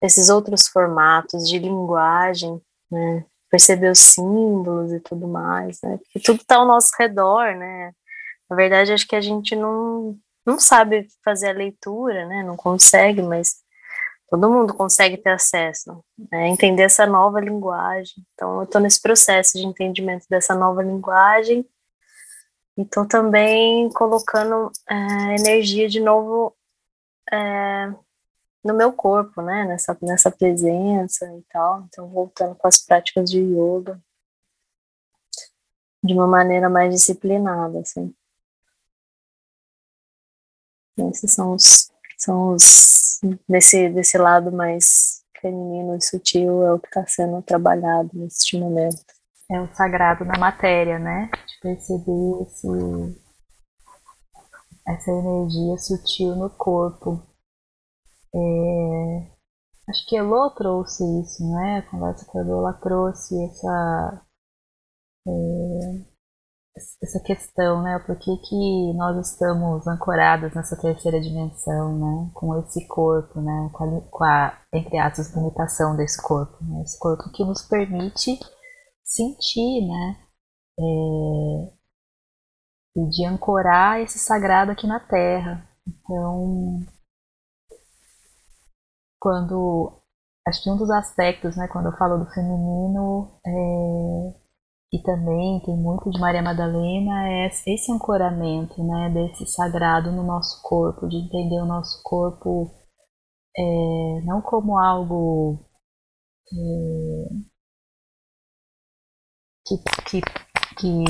esses 0.01 0.29
outros 0.29 0.67
formatos 0.67 1.47
de 1.47 1.59
linguagem, 1.59 2.59
né, 2.89 3.25
perceber 3.49 3.91
os 3.91 3.99
símbolos 3.99 4.91
e 4.91 4.99
tudo 4.99 5.27
mais, 5.27 5.79
né, 5.83 5.97
porque 5.97 6.19
tudo 6.19 6.41
está 6.41 6.55
ao 6.57 6.67
nosso 6.67 6.89
redor, 6.97 7.55
né, 7.55 7.93
na 8.49 8.55
verdade, 8.55 8.93
acho 8.93 9.07
que 9.07 9.15
a 9.15 9.21
gente 9.21 9.55
não, 9.55 10.17
não 10.45 10.59
sabe 10.59 11.07
fazer 11.23 11.49
a 11.49 11.53
leitura, 11.53 12.25
né? 12.27 12.43
Não 12.43 12.55
consegue, 12.55 13.21
mas 13.21 13.63
todo 14.29 14.49
mundo 14.49 14.73
consegue 14.73 15.17
ter 15.17 15.31
acesso, 15.31 16.03
né? 16.31 16.47
entender 16.47 16.83
essa 16.83 17.05
nova 17.05 17.39
linguagem. 17.39 18.25
Então, 18.33 18.57
eu 18.57 18.63
estou 18.63 18.81
nesse 18.81 19.01
processo 19.01 19.57
de 19.57 19.65
entendimento 19.65 20.25
dessa 20.29 20.55
nova 20.55 20.81
linguagem 20.81 21.67
e 22.77 22.81
estou 22.81 23.07
também 23.07 23.89
colocando 23.91 24.71
é, 24.89 25.35
energia 25.39 25.87
de 25.87 25.99
novo 25.99 26.55
é, 27.31 27.93
no 28.63 28.73
meu 28.73 28.91
corpo, 28.91 29.41
né? 29.41 29.63
Nessa, 29.65 29.97
nessa 30.01 30.31
presença 30.31 31.25
e 31.37 31.43
tal. 31.49 31.83
Então, 31.87 32.07
voltando 32.09 32.55
com 32.55 32.67
as 32.67 32.83
práticas 32.83 33.29
de 33.29 33.39
yoga 33.39 34.01
de 36.03 36.13
uma 36.13 36.27
maneira 36.27 36.69
mais 36.69 36.93
disciplinada, 36.93 37.79
assim. 37.79 38.13
Esses 40.97 41.31
são 41.31 41.53
os, 41.53 41.91
são 42.17 42.53
os 42.53 43.19
desse, 43.47 43.89
desse 43.89 44.17
lado 44.17 44.51
mais 44.51 45.23
feminino 45.39 45.95
e 45.95 46.01
sutil 46.01 46.63
é 46.63 46.73
o 46.73 46.79
que 46.79 46.87
está 46.87 47.05
sendo 47.07 47.41
trabalhado 47.41 48.09
neste 48.13 48.59
momento. 48.59 49.03
É 49.51 49.61
o 49.61 49.73
sagrado 49.75 50.25
na 50.25 50.37
matéria, 50.39 50.97
né? 50.97 51.29
De 51.47 51.59
perceber 51.61 52.41
esse, 52.41 52.67
essa 54.87 55.11
energia 55.11 55.77
sutil 55.77 56.35
no 56.35 56.49
corpo. 56.49 57.21
É, 58.33 59.27
acho 59.89 60.05
que 60.07 60.15
Elô 60.15 60.49
trouxe 60.51 61.03
isso, 61.21 61.43
né? 61.53 61.79
A 61.79 61.91
conversa 61.91 62.25
com 62.25 62.39
a 62.39 62.41
Elô, 62.41 62.73
trouxe 62.81 63.35
essa. 63.45 64.25
É, 65.27 66.14
essa 66.75 67.19
questão, 67.21 67.81
né? 67.81 67.99
Por 67.99 68.17
que, 68.17 68.37
que 68.37 68.93
nós 68.95 69.31
estamos 69.31 69.87
ancorados 69.87 70.53
nessa 70.53 70.75
terceira 70.79 71.21
dimensão, 71.21 71.97
né? 71.97 72.31
Com 72.33 72.59
esse 72.59 72.85
corpo, 72.87 73.39
né? 73.41 73.69
Com 73.73 73.83
a, 73.83 74.01
com 74.11 74.23
a 74.23 74.61
entre 74.73 74.97
aspas, 74.97 75.33
limitação 75.35 75.95
desse 75.95 76.21
corpo, 76.21 76.57
né? 76.63 76.81
Esse 76.83 76.99
corpo 76.99 77.31
que 77.31 77.45
nos 77.45 77.61
permite 77.61 78.37
sentir, 79.05 79.87
né? 79.87 80.17
É, 80.77 80.83
e 82.97 83.09
de 83.09 83.25
ancorar 83.25 84.01
esse 84.01 84.19
sagrado 84.19 84.71
aqui 84.71 84.85
na 84.85 84.99
Terra. 84.99 85.65
Então, 85.87 86.85
quando 89.19 89.93
acho 90.47 90.61
que 90.61 90.69
um 90.69 90.77
dos 90.77 90.89
aspectos, 90.91 91.55
né? 91.55 91.67
Quando 91.69 91.87
eu 91.87 91.97
falo 91.97 92.17
do 92.17 92.31
feminino, 92.31 93.39
é, 93.45 94.44
e 94.95 95.01
também 95.03 95.59
tem 95.65 95.75
muito 95.75 96.09
de 96.09 96.19
Maria 96.19 96.41
Madalena 96.41 97.27
é 97.27 97.47
esse 97.47 97.91
ancoramento, 97.91 98.81
né, 98.81 99.09
desse 99.09 99.45
sagrado 99.47 100.09
no 100.11 100.23
nosso 100.23 100.61
corpo, 100.63 101.07
de 101.09 101.17
entender 101.17 101.61
o 101.61 101.65
nosso 101.65 102.01
corpo 102.03 102.71
é, 103.57 104.21
não 104.23 104.41
como 104.41 104.77
algo 104.79 105.59
é, 106.49 107.27
que, 109.65 109.77
que, 110.09 110.21
que, 110.77 111.03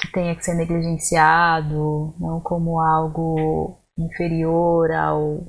que 0.00 0.12
tenha 0.12 0.36
que 0.36 0.44
ser 0.44 0.54
negligenciado, 0.54 2.14
não 2.20 2.40
como 2.40 2.78
algo 2.80 3.80
inferior 3.98 4.92
ao, 4.92 5.40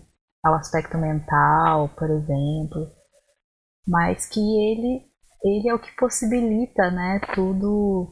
ao 0.43 0.55
aspecto 0.55 0.97
mental, 0.97 1.89
por 1.89 2.09
exemplo, 2.09 2.87
mas 3.87 4.25
que 4.27 4.39
ele 4.39 5.14
ele 5.45 5.69
é 5.69 5.73
o 5.73 5.79
que 5.79 5.95
possibilita, 5.95 6.89
né, 6.89 7.19
tudo 7.35 8.11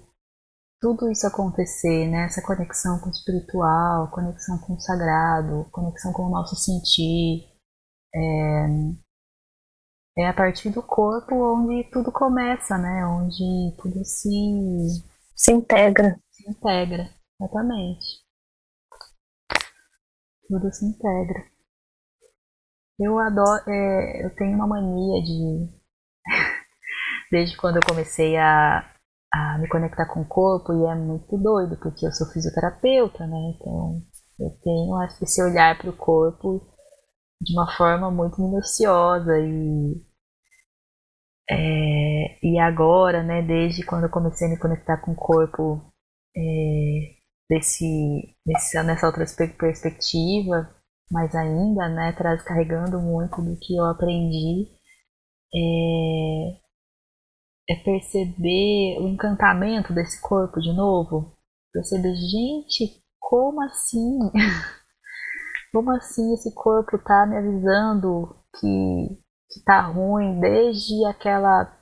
tudo 0.79 1.09
isso 1.09 1.25
acontecer, 1.25 2.09
né, 2.09 2.25
essa 2.25 2.41
conexão 2.41 2.99
com 2.99 3.07
o 3.07 3.11
espiritual, 3.11 4.11
conexão 4.11 4.57
com 4.59 4.73
o 4.73 4.79
sagrado, 4.79 5.65
conexão 5.71 6.11
com 6.11 6.23
o 6.23 6.29
nosso 6.29 6.55
sentir. 6.57 7.47
É, 8.13 8.65
é 10.17 10.27
a 10.27 10.33
partir 10.33 10.69
do 10.69 10.83
corpo 10.83 11.33
onde 11.35 11.89
tudo 11.89 12.11
começa, 12.11 12.77
né, 12.77 13.05
onde 13.07 13.75
tudo 13.81 14.03
se 14.05 14.29
se 15.35 15.51
integra. 15.51 16.19
Se 16.31 16.49
integra, 16.49 17.09
exatamente. 17.39 18.23
Tudo 20.47 20.71
se 20.71 20.85
integra. 20.85 21.45
Eu 22.99 23.17
adoro, 23.17 23.63
é, 23.69 24.25
eu 24.25 24.35
tenho 24.35 24.55
uma 24.55 24.67
mania 24.67 25.23
de 25.23 25.82
desde 27.33 27.57
quando 27.57 27.77
eu 27.77 27.81
comecei 27.83 28.37
a, 28.37 28.87
a 29.33 29.57
me 29.57 29.67
conectar 29.67 30.05
com 30.05 30.21
o 30.21 30.27
corpo 30.27 30.71
e 30.71 30.85
é 30.85 30.93
muito 30.93 31.35
doido, 31.35 31.75
porque 31.81 32.05
eu 32.05 32.11
sou 32.11 32.27
fisioterapeuta, 32.31 33.25
né? 33.25 33.37
Então 33.55 33.99
eu 34.39 34.51
tenho 34.63 35.01
esse 35.19 35.41
olhar 35.41 35.75
para 35.75 35.89
o 35.89 35.97
corpo 35.97 36.61
de 37.41 37.53
uma 37.53 37.75
forma 37.75 38.11
muito 38.11 38.39
minuciosa 38.39 39.31
e 39.39 39.95
é, 41.49 42.45
e 42.45 42.59
agora, 42.59 43.23
né, 43.23 43.41
desde 43.41 43.83
quando 43.83 44.03
eu 44.03 44.11
comecei 44.11 44.47
a 44.47 44.51
me 44.51 44.59
conectar 44.59 44.97
com 45.01 45.11
o 45.11 45.15
corpo 45.15 45.81
é, 46.37 46.41
desse, 47.49 48.37
desse, 48.45 48.81
nessa 48.83 49.07
outra 49.07 49.25
perspectiva, 49.57 50.69
mais 51.11 51.35
ainda, 51.35 51.89
né, 51.89 52.13
traz 52.13 52.43
carregando 52.43 53.01
muito 53.01 53.41
do 53.41 53.57
que 53.59 53.75
eu 53.75 53.85
aprendi, 53.85 54.67
é, 55.53 56.62
é 57.69 57.75
perceber 57.75 58.99
o 58.99 59.07
encantamento 59.07 59.93
desse 59.93 60.21
corpo 60.21 60.59
de 60.59 60.73
novo. 60.73 61.33
Perceber, 61.71 62.13
gente, 62.15 63.01
como 63.19 63.61
assim? 63.63 64.19
como 65.71 65.91
assim 65.91 66.33
esse 66.33 66.53
corpo 66.53 66.97
tá 66.99 67.25
me 67.25 67.37
avisando 67.37 68.35
que, 68.59 69.17
que 69.51 69.63
tá 69.63 69.81
ruim 69.81 70.39
desde 70.39 71.05
aquela 71.05 71.75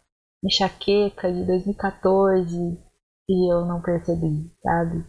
enxaqueca 0.43 1.31
de 1.31 1.45
2014 1.45 2.55
e 3.29 3.53
eu 3.53 3.65
não 3.65 3.81
percebi, 3.81 4.51
sabe? 4.61 5.05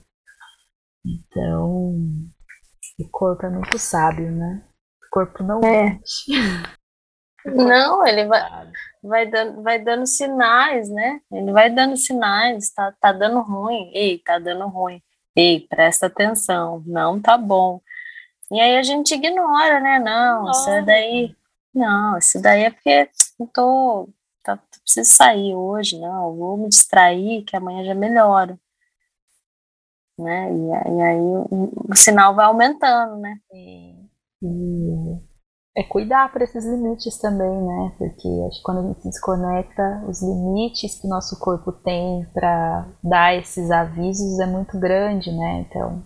Então, 1.04 1.94
o 3.00 3.08
corpo 3.10 3.46
é 3.46 3.50
muito 3.50 3.78
sábio, 3.78 4.30
né? 4.30 4.64
O 5.06 5.10
corpo 5.10 5.42
não 5.42 5.60
é. 5.60 5.98
Não, 7.46 8.06
ele 8.06 8.26
vai, 8.26 8.70
vai, 9.02 9.26
dando, 9.26 9.62
vai 9.62 9.78
dando 9.78 10.06
sinais, 10.06 10.88
né? 10.88 11.20
Ele 11.30 11.52
vai 11.52 11.70
dando 11.70 11.96
sinais, 11.96 12.70
tá, 12.70 12.92
tá 13.00 13.12
dando 13.12 13.40
ruim. 13.40 13.90
Ei, 13.94 14.18
tá 14.18 14.38
dando 14.38 14.66
ruim. 14.68 15.02
Ei, 15.34 15.60
presta 15.68 16.06
atenção. 16.06 16.82
Não 16.86 17.20
tá 17.20 17.36
bom. 17.36 17.80
E 18.50 18.60
aí 18.60 18.76
a 18.76 18.82
gente 18.82 19.14
ignora, 19.14 19.80
né? 19.80 19.98
Não, 19.98 20.44
Nossa. 20.44 20.76
isso 20.76 20.86
daí. 20.86 21.36
Não, 21.74 22.18
isso 22.18 22.42
daí 22.42 22.64
é 22.64 22.70
porque 22.70 23.08
eu 23.40 23.46
tô. 23.48 24.08
Tá, 24.44 24.58
preciso 24.84 25.10
sair 25.14 25.54
hoje, 25.54 25.98
não. 25.98 26.36
Vou 26.36 26.56
me 26.56 26.68
distrair, 26.68 27.44
que 27.44 27.56
amanhã 27.56 27.84
já 27.84 27.94
melhora 27.94 28.58
né? 30.18 30.52
E, 30.52 30.96
e 30.96 31.02
aí 31.02 31.20
o, 31.20 31.72
o, 31.90 31.96
sinal 31.96 32.34
vai 32.34 32.46
aumentando, 32.46 33.16
né? 33.16 33.38
E 33.52 33.94
é 35.76 35.82
cuidar 35.82 36.30
para 36.32 36.44
esses 36.44 36.64
limites 36.64 37.18
também, 37.18 37.50
né? 37.50 37.94
Porque 37.98 38.28
acho 38.46 38.58
que 38.58 38.62
quando 38.62 38.78
a 38.80 38.88
gente 38.88 39.00
se 39.02 39.08
desconecta, 39.08 40.04
os 40.08 40.22
limites 40.22 41.00
que 41.00 41.06
o 41.06 41.10
nosso 41.10 41.38
corpo 41.38 41.72
tem 41.72 42.26
para 42.34 42.86
dar 43.02 43.34
esses 43.34 43.70
avisos 43.70 44.38
é 44.40 44.46
muito 44.46 44.78
grande, 44.78 45.32
né? 45.32 45.66
Então, 45.68 46.02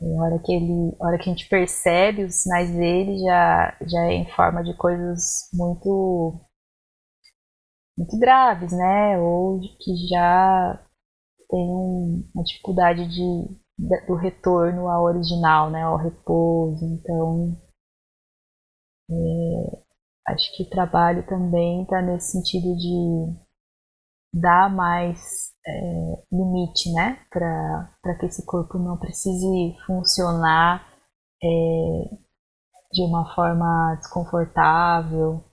a 0.00 0.22
hora 0.24 0.38
que 0.38 0.52
ele, 0.52 0.96
a 1.00 1.06
hora 1.06 1.18
que 1.18 1.28
a 1.28 1.32
gente 1.32 1.48
percebe 1.48 2.24
os 2.24 2.42
sinais 2.42 2.70
dele 2.70 3.18
já 3.18 3.76
já 3.86 4.04
é 4.04 4.14
em 4.14 4.30
forma 4.30 4.62
de 4.62 4.74
coisas 4.74 5.48
muito 5.52 6.34
muito 7.96 8.18
graves, 8.18 8.72
né? 8.72 9.18
Ou 9.18 9.60
que 9.60 10.08
já 10.08 10.80
tem 11.50 11.60
uma 12.34 12.44
dificuldade 12.44 13.08
de, 13.08 13.48
do 14.06 14.14
retorno 14.14 14.88
ao 14.88 15.04
original, 15.04 15.70
né, 15.70 15.82
ao 15.82 15.96
repouso. 15.96 16.84
Então, 16.84 17.56
é, 19.10 20.32
acho 20.32 20.54
que 20.56 20.62
o 20.64 20.70
trabalho 20.70 21.26
também 21.26 21.82
está 21.82 22.02
nesse 22.02 22.32
sentido 22.32 22.76
de 22.76 23.48
dar 24.34 24.70
mais 24.74 25.52
é, 25.66 26.24
limite, 26.32 26.92
né, 26.92 27.18
para 27.30 28.18
que 28.18 28.26
esse 28.26 28.44
corpo 28.44 28.78
não 28.78 28.98
precise 28.98 29.76
funcionar 29.86 30.86
é, 31.42 31.48
de 32.92 33.02
uma 33.02 33.34
forma 33.34 33.96
desconfortável 33.96 35.44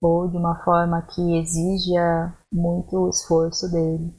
ou 0.00 0.28
de 0.28 0.36
uma 0.36 0.62
forma 0.64 1.02
que 1.02 1.38
exija 1.38 2.34
muito 2.52 3.08
esforço 3.08 3.70
dele. 3.70 4.14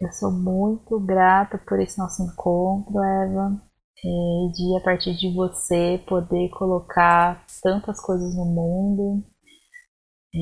Eu 0.00 0.12
sou 0.12 0.30
muito 0.30 1.00
grata 1.00 1.58
por 1.58 1.80
esse 1.80 1.98
nosso 1.98 2.22
encontro, 2.22 3.02
Eva, 3.02 3.62
e 4.04 4.52
de 4.52 4.76
a 4.76 4.80
partir 4.84 5.16
de 5.16 5.32
você 5.32 5.98
poder 6.06 6.50
colocar 6.50 7.44
tantas 7.62 7.98
coisas 8.00 8.36
no 8.36 8.44
mundo, 8.44 9.24
é, 10.34 10.38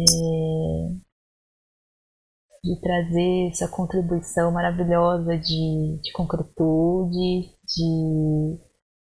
de 2.65 2.81
trazer 2.81 3.51
essa 3.51 3.69
contribuição 3.69 4.51
maravilhosa 4.53 5.39
de, 5.39 6.01
de 6.03 6.13
concretude, 6.13 7.51
de 7.65 8.59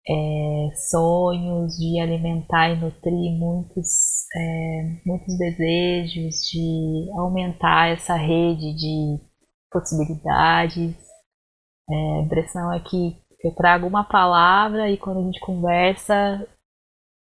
é, 0.09 0.75
sonhos, 0.91 1.77
de 1.77 1.99
alimentar 2.01 2.71
e 2.71 2.81
nutrir 2.81 3.39
muitos, 3.39 4.27
é, 4.37 5.01
muitos 5.07 5.39
desejos, 5.39 6.37
de 6.51 7.11
aumentar 7.19 7.91
essa 7.93 8.15
rede 8.15 8.75
de 8.75 9.21
possibilidades. 9.71 10.95
É, 11.91 11.95
a 11.95 12.23
impressão 12.23 12.73
é 12.73 12.81
que 12.81 13.24
eu 13.45 13.55
trago 13.55 13.87
uma 13.87 14.03
palavra 14.03 14.91
e 14.91 14.97
quando 14.97 15.21
a 15.21 15.23
gente 15.23 15.39
conversa 15.41 16.49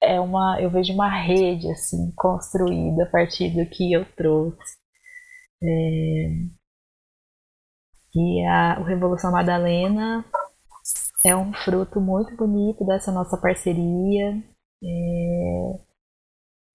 é 0.02 0.20
uma, 0.20 0.60
eu 0.60 0.70
vejo 0.70 0.92
uma 0.92 1.08
rede 1.08 1.70
assim 1.70 2.12
construída 2.16 3.04
a 3.04 3.10
partir 3.10 3.50
do 3.50 3.68
que 3.70 3.92
eu 3.92 4.04
trouxe. 4.14 4.78
É, 5.62 5.68
e 8.14 8.44
a 8.46 8.80
o 8.80 8.84
Revolução 8.84 9.32
Madalena 9.32 10.24
é 11.24 11.36
um 11.36 11.52
fruto 11.52 12.00
muito 12.00 12.36
bonito 12.36 12.84
dessa 12.84 13.12
nossa 13.12 13.36
parceria. 13.36 14.42
É, 14.82 15.88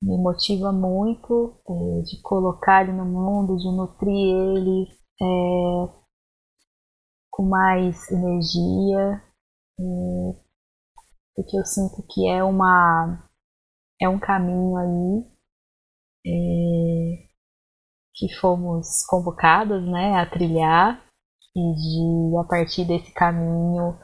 me 0.01 0.17
motiva 0.17 0.71
muito 0.71 1.61
é, 1.67 2.01
de 2.03 2.21
colocar 2.21 2.83
ele 2.83 2.91
no 2.93 3.05
mundo, 3.05 3.57
de 3.57 3.67
nutrir 3.71 4.13
ele 4.13 4.87
é, 5.21 6.03
com 7.31 7.43
mais 7.43 8.11
energia, 8.11 9.22
porque 11.35 11.57
eu 11.57 11.65
sinto 11.65 12.05
que 12.09 12.27
é 12.29 12.43
uma 12.43 13.29
é 14.01 14.07
um 14.07 14.19
caminho 14.19 14.77
aí 14.77 15.33
é, 16.25 17.27
que 18.13 18.33
fomos 18.39 19.05
convocados 19.07 19.83
né, 19.83 20.19
a 20.19 20.29
trilhar 20.29 21.03
e 21.55 21.75
de 21.75 22.37
a 22.39 22.43
partir 22.45 22.85
desse 22.85 23.13
caminho 23.13 23.97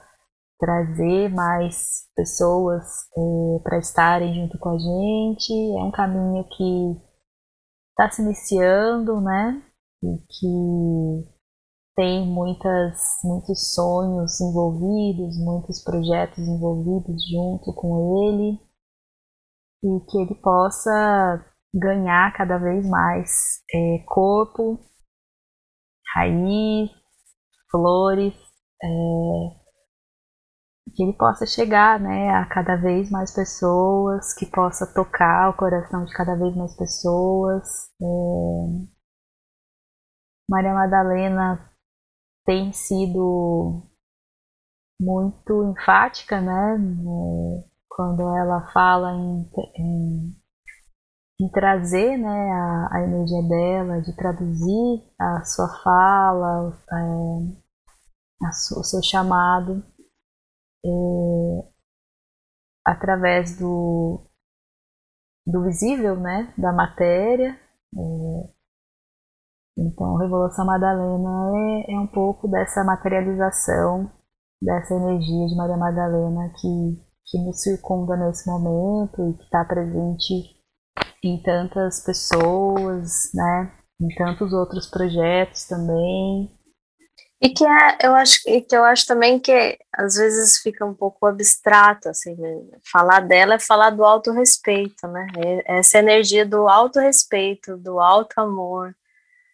trazer 0.59 1.29
mais 1.29 2.07
pessoas 2.15 2.83
é, 3.17 3.63
para 3.63 3.79
estarem 3.79 4.35
junto 4.35 4.59
com 4.59 4.69
a 4.69 4.77
gente. 4.77 5.53
É 5.53 5.83
um 5.83 5.91
caminho 5.91 6.43
que 6.49 7.01
está 7.91 8.11
se 8.11 8.21
iniciando, 8.21 9.21
né? 9.21 9.63
E 10.03 10.17
que 10.27 11.38
tem 11.99 12.25
muitas, 12.25 12.97
muitos 13.25 13.73
sonhos 13.73 14.39
envolvidos, 14.39 15.37
muitos 15.37 15.83
projetos 15.83 16.39
envolvidos 16.39 17.21
junto 17.29 17.73
com 17.75 18.23
ele, 18.23 18.57
e 19.83 19.99
que 20.09 20.17
ele 20.17 20.35
possa 20.35 21.45
ganhar 21.75 22.31
cada 22.37 22.57
vez 22.57 22.87
mais 22.87 23.29
é, 23.75 23.97
corpo, 24.07 24.79
raiz, 26.15 26.89
flores, 27.69 28.33
é, 28.81 28.87
que 30.95 31.03
ele 31.03 31.17
possa 31.17 31.45
chegar 31.45 31.99
né, 31.99 32.29
a 32.29 32.45
cada 32.45 32.77
vez 32.77 33.11
mais 33.11 33.35
pessoas, 33.35 34.33
que 34.35 34.45
possa 34.45 34.87
tocar 34.93 35.49
o 35.49 35.57
coração 35.57 36.05
de 36.05 36.13
cada 36.13 36.37
vez 36.37 36.55
mais 36.55 36.73
pessoas. 36.77 37.67
É... 38.01 38.05
Maria 40.49 40.73
Madalena 40.73 41.69
tem 42.49 42.73
sido 42.73 43.83
muito 44.99 45.71
enfática, 45.71 46.41
né, 46.41 46.79
quando 47.87 48.21
ela 48.35 48.71
fala 48.73 49.13
em, 49.13 49.47
em, 49.77 50.35
em 51.41 51.51
trazer, 51.51 52.17
né, 52.17 52.51
a, 52.51 52.89
a, 52.91 53.03
energia 53.03 53.47
dela, 53.47 54.01
de 54.01 54.15
traduzir 54.15 55.03
a 55.19 55.45
sua 55.45 55.67
fala, 55.83 56.75
é, 56.91 58.45
a, 58.47 58.49
o 58.49 58.83
seu 58.83 59.03
chamado 59.03 59.83
é, 60.83 60.89
através 62.83 63.59
do, 63.59 64.27
do 65.45 65.65
visível, 65.65 66.19
né, 66.19 66.51
da 66.57 66.73
matéria. 66.73 67.59
É, 67.95 68.58
então, 69.87 70.15
Revolução 70.17 70.65
Madalena 70.65 71.51
é, 71.87 71.93
é 71.93 71.99
um 71.99 72.07
pouco 72.07 72.47
dessa 72.47 72.83
materialização 72.83 74.11
dessa 74.61 74.93
energia 74.93 75.47
de 75.47 75.55
Maria 75.55 75.77
Madalena 75.77 76.51
que, 76.59 76.97
que 77.25 77.37
nos 77.39 77.61
circunda 77.61 78.17
nesse 78.17 78.49
momento 78.49 79.29
e 79.29 79.37
que 79.37 79.43
está 79.43 79.63
presente 79.63 80.59
em 81.23 81.41
tantas 81.41 82.03
pessoas, 82.03 83.31
né? 83.33 83.71
Em 84.01 84.07
tantos 84.15 84.53
outros 84.53 84.87
projetos 84.89 85.65
também. 85.65 86.49
E 87.41 87.49
que 87.49 87.65
é, 87.65 87.97
eu 88.03 88.13
acho 88.15 88.41
que 88.43 88.75
eu 88.75 88.83
acho 88.83 89.05
também 89.05 89.39
que 89.39 89.77
às 89.95 90.15
vezes 90.15 90.57
fica 90.57 90.85
um 90.85 90.93
pouco 90.93 91.25
abstrato, 91.25 92.09
assim, 92.09 92.35
né? 92.35 92.49
falar 92.91 93.21
dela 93.21 93.55
é 93.55 93.59
falar 93.59 93.91
do 93.91 94.03
autorrespeito, 94.03 95.07
né? 95.07 95.25
Essa 95.65 95.99
energia 95.99 96.45
do 96.45 96.67
autorrespeito, 96.67 97.77
do 97.77 97.97
alto 97.99 98.37
amor, 98.41 98.93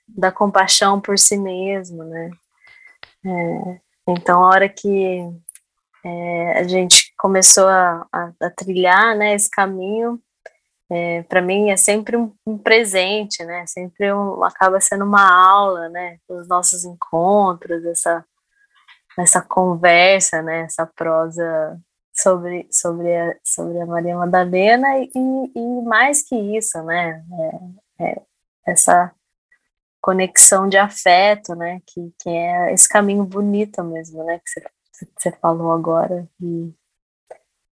da 0.08 0.32
compaixão 0.32 1.02
por 1.02 1.18
si 1.18 1.38
mesmo, 1.38 2.04
né? 2.04 2.32
É, 3.26 3.80
então, 4.08 4.44
a 4.44 4.48
hora 4.48 4.70
que 4.70 5.20
é, 6.04 6.60
a 6.60 6.64
gente 6.64 7.14
começou 7.18 7.68
a, 7.68 8.06
a, 8.12 8.32
a 8.42 8.50
trilhar, 8.52 9.16
né, 9.18 9.34
esse 9.34 9.50
caminho, 9.50 10.22
é, 10.90 11.24
para 11.24 11.42
mim 11.42 11.72
é 11.72 11.78
sempre 11.78 12.16
um, 12.16 12.32
um, 12.46 12.58
presente, 12.58 13.44
né? 13.44 13.66
Sempre 13.66 14.14
um, 14.14 14.44
acaba 14.44 14.80
sendo 14.80 15.04
uma 15.04 15.28
aula, 15.28 15.90
né? 15.90 16.20
Os 16.28 16.48
nossos 16.48 16.86
encontros, 16.86 17.84
essa 17.86 18.24
essa 19.18 19.42
conversa, 19.42 20.42
né? 20.42 20.62
Essa 20.62 20.86
prosa 20.86 21.80
sobre 22.14 22.68
sobre 22.72 23.16
a, 23.16 23.36
sobre 23.44 23.82
a 23.82 23.86
Maria 23.86 24.16
Madalena 24.16 25.00
e, 25.00 25.10
e 25.56 25.82
mais 25.86 26.22
que 26.22 26.36
isso, 26.36 26.82
né? 26.84 27.24
É, 28.00 28.06
é 28.06 28.22
essa 28.68 29.12
conexão 30.06 30.70
de 30.70 30.78
afeto, 30.78 31.56
né? 31.56 31.82
Que, 31.84 32.14
que 32.20 32.30
é 32.30 32.72
esse 32.72 32.88
caminho 32.88 33.26
bonito 33.26 33.84
mesmo, 33.84 34.24
né? 34.24 34.40
Que 34.40 34.62
você, 35.20 35.32
falou 35.42 35.72
agora 35.72 36.30
e 36.40 36.72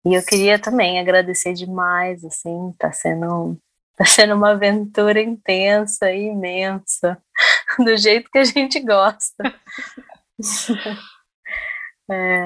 e 0.04 0.14
eu 0.14 0.24
queria 0.24 0.58
também 0.58 0.98
agradecer 0.98 1.52
demais, 1.52 2.24
assim, 2.24 2.72
tá 2.78 2.92
sendo, 2.92 3.58
tá 3.96 4.04
sendo 4.06 4.34
uma 4.34 4.52
aventura 4.52 5.20
intensa 5.20 6.10
e 6.10 6.28
imensa, 6.28 7.20
do 7.84 7.96
jeito 7.96 8.30
que 8.30 8.38
a 8.38 8.44
gente 8.44 8.80
gosta. 8.80 9.54
é, 12.10 12.44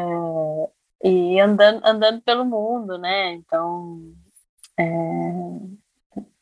e 1.05 1.39
andando, 1.39 1.85
andando 1.85 2.23
pelo 2.23 2.45
mundo, 2.45 2.99
né? 2.99 3.35
Então, 3.35 4.13
é, 4.79 4.85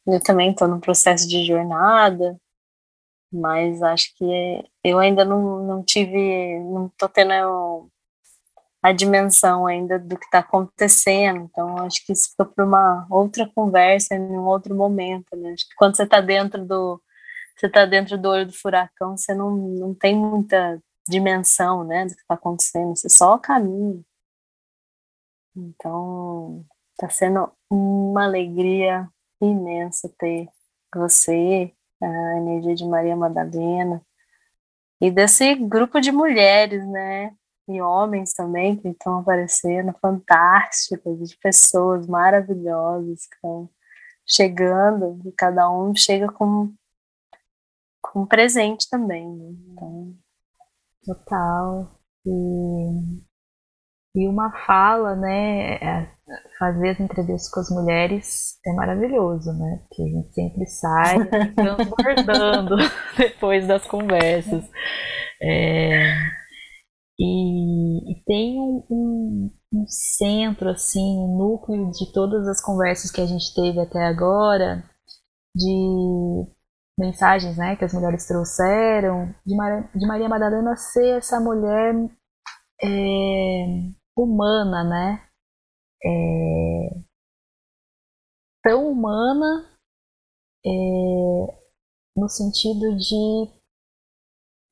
eu 0.06 0.22
também 0.22 0.52
estou 0.52 0.68
no 0.68 0.80
processo 0.80 1.28
de 1.28 1.44
jornada, 1.44 2.40
mas 3.32 3.82
acho 3.82 4.14
que 4.16 4.24
eu 4.84 4.98
ainda 4.98 5.24
não, 5.24 5.64
não 5.64 5.82
tive, 5.84 6.58
não 6.60 6.86
estou 6.86 7.08
tendo 7.08 7.90
a 8.82 8.92
dimensão 8.92 9.66
ainda 9.66 9.98
do 9.98 10.18
que 10.18 10.24
está 10.24 10.38
acontecendo. 10.40 11.40
Então, 11.42 11.78
acho 11.78 12.04
que 12.04 12.12
isso 12.12 12.30
fica 12.30 12.44
para 12.44 12.64
uma 12.64 13.06
outra 13.10 13.50
conversa, 13.54 14.14
em 14.14 14.20
um 14.20 14.46
outro 14.46 14.74
momento, 14.74 15.36
né? 15.36 15.52
Acho 15.52 15.68
que 15.68 15.74
quando 15.76 15.96
você 15.96 16.04
está 16.04 16.20
dentro 16.20 16.64
do 16.64 17.00
você 17.56 17.66
está 17.66 17.84
dentro 17.84 18.16
do 18.16 18.28
olho 18.28 18.46
do 18.46 18.54
furacão, 18.54 19.16
você 19.18 19.34
não, 19.34 19.50
não 19.50 19.94
tem 19.94 20.16
muita 20.16 20.82
dimensão, 21.06 21.84
né, 21.84 22.06
do 22.06 22.14
que 22.14 22.22
está 22.22 22.34
acontecendo, 22.34 22.96
você 22.96 23.08
só 23.10 23.36
caminha. 23.38 24.00
Então, 25.54 26.64
está 26.92 27.10
sendo 27.10 27.52
uma 27.68 28.24
alegria 28.24 29.06
imensa 29.42 30.08
ter 30.18 30.48
você, 30.94 31.74
a 32.02 32.36
energia 32.38 32.74
de 32.74 32.84
Maria 32.84 33.16
Madalena, 33.16 34.02
e 35.00 35.10
desse 35.10 35.54
grupo 35.54 36.00
de 36.00 36.12
mulheres, 36.12 36.86
né, 36.86 37.34
e 37.68 37.80
homens 37.80 38.32
também 38.34 38.76
que 38.76 38.88
estão 38.88 39.20
aparecendo, 39.20 39.94
fantásticos, 40.00 41.28
de 41.28 41.36
pessoas 41.38 42.06
maravilhosas 42.06 43.26
que 43.26 43.34
estão 43.34 43.70
chegando, 44.26 45.20
e 45.24 45.32
cada 45.32 45.70
um 45.70 45.94
chega 45.94 46.30
com, 46.30 46.72
com 48.02 48.22
um 48.22 48.26
presente 48.26 48.88
também. 48.90 49.28
Né? 49.28 49.54
Então... 49.72 50.14
Total. 51.04 51.88
E, 52.26 53.22
e 54.14 54.28
uma 54.28 54.50
fala, 54.66 55.14
né? 55.14 55.74
É, 55.76 56.10
fazer 56.58 56.90
as 56.90 57.00
entrevistas 57.00 57.50
com 57.50 57.60
as 57.60 57.70
mulheres 57.70 58.58
é 58.66 58.72
maravilhoso, 58.72 59.52
né? 59.52 59.82
Porque 59.88 60.02
a 60.02 60.06
gente 60.06 60.34
sempre 60.34 60.66
sai 60.66 61.18
transbordando 61.54 62.76
depois 63.16 63.66
das 63.66 63.86
conversas. 63.86 64.64
É, 65.42 66.14
e, 67.18 68.12
e 68.12 68.24
tem 68.24 68.58
um, 68.58 68.84
um, 68.90 69.50
um, 69.74 69.84
centro, 69.86 70.70
assim, 70.70 71.18
um 71.18 71.38
núcleo 71.38 71.90
de 71.92 72.12
todas 72.12 72.48
as 72.48 72.62
conversas 72.62 73.10
que 73.10 73.20
a 73.20 73.26
gente 73.26 73.54
teve 73.54 73.78
até 73.78 74.04
agora, 74.04 74.82
de 75.54 76.46
mensagens 76.98 77.56
né, 77.56 77.76
que 77.76 77.84
as 77.84 77.92
mulheres 77.92 78.26
trouxeram, 78.26 79.34
de, 79.46 79.56
Mar 79.56 79.90
de 79.94 80.06
Maria 80.06 80.28
Madalena 80.28 80.76
ser 80.76 81.18
essa 81.18 81.40
mulher 81.40 81.94
é, 82.82 83.90
humana, 84.22 84.84
né? 84.84 85.26
É, 86.04 87.00
tão 88.62 88.90
humana 88.90 89.66
é, 90.64 90.70
no 92.16 92.28
sentido 92.28 92.96
de 92.96 93.60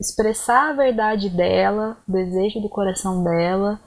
expressar 0.01 0.71
a 0.71 0.77
verdade 0.77 1.29
dela, 1.29 1.97
o 2.09 2.13
desejo 2.13 2.61
do 2.61 2.69
coração 2.69 3.25
dela, 3.25 3.81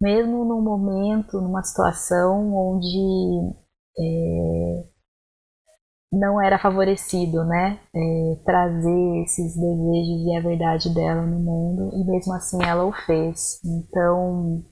mesmo 0.00 0.44
num 0.44 0.62
momento, 0.62 1.40
numa 1.40 1.62
situação 1.62 2.54
onde 2.54 3.54
é, 3.98 4.90
não 6.12 6.40
era 6.42 6.58
favorecido, 6.58 7.44
né, 7.44 7.78
é, 7.94 8.42
trazer 8.44 9.22
esses 9.22 9.54
desejos 9.54 10.26
e 10.26 10.36
a 10.36 10.40
verdade 10.40 10.92
dela 10.94 11.22
no 11.22 11.38
mundo, 11.38 11.90
e 11.94 12.04
mesmo 12.04 12.32
assim 12.32 12.62
ela 12.64 12.84
o 12.84 12.92
fez. 12.92 13.60
Então. 13.64 14.64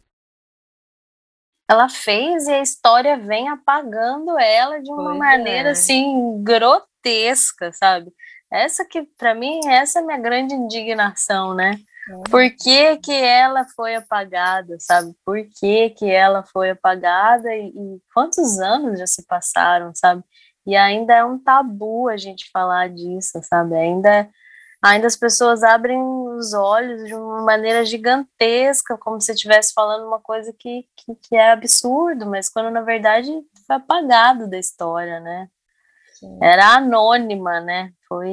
Ela 1.68 1.88
fez 1.88 2.46
e 2.46 2.52
a 2.52 2.62
história 2.62 3.18
vem 3.18 3.48
apagando 3.48 4.38
ela 4.38 4.80
de 4.80 4.90
uma 4.90 5.14
maneira 5.14 5.68
é. 5.68 5.72
assim 5.72 6.42
grotesca, 6.42 7.72
sabe? 7.72 8.10
Essa 8.50 8.84
que, 8.86 9.02
para 9.18 9.34
mim, 9.34 9.60
essa 9.66 9.98
é 9.98 10.02
a 10.02 10.06
minha 10.06 10.18
grande 10.18 10.54
indignação, 10.54 11.54
né? 11.54 11.78
Por 12.30 12.50
que, 12.50 12.96
que 12.96 13.12
ela 13.12 13.66
foi 13.76 13.94
apagada, 13.94 14.76
sabe? 14.80 15.12
Por 15.24 15.38
que, 15.60 15.90
que 15.90 16.10
ela 16.10 16.42
foi 16.42 16.70
apagada 16.70 17.54
e, 17.54 17.68
e, 17.68 18.00
quantos 18.14 18.58
anos 18.58 18.98
já 18.98 19.06
se 19.06 19.26
passaram, 19.26 19.92
sabe? 19.94 20.24
E 20.66 20.74
ainda 20.74 21.14
é 21.14 21.24
um 21.24 21.38
tabu 21.38 22.08
a 22.08 22.16
gente 22.16 22.50
falar 22.50 22.88
disso, 22.88 23.38
sabe? 23.42 23.76
Ainda, 23.76 24.28
ainda 24.82 25.06
as 25.06 25.16
pessoas 25.16 25.62
abrem 25.62 26.00
os 26.00 26.54
olhos 26.54 27.04
de 27.04 27.14
uma 27.14 27.42
maneira 27.42 27.84
gigantesca, 27.84 28.96
como 28.96 29.20
se 29.20 29.32
estivesse 29.32 29.72
falando 29.72 30.06
uma 30.06 30.20
coisa 30.20 30.52
que, 30.52 30.86
que, 30.96 31.14
que 31.16 31.36
é 31.36 31.50
absurdo, 31.50 32.26
mas 32.26 32.48
quando 32.48 32.70
na 32.70 32.82
verdade 32.82 33.30
foi 33.66 33.76
apagado 33.76 34.48
da 34.48 34.58
história, 34.58 35.20
né? 35.20 35.48
Sim. 36.14 36.38
Era 36.42 36.76
anônima, 36.76 37.60
né? 37.60 37.92
Foi, 38.08 38.30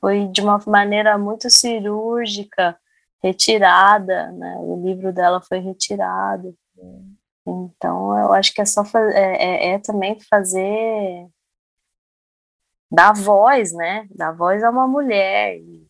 foi 0.00 0.28
de 0.28 0.40
uma 0.40 0.60
maneira 0.66 1.16
muito 1.18 1.50
cirúrgica, 1.50 2.78
retirada, 3.22 4.30
né? 4.32 4.56
O 4.60 4.82
livro 4.84 5.12
dela 5.12 5.40
foi 5.40 5.58
retirado. 5.58 6.54
Então, 7.46 8.18
eu 8.18 8.32
acho 8.32 8.52
que 8.54 8.60
é 8.60 8.64
só 8.64 8.82
é, 9.12 9.70
é, 9.70 9.74
é, 9.74 9.78
também 9.78 10.18
fazer 10.30 11.28
dar 12.90 13.14
voz, 13.14 13.72
né? 13.72 14.06
Dar 14.14 14.32
voz 14.32 14.62
a 14.62 14.70
uma 14.70 14.86
mulher. 14.86 15.56
E, 15.58 15.88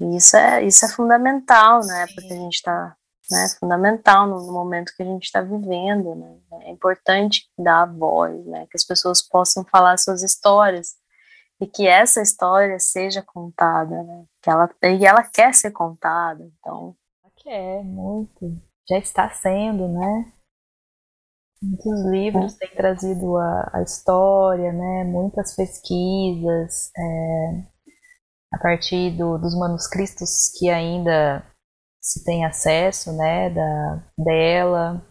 e 0.00 0.16
isso 0.16 0.36
é 0.36 0.64
isso 0.64 0.84
é 0.84 0.88
fundamental 0.88 1.80
na 1.86 2.02
época 2.02 2.22
que 2.22 2.32
a 2.32 2.36
gente 2.36 2.54
está 2.54 2.96
né, 3.30 3.48
fundamental 3.58 4.26
no 4.26 4.52
momento 4.52 4.92
que 4.94 5.02
a 5.02 5.06
gente 5.06 5.24
está 5.24 5.40
vivendo, 5.40 6.14
né, 6.14 6.38
é 6.62 6.70
importante 6.70 7.48
dar 7.58 7.82
a 7.82 7.86
voz, 7.86 8.44
né, 8.46 8.66
que 8.70 8.76
as 8.76 8.84
pessoas 8.84 9.22
possam 9.22 9.64
falar 9.64 9.96
suas 9.96 10.22
histórias 10.22 10.96
e 11.60 11.66
que 11.66 11.86
essa 11.86 12.20
história 12.20 12.78
seja 12.78 13.22
contada, 13.22 14.02
né, 14.02 14.24
que 14.42 14.50
ela 14.50 14.68
e 14.82 15.06
ela 15.06 15.22
quer 15.22 15.54
ser 15.54 15.70
contada, 15.70 16.44
então. 16.58 16.94
Ela 17.22 17.32
quer 17.36 17.84
muito, 17.84 18.50
já 18.88 18.98
está 18.98 19.30
sendo, 19.30 19.88
né? 19.88 20.32
Muitos 21.62 22.04
livros 22.10 22.54
têm 22.56 22.70
trazido 22.70 23.36
a, 23.36 23.70
a 23.74 23.82
história, 23.82 24.72
né? 24.72 25.04
Muitas 25.04 25.54
pesquisas 25.54 26.90
é, 26.96 27.62
a 28.52 28.58
partir 28.58 29.16
do, 29.16 29.38
dos 29.38 29.58
manuscritos 29.58 30.50
que 30.58 30.68
ainda 30.68 31.44
se 32.00 32.24
tem 32.24 32.44
acesso, 32.44 33.12
né, 33.16 33.48
da, 33.50 34.02
dela 34.18 35.02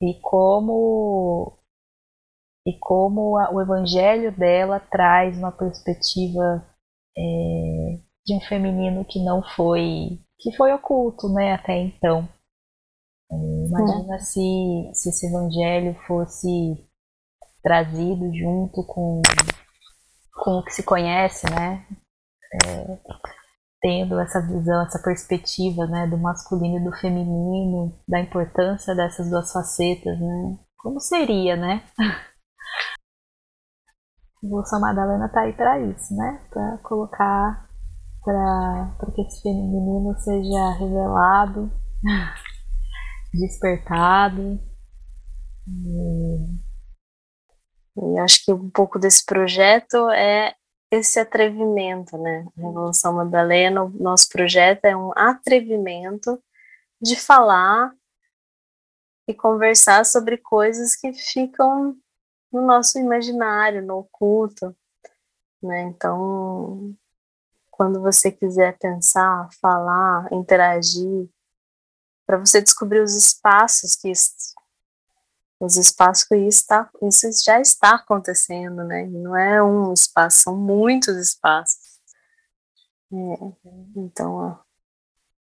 e 0.00 0.18
como 0.22 1.52
e 2.66 2.78
como 2.80 3.36
a, 3.38 3.50
o 3.52 3.60
evangelho 3.60 4.32
dela 4.32 4.80
traz 4.80 5.36
uma 5.36 5.52
perspectiva 5.52 6.64
é, 7.16 7.20
de 8.26 8.34
um 8.34 8.40
feminino 8.40 9.04
que 9.04 9.22
não 9.22 9.42
foi 9.54 10.18
que 10.38 10.54
foi 10.56 10.72
oculto, 10.72 11.28
né, 11.28 11.54
até 11.54 11.76
então. 11.78 12.28
É, 13.34 13.66
imagina 13.66 14.18
se, 14.20 14.90
se 14.94 15.08
esse 15.08 15.26
evangelho 15.26 15.94
fosse 16.06 16.48
trazido 17.62 18.32
junto 18.34 18.84
com, 18.86 19.22
com 20.34 20.58
o 20.58 20.64
que 20.64 20.72
se 20.72 20.82
conhece, 20.82 21.46
né? 21.50 21.84
É, 22.66 22.98
tendo 23.80 24.20
essa 24.20 24.40
visão, 24.40 24.82
essa 24.82 25.02
perspectiva, 25.02 25.86
né, 25.86 26.06
do 26.06 26.16
masculino 26.16 26.78
e 26.78 26.84
do 26.84 26.96
feminino, 26.96 27.92
da 28.08 28.20
importância 28.20 28.94
dessas 28.94 29.28
duas 29.28 29.50
facetas, 29.52 30.18
né? 30.20 30.58
Como 30.78 31.00
seria, 31.00 31.56
né? 31.56 31.82
Bolsa 34.42 34.78
Madalena 34.78 35.28
tá 35.30 35.40
aí 35.40 35.54
para 35.54 35.80
isso, 35.80 36.14
né? 36.14 36.40
Para 36.50 36.78
colocar 36.78 37.68
para 38.22 39.12
que 39.14 39.20
esse 39.20 39.42
feminino 39.42 40.14
seja 40.18 40.70
revelado 40.78 41.70
despertado. 43.38 44.58
E... 47.96 48.18
acho 48.20 48.44
que 48.44 48.52
um 48.52 48.70
pouco 48.70 48.98
desse 48.98 49.24
projeto 49.24 50.10
é 50.10 50.54
esse 50.90 51.18
atrevimento, 51.18 52.16
né? 52.18 52.46
A 52.56 52.60
Revolução 52.60 53.14
Madalena, 53.14 53.84
o 53.84 53.90
nosso 53.90 54.28
projeto 54.28 54.84
é 54.84 54.96
um 54.96 55.10
atrevimento 55.16 56.40
de 57.00 57.16
falar 57.16 57.92
e 59.26 59.34
conversar 59.34 60.04
sobre 60.04 60.38
coisas 60.38 60.94
que 60.94 61.12
ficam 61.12 61.96
no 62.52 62.64
nosso 62.64 62.98
imaginário, 62.98 63.84
no 63.84 63.98
oculto, 63.98 64.76
né? 65.62 65.82
Então, 65.82 66.94
quando 67.70 68.00
você 68.00 68.30
quiser 68.30 68.78
pensar, 68.78 69.48
falar, 69.60 70.32
interagir, 70.32 71.28
para 72.26 72.38
você 72.38 72.60
descobrir 72.60 73.00
os 73.00 73.14
espaços 73.14 73.96
que 73.96 74.12
os 75.60 75.76
espaços 75.76 76.24
que 76.24 76.36
isso, 76.36 76.60
está, 76.60 76.90
isso 77.02 77.26
já 77.44 77.60
está 77.60 77.94
acontecendo, 77.94 78.84
né? 78.84 79.06
não 79.06 79.36
é 79.36 79.62
um 79.62 79.92
espaço, 79.92 80.42
são 80.42 80.56
muitos 80.56 81.16
espaços. 81.16 81.94
É, 83.12 83.36
então, 83.96 84.34
ó. 84.34 84.56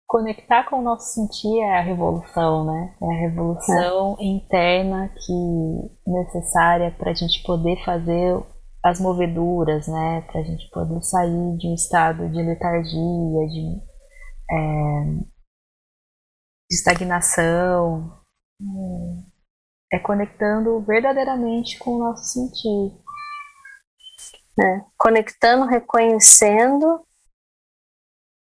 conectar 0.05 0.69
com 0.69 0.79
o 0.79 0.81
nosso 0.81 1.13
sentir 1.13 1.59
é 1.61 1.79
a 1.79 1.81
revolução, 1.81 2.65
né? 2.65 2.95
É 3.01 3.05
a 3.05 3.19
revolução 3.21 4.15
é. 4.19 4.23
interna 4.23 5.09
que 5.09 5.91
necessária 6.05 6.91
para 6.91 7.11
a 7.11 7.13
gente 7.13 7.41
poder 7.43 7.83
fazer 7.83 8.39
as 8.83 8.99
moveduras, 8.99 9.87
né? 9.87 10.21
Para 10.31 10.41
a 10.41 10.43
gente 10.43 10.69
poder 10.69 11.01
sair 11.01 11.57
de 11.57 11.67
um 11.67 11.73
estado 11.73 12.29
de 12.29 12.43
letargia, 12.43 13.47
de, 13.47 13.81
é, 14.51 15.34
de 16.69 16.75
estagnação. 16.75 18.11
É 19.91 19.99
conectando 19.99 20.79
verdadeiramente 20.81 21.77
com 21.79 21.95
o 21.95 21.99
nosso 21.99 22.25
sentir. 22.25 22.93
É, 24.57 24.85
conectando, 24.97 25.65
reconhecendo, 25.65 27.05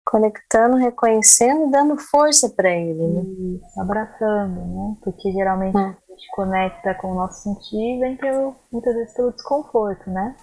conectando, 0.06 0.76
reconhecendo 0.76 1.68
e 1.68 1.72
dando 1.72 1.98
força 1.98 2.50
para 2.50 2.70
ele. 2.70 3.08
Né? 3.08 3.22
Isso, 3.56 3.80
abraçando, 3.80 4.60
né? 4.66 4.98
Porque 5.02 5.32
geralmente 5.32 5.78
é 5.78 6.02
gente 6.22 6.28
conecta 6.32 6.94
com 6.96 7.12
o 7.12 7.16
nosso 7.16 7.42
sentir 7.42 8.00
vem 8.00 8.16
pelo, 8.16 8.56
muitas 8.72 8.94
vezes 8.94 9.14
pelo 9.14 9.34
desconforto, 9.34 10.10
né? 10.10 10.38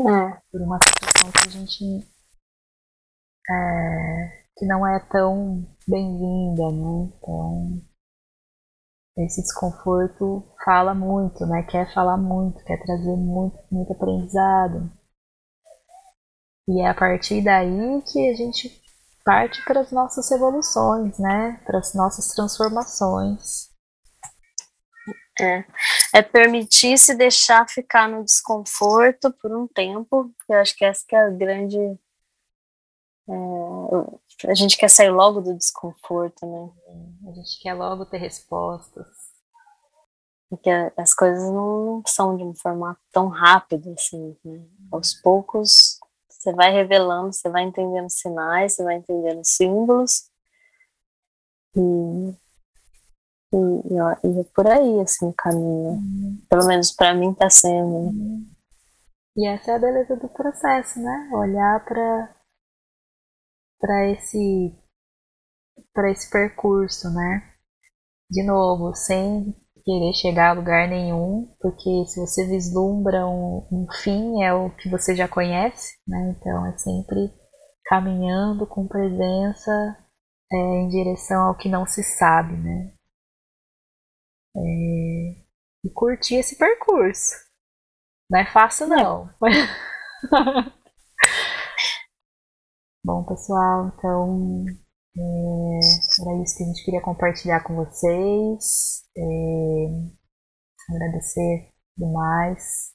É. 0.00 0.40
Por 0.50 0.62
uma 0.62 0.78
situação 0.78 1.30
que 1.30 1.48
a 1.48 1.50
gente 1.50 2.08
é, 3.50 4.41
que 4.56 4.66
não 4.66 4.86
é 4.86 5.00
tão 5.10 5.66
bem-vinda, 5.86 6.70
né? 6.70 7.12
Então 7.16 7.82
esse 9.18 9.42
desconforto 9.42 10.42
fala 10.64 10.94
muito, 10.94 11.44
né? 11.46 11.62
Quer 11.64 11.92
falar 11.92 12.16
muito, 12.16 12.62
quer 12.64 12.82
trazer 12.82 13.16
muito, 13.16 13.58
muito 13.70 13.92
aprendizado. 13.92 14.90
E 16.68 16.80
é 16.80 16.88
a 16.88 16.94
partir 16.94 17.42
daí 17.42 18.02
que 18.10 18.30
a 18.30 18.34
gente 18.34 18.80
parte 19.24 19.62
para 19.64 19.80
as 19.80 19.92
nossas 19.92 20.30
evoluções, 20.30 21.18
né? 21.18 21.60
Para 21.66 21.78
as 21.78 21.94
nossas 21.94 22.28
transformações. 22.28 23.70
É, 25.40 25.64
é 26.14 26.22
permitir 26.22 26.98
se 26.98 27.14
deixar 27.14 27.68
ficar 27.68 28.08
no 28.08 28.24
desconforto 28.24 29.32
por 29.40 29.50
um 29.56 29.66
tempo, 29.66 30.30
eu 30.48 30.58
acho 30.58 30.76
que 30.76 30.84
essa 30.84 31.04
que 31.06 31.16
é 31.16 31.20
a 31.20 31.30
grande. 31.30 31.78
É, 33.28 34.50
a 34.50 34.54
gente 34.54 34.76
quer 34.76 34.88
sair 34.88 35.10
logo 35.10 35.40
do 35.40 35.56
desconforto, 35.56 36.44
né? 36.46 36.70
A 37.28 37.32
gente 37.32 37.60
quer 37.60 37.74
logo 37.74 38.04
ter 38.06 38.18
respostas. 38.18 39.06
Porque 40.48 40.68
as 40.96 41.14
coisas 41.14 41.50
não 41.50 42.02
são 42.06 42.36
de 42.36 42.44
um 42.44 42.54
formato 42.54 43.00
tão 43.10 43.28
rápido 43.28 43.92
assim, 43.92 44.36
né? 44.44 44.64
Aos 44.90 45.14
poucos 45.14 45.98
você 46.28 46.52
vai 46.52 46.72
revelando, 46.72 47.32
você 47.32 47.48
vai 47.48 47.62
entendendo 47.62 48.10
sinais, 48.10 48.74
você 48.74 48.82
vai 48.82 48.96
entendendo 48.96 49.42
símbolos. 49.44 50.28
E 51.76 52.34
e, 53.52 53.56
e, 53.56 54.40
é 54.40 54.44
por 54.54 54.66
aí, 54.66 55.00
assim, 55.00 55.26
o 55.26 55.32
caminho. 55.32 55.90
Uhum. 55.90 56.42
Pelo 56.48 56.66
menos 56.66 56.90
para 56.90 57.14
mim 57.14 57.34
tá 57.34 57.50
sendo. 57.50 57.86
Uhum. 57.86 58.46
E 59.36 59.46
essa 59.46 59.72
é 59.72 59.74
a 59.74 59.78
beleza 59.78 60.16
do 60.16 60.28
processo, 60.28 60.98
né? 61.00 61.30
Olhar 61.32 61.84
para 61.84 62.34
para 63.82 64.12
esse 64.12 64.78
para 65.92 66.10
esse 66.10 66.30
percurso, 66.30 67.12
né? 67.12 67.52
De 68.30 68.44
novo, 68.44 68.94
sem 68.94 69.54
querer 69.84 70.14
chegar 70.14 70.50
a 70.50 70.52
lugar 70.52 70.88
nenhum, 70.88 71.52
porque 71.60 72.06
se 72.06 72.20
você 72.20 72.46
vislumbra 72.46 73.26
um, 73.26 73.66
um 73.72 73.86
fim 74.02 74.42
é 74.42 74.54
o 74.54 74.70
que 74.76 74.88
você 74.88 75.14
já 75.16 75.26
conhece, 75.26 75.98
né? 76.06 76.34
Então 76.38 76.66
é 76.66 76.78
sempre 76.78 77.30
caminhando 77.86 78.66
com 78.66 78.86
presença 78.86 79.70
é, 80.52 80.56
em 80.56 80.88
direção 80.88 81.48
ao 81.48 81.58
que 81.58 81.68
não 81.68 81.84
se 81.84 82.02
sabe, 82.04 82.54
né? 82.56 82.94
É, 84.56 84.60
e 85.84 85.90
curtir 85.92 86.36
esse 86.36 86.56
percurso. 86.56 87.32
Não 88.30 88.38
é 88.38 88.46
fácil, 88.46 88.86
não. 88.86 89.28
Bom, 93.04 93.24
pessoal, 93.24 93.88
então 93.88 94.64
é, 95.18 95.20
era 96.22 96.42
isso 96.44 96.56
que 96.56 96.62
a 96.62 96.66
gente 96.66 96.84
queria 96.84 97.02
compartilhar 97.02 97.60
com 97.64 97.74
vocês. 97.74 99.02
É, 99.16 99.22
agradecer 100.88 101.72
demais 101.96 102.92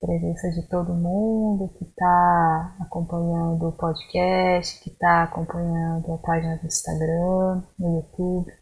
a 0.00 0.06
presença 0.06 0.50
de 0.52 0.68
todo 0.68 0.94
mundo 0.94 1.74
que 1.76 1.84
está 1.86 2.76
acompanhando 2.80 3.68
o 3.68 3.76
podcast, 3.76 4.80
que 4.84 4.90
está 4.90 5.24
acompanhando 5.24 6.12
a 6.12 6.18
página 6.18 6.56
do 6.58 6.66
Instagram, 6.66 7.64
no 7.80 7.96
YouTube. 7.96 8.52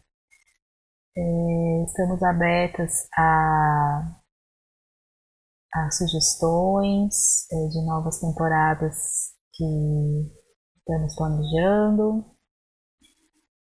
É, 1.15 1.83
estamos 1.85 2.23
abertas 2.23 3.07
a, 3.15 4.19
a 5.75 5.91
sugestões 5.91 7.45
é, 7.51 7.67
de 7.67 7.85
novas 7.85 8.19
temporadas 8.19 8.95
que 9.53 10.38
estamos 10.89 11.15
planejando. 11.15 12.25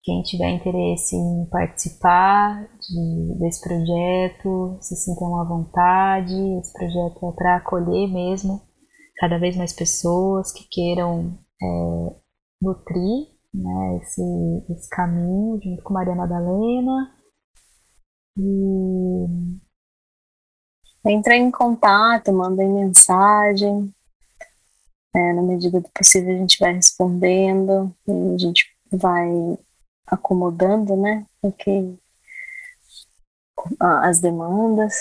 Quem 0.03 0.21
tiver 0.23 0.49
interesse 0.49 1.15
em 1.15 1.47
participar 1.49 2.67
de, 2.77 3.39
desse 3.39 3.61
projeto, 3.61 4.77
se 4.81 4.95
sintam 4.97 5.39
à 5.39 5.45
vontade. 5.45 6.35
Esse 6.59 6.73
projeto 6.73 7.29
é 7.29 7.31
para 7.31 7.55
acolher 7.55 8.11
mesmo 8.11 8.61
cada 9.17 9.39
vez 9.39 9.55
mais 9.55 9.71
pessoas 9.71 10.51
que 10.51 10.67
queiram 10.69 11.37
é, 11.61 12.15
nutrir 12.61 13.29
né, 13.53 13.99
esse, 14.01 14.21
esse 14.69 14.89
caminho 14.89 15.59
junto 15.63 15.83
com 15.83 15.93
Maria 15.93 16.15
Madalena 16.15 17.15
e 18.37 19.25
entra 21.05 21.37
em 21.37 21.49
contato, 21.51 22.33
mandem 22.33 22.67
mensagem. 22.73 23.93
É, 25.15 25.33
na 25.33 25.41
medida 25.41 25.79
do 25.79 25.89
possível 25.89 26.33
a 26.33 26.37
gente 26.37 26.57
vai 26.59 26.73
respondendo 26.73 27.95
e 28.07 28.35
a 28.35 28.37
gente 28.37 28.65
vai 28.91 29.29
acomodando, 30.07 30.95
né? 30.95 31.25
Porque 31.41 31.95
as 33.79 34.19
demandas. 34.19 34.93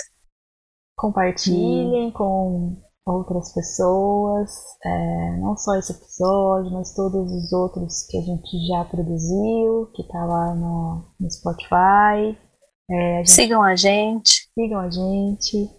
Compartilhem 0.95 2.13
com 2.13 2.77
outras 3.05 3.53
pessoas, 3.53 4.51
é, 4.85 5.37
não 5.39 5.57
só 5.57 5.75
esse 5.75 5.93
episódio, 5.93 6.71
mas 6.71 6.95
todos 6.95 7.33
os 7.33 7.53
outros 7.53 8.07
que 8.07 8.19
a 8.19 8.21
gente 8.21 8.67
já 8.69 8.85
produziu, 8.85 9.91
que 9.95 10.07
tá 10.07 10.25
lá 10.25 10.55
no, 10.55 11.05
no 11.19 11.31
Spotify. 11.31 12.39
É, 12.89 13.15
a 13.15 13.19
gente, 13.19 13.31
sigam 13.31 13.63
a 13.63 13.75
gente. 13.75 14.49
Sigam 14.55 14.81
a 14.81 14.91
gente. 14.91 15.71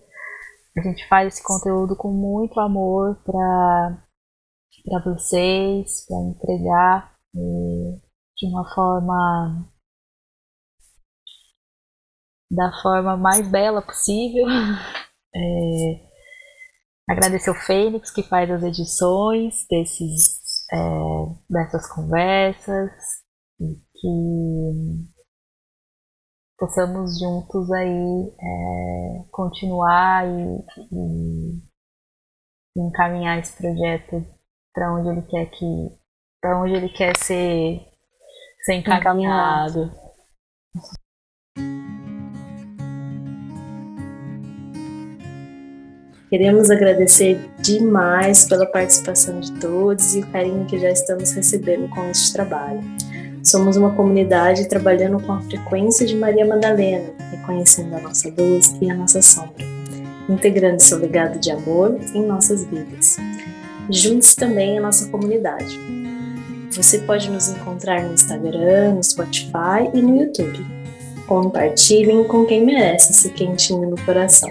A 0.75 0.81
gente 0.81 1.07
faz 1.07 1.35
esse 1.35 1.43
conteúdo 1.43 1.95
com 1.95 2.11
muito 2.11 2.59
amor 2.59 3.15
para 3.23 4.03
vocês, 5.03 6.05
para 6.07 6.17
entregar 6.17 7.15
e, 7.33 7.99
de 8.37 8.47
uma 8.47 8.63
forma 8.73 9.69
da 12.51 12.71
forma 12.81 13.17
mais 13.17 13.47
bela 13.49 13.81
possível. 13.81 14.45
É, 15.35 17.09
agradecer 17.09 17.49
o 17.49 17.55
Fênix 17.55 18.11
que 18.11 18.21
faz 18.21 18.51
as 18.51 18.61
edições 18.61 19.65
desses, 19.67 20.39
é, 20.71 20.77
dessas 21.49 21.91
conversas 21.91 22.91
e 23.59 23.73
que 23.95 25.13
possamos 26.59 27.19
juntos 27.19 27.71
aí 27.71 28.35
é, 28.39 29.25
continuar 29.31 30.27
e, 30.27 30.65
e, 30.91 31.61
encaminhar 32.77 33.39
esse 33.39 33.57
projeto 33.57 34.23
para 34.73 34.93
onde 34.93 35.09
ele 35.09 35.21
quer 35.21 35.45
que 35.51 35.91
para 36.41 36.59
onde 36.59 36.73
ele 36.73 36.89
quer 36.89 37.15
ser, 37.15 37.79
ser 38.65 38.73
encaminhado. 38.73 39.89
Queremos 46.29 46.69
agradecer 46.69 47.39
demais 47.61 48.45
pela 48.45 48.65
participação 48.65 49.39
de 49.39 49.53
todos 49.59 50.15
e 50.15 50.19
o 50.19 50.27
carinho 50.31 50.65
que 50.65 50.79
já 50.79 50.89
estamos 50.89 51.31
recebendo 51.31 51.87
com 51.89 52.09
este 52.09 52.33
trabalho. 52.33 52.81
Somos 53.43 53.77
uma 53.77 53.95
comunidade 53.95 54.67
trabalhando 54.67 55.21
com 55.23 55.33
a 55.33 55.41
frequência 55.43 56.05
de 56.05 56.15
Maria 56.15 56.45
Madalena, 56.45 57.13
reconhecendo 57.29 57.95
a 57.95 58.01
nossa 58.01 58.29
luz 58.29 58.75
e 58.81 58.89
a 58.89 58.95
nossa 58.95 59.21
sombra, 59.21 59.63
integrando 60.27 60.81
seu 60.81 60.97
legado 60.97 61.39
de 61.39 61.51
amor 61.51 61.97
em 62.15 62.25
nossas 62.25 62.65
vidas. 62.65 63.17
Junte-se 63.89 64.35
também 64.35 64.77
à 64.77 64.81
nossa 64.81 65.09
comunidade. 65.09 65.79
Você 66.71 66.99
pode 66.99 67.29
nos 67.29 67.49
encontrar 67.49 68.03
no 68.03 68.13
Instagram, 68.13 68.95
no 68.95 69.03
Spotify 69.03 69.89
e 69.93 70.01
no 70.01 70.21
YouTube. 70.21 70.65
Compartilhem 71.27 72.23
com 72.23 72.45
quem 72.45 72.65
merece 72.65 73.11
esse 73.11 73.29
quentinho 73.29 73.89
no 73.89 73.99
coração. 74.05 74.49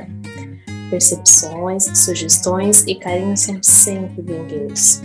Percepções, 0.91 1.85
sugestões 1.99 2.85
e 2.87 2.95
carinho 2.95 3.37
são 3.37 3.59
sempre 3.62 4.22
bem-vindos. 4.22 5.01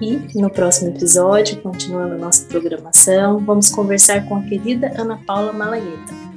E 0.00 0.38
no 0.38 0.48
próximo 0.48 0.90
episódio, 0.90 1.60
continuando 1.60 2.16
nossa 2.16 2.46
programação, 2.46 3.40
vamos 3.40 3.68
conversar 3.68 4.24
com 4.26 4.36
a 4.36 4.42
querida 4.42 4.92
Ana 4.96 5.18
Paula 5.26 5.52
Malagueta. 5.52 6.27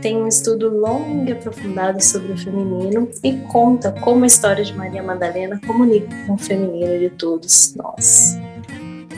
Tem 0.00 0.16
um 0.16 0.28
estudo 0.28 0.68
longo 0.68 1.28
e 1.28 1.32
aprofundado 1.32 2.02
sobre 2.02 2.32
o 2.32 2.38
feminino 2.38 3.08
e 3.22 3.32
conta 3.48 3.90
como 3.90 4.24
a 4.24 4.26
história 4.26 4.64
de 4.64 4.72
Maria 4.72 5.02
Madalena 5.02 5.60
comunica 5.66 6.08
com 6.26 6.34
o 6.34 6.38
feminino 6.38 6.98
de 6.98 7.10
todos 7.10 7.74
nós. 7.74 8.38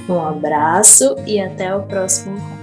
Um 0.08 0.18
abraço 0.18 1.16
e 1.26 1.38
até 1.38 1.74
o 1.74 1.82
próximo 1.82 2.36
encontro. 2.36 2.59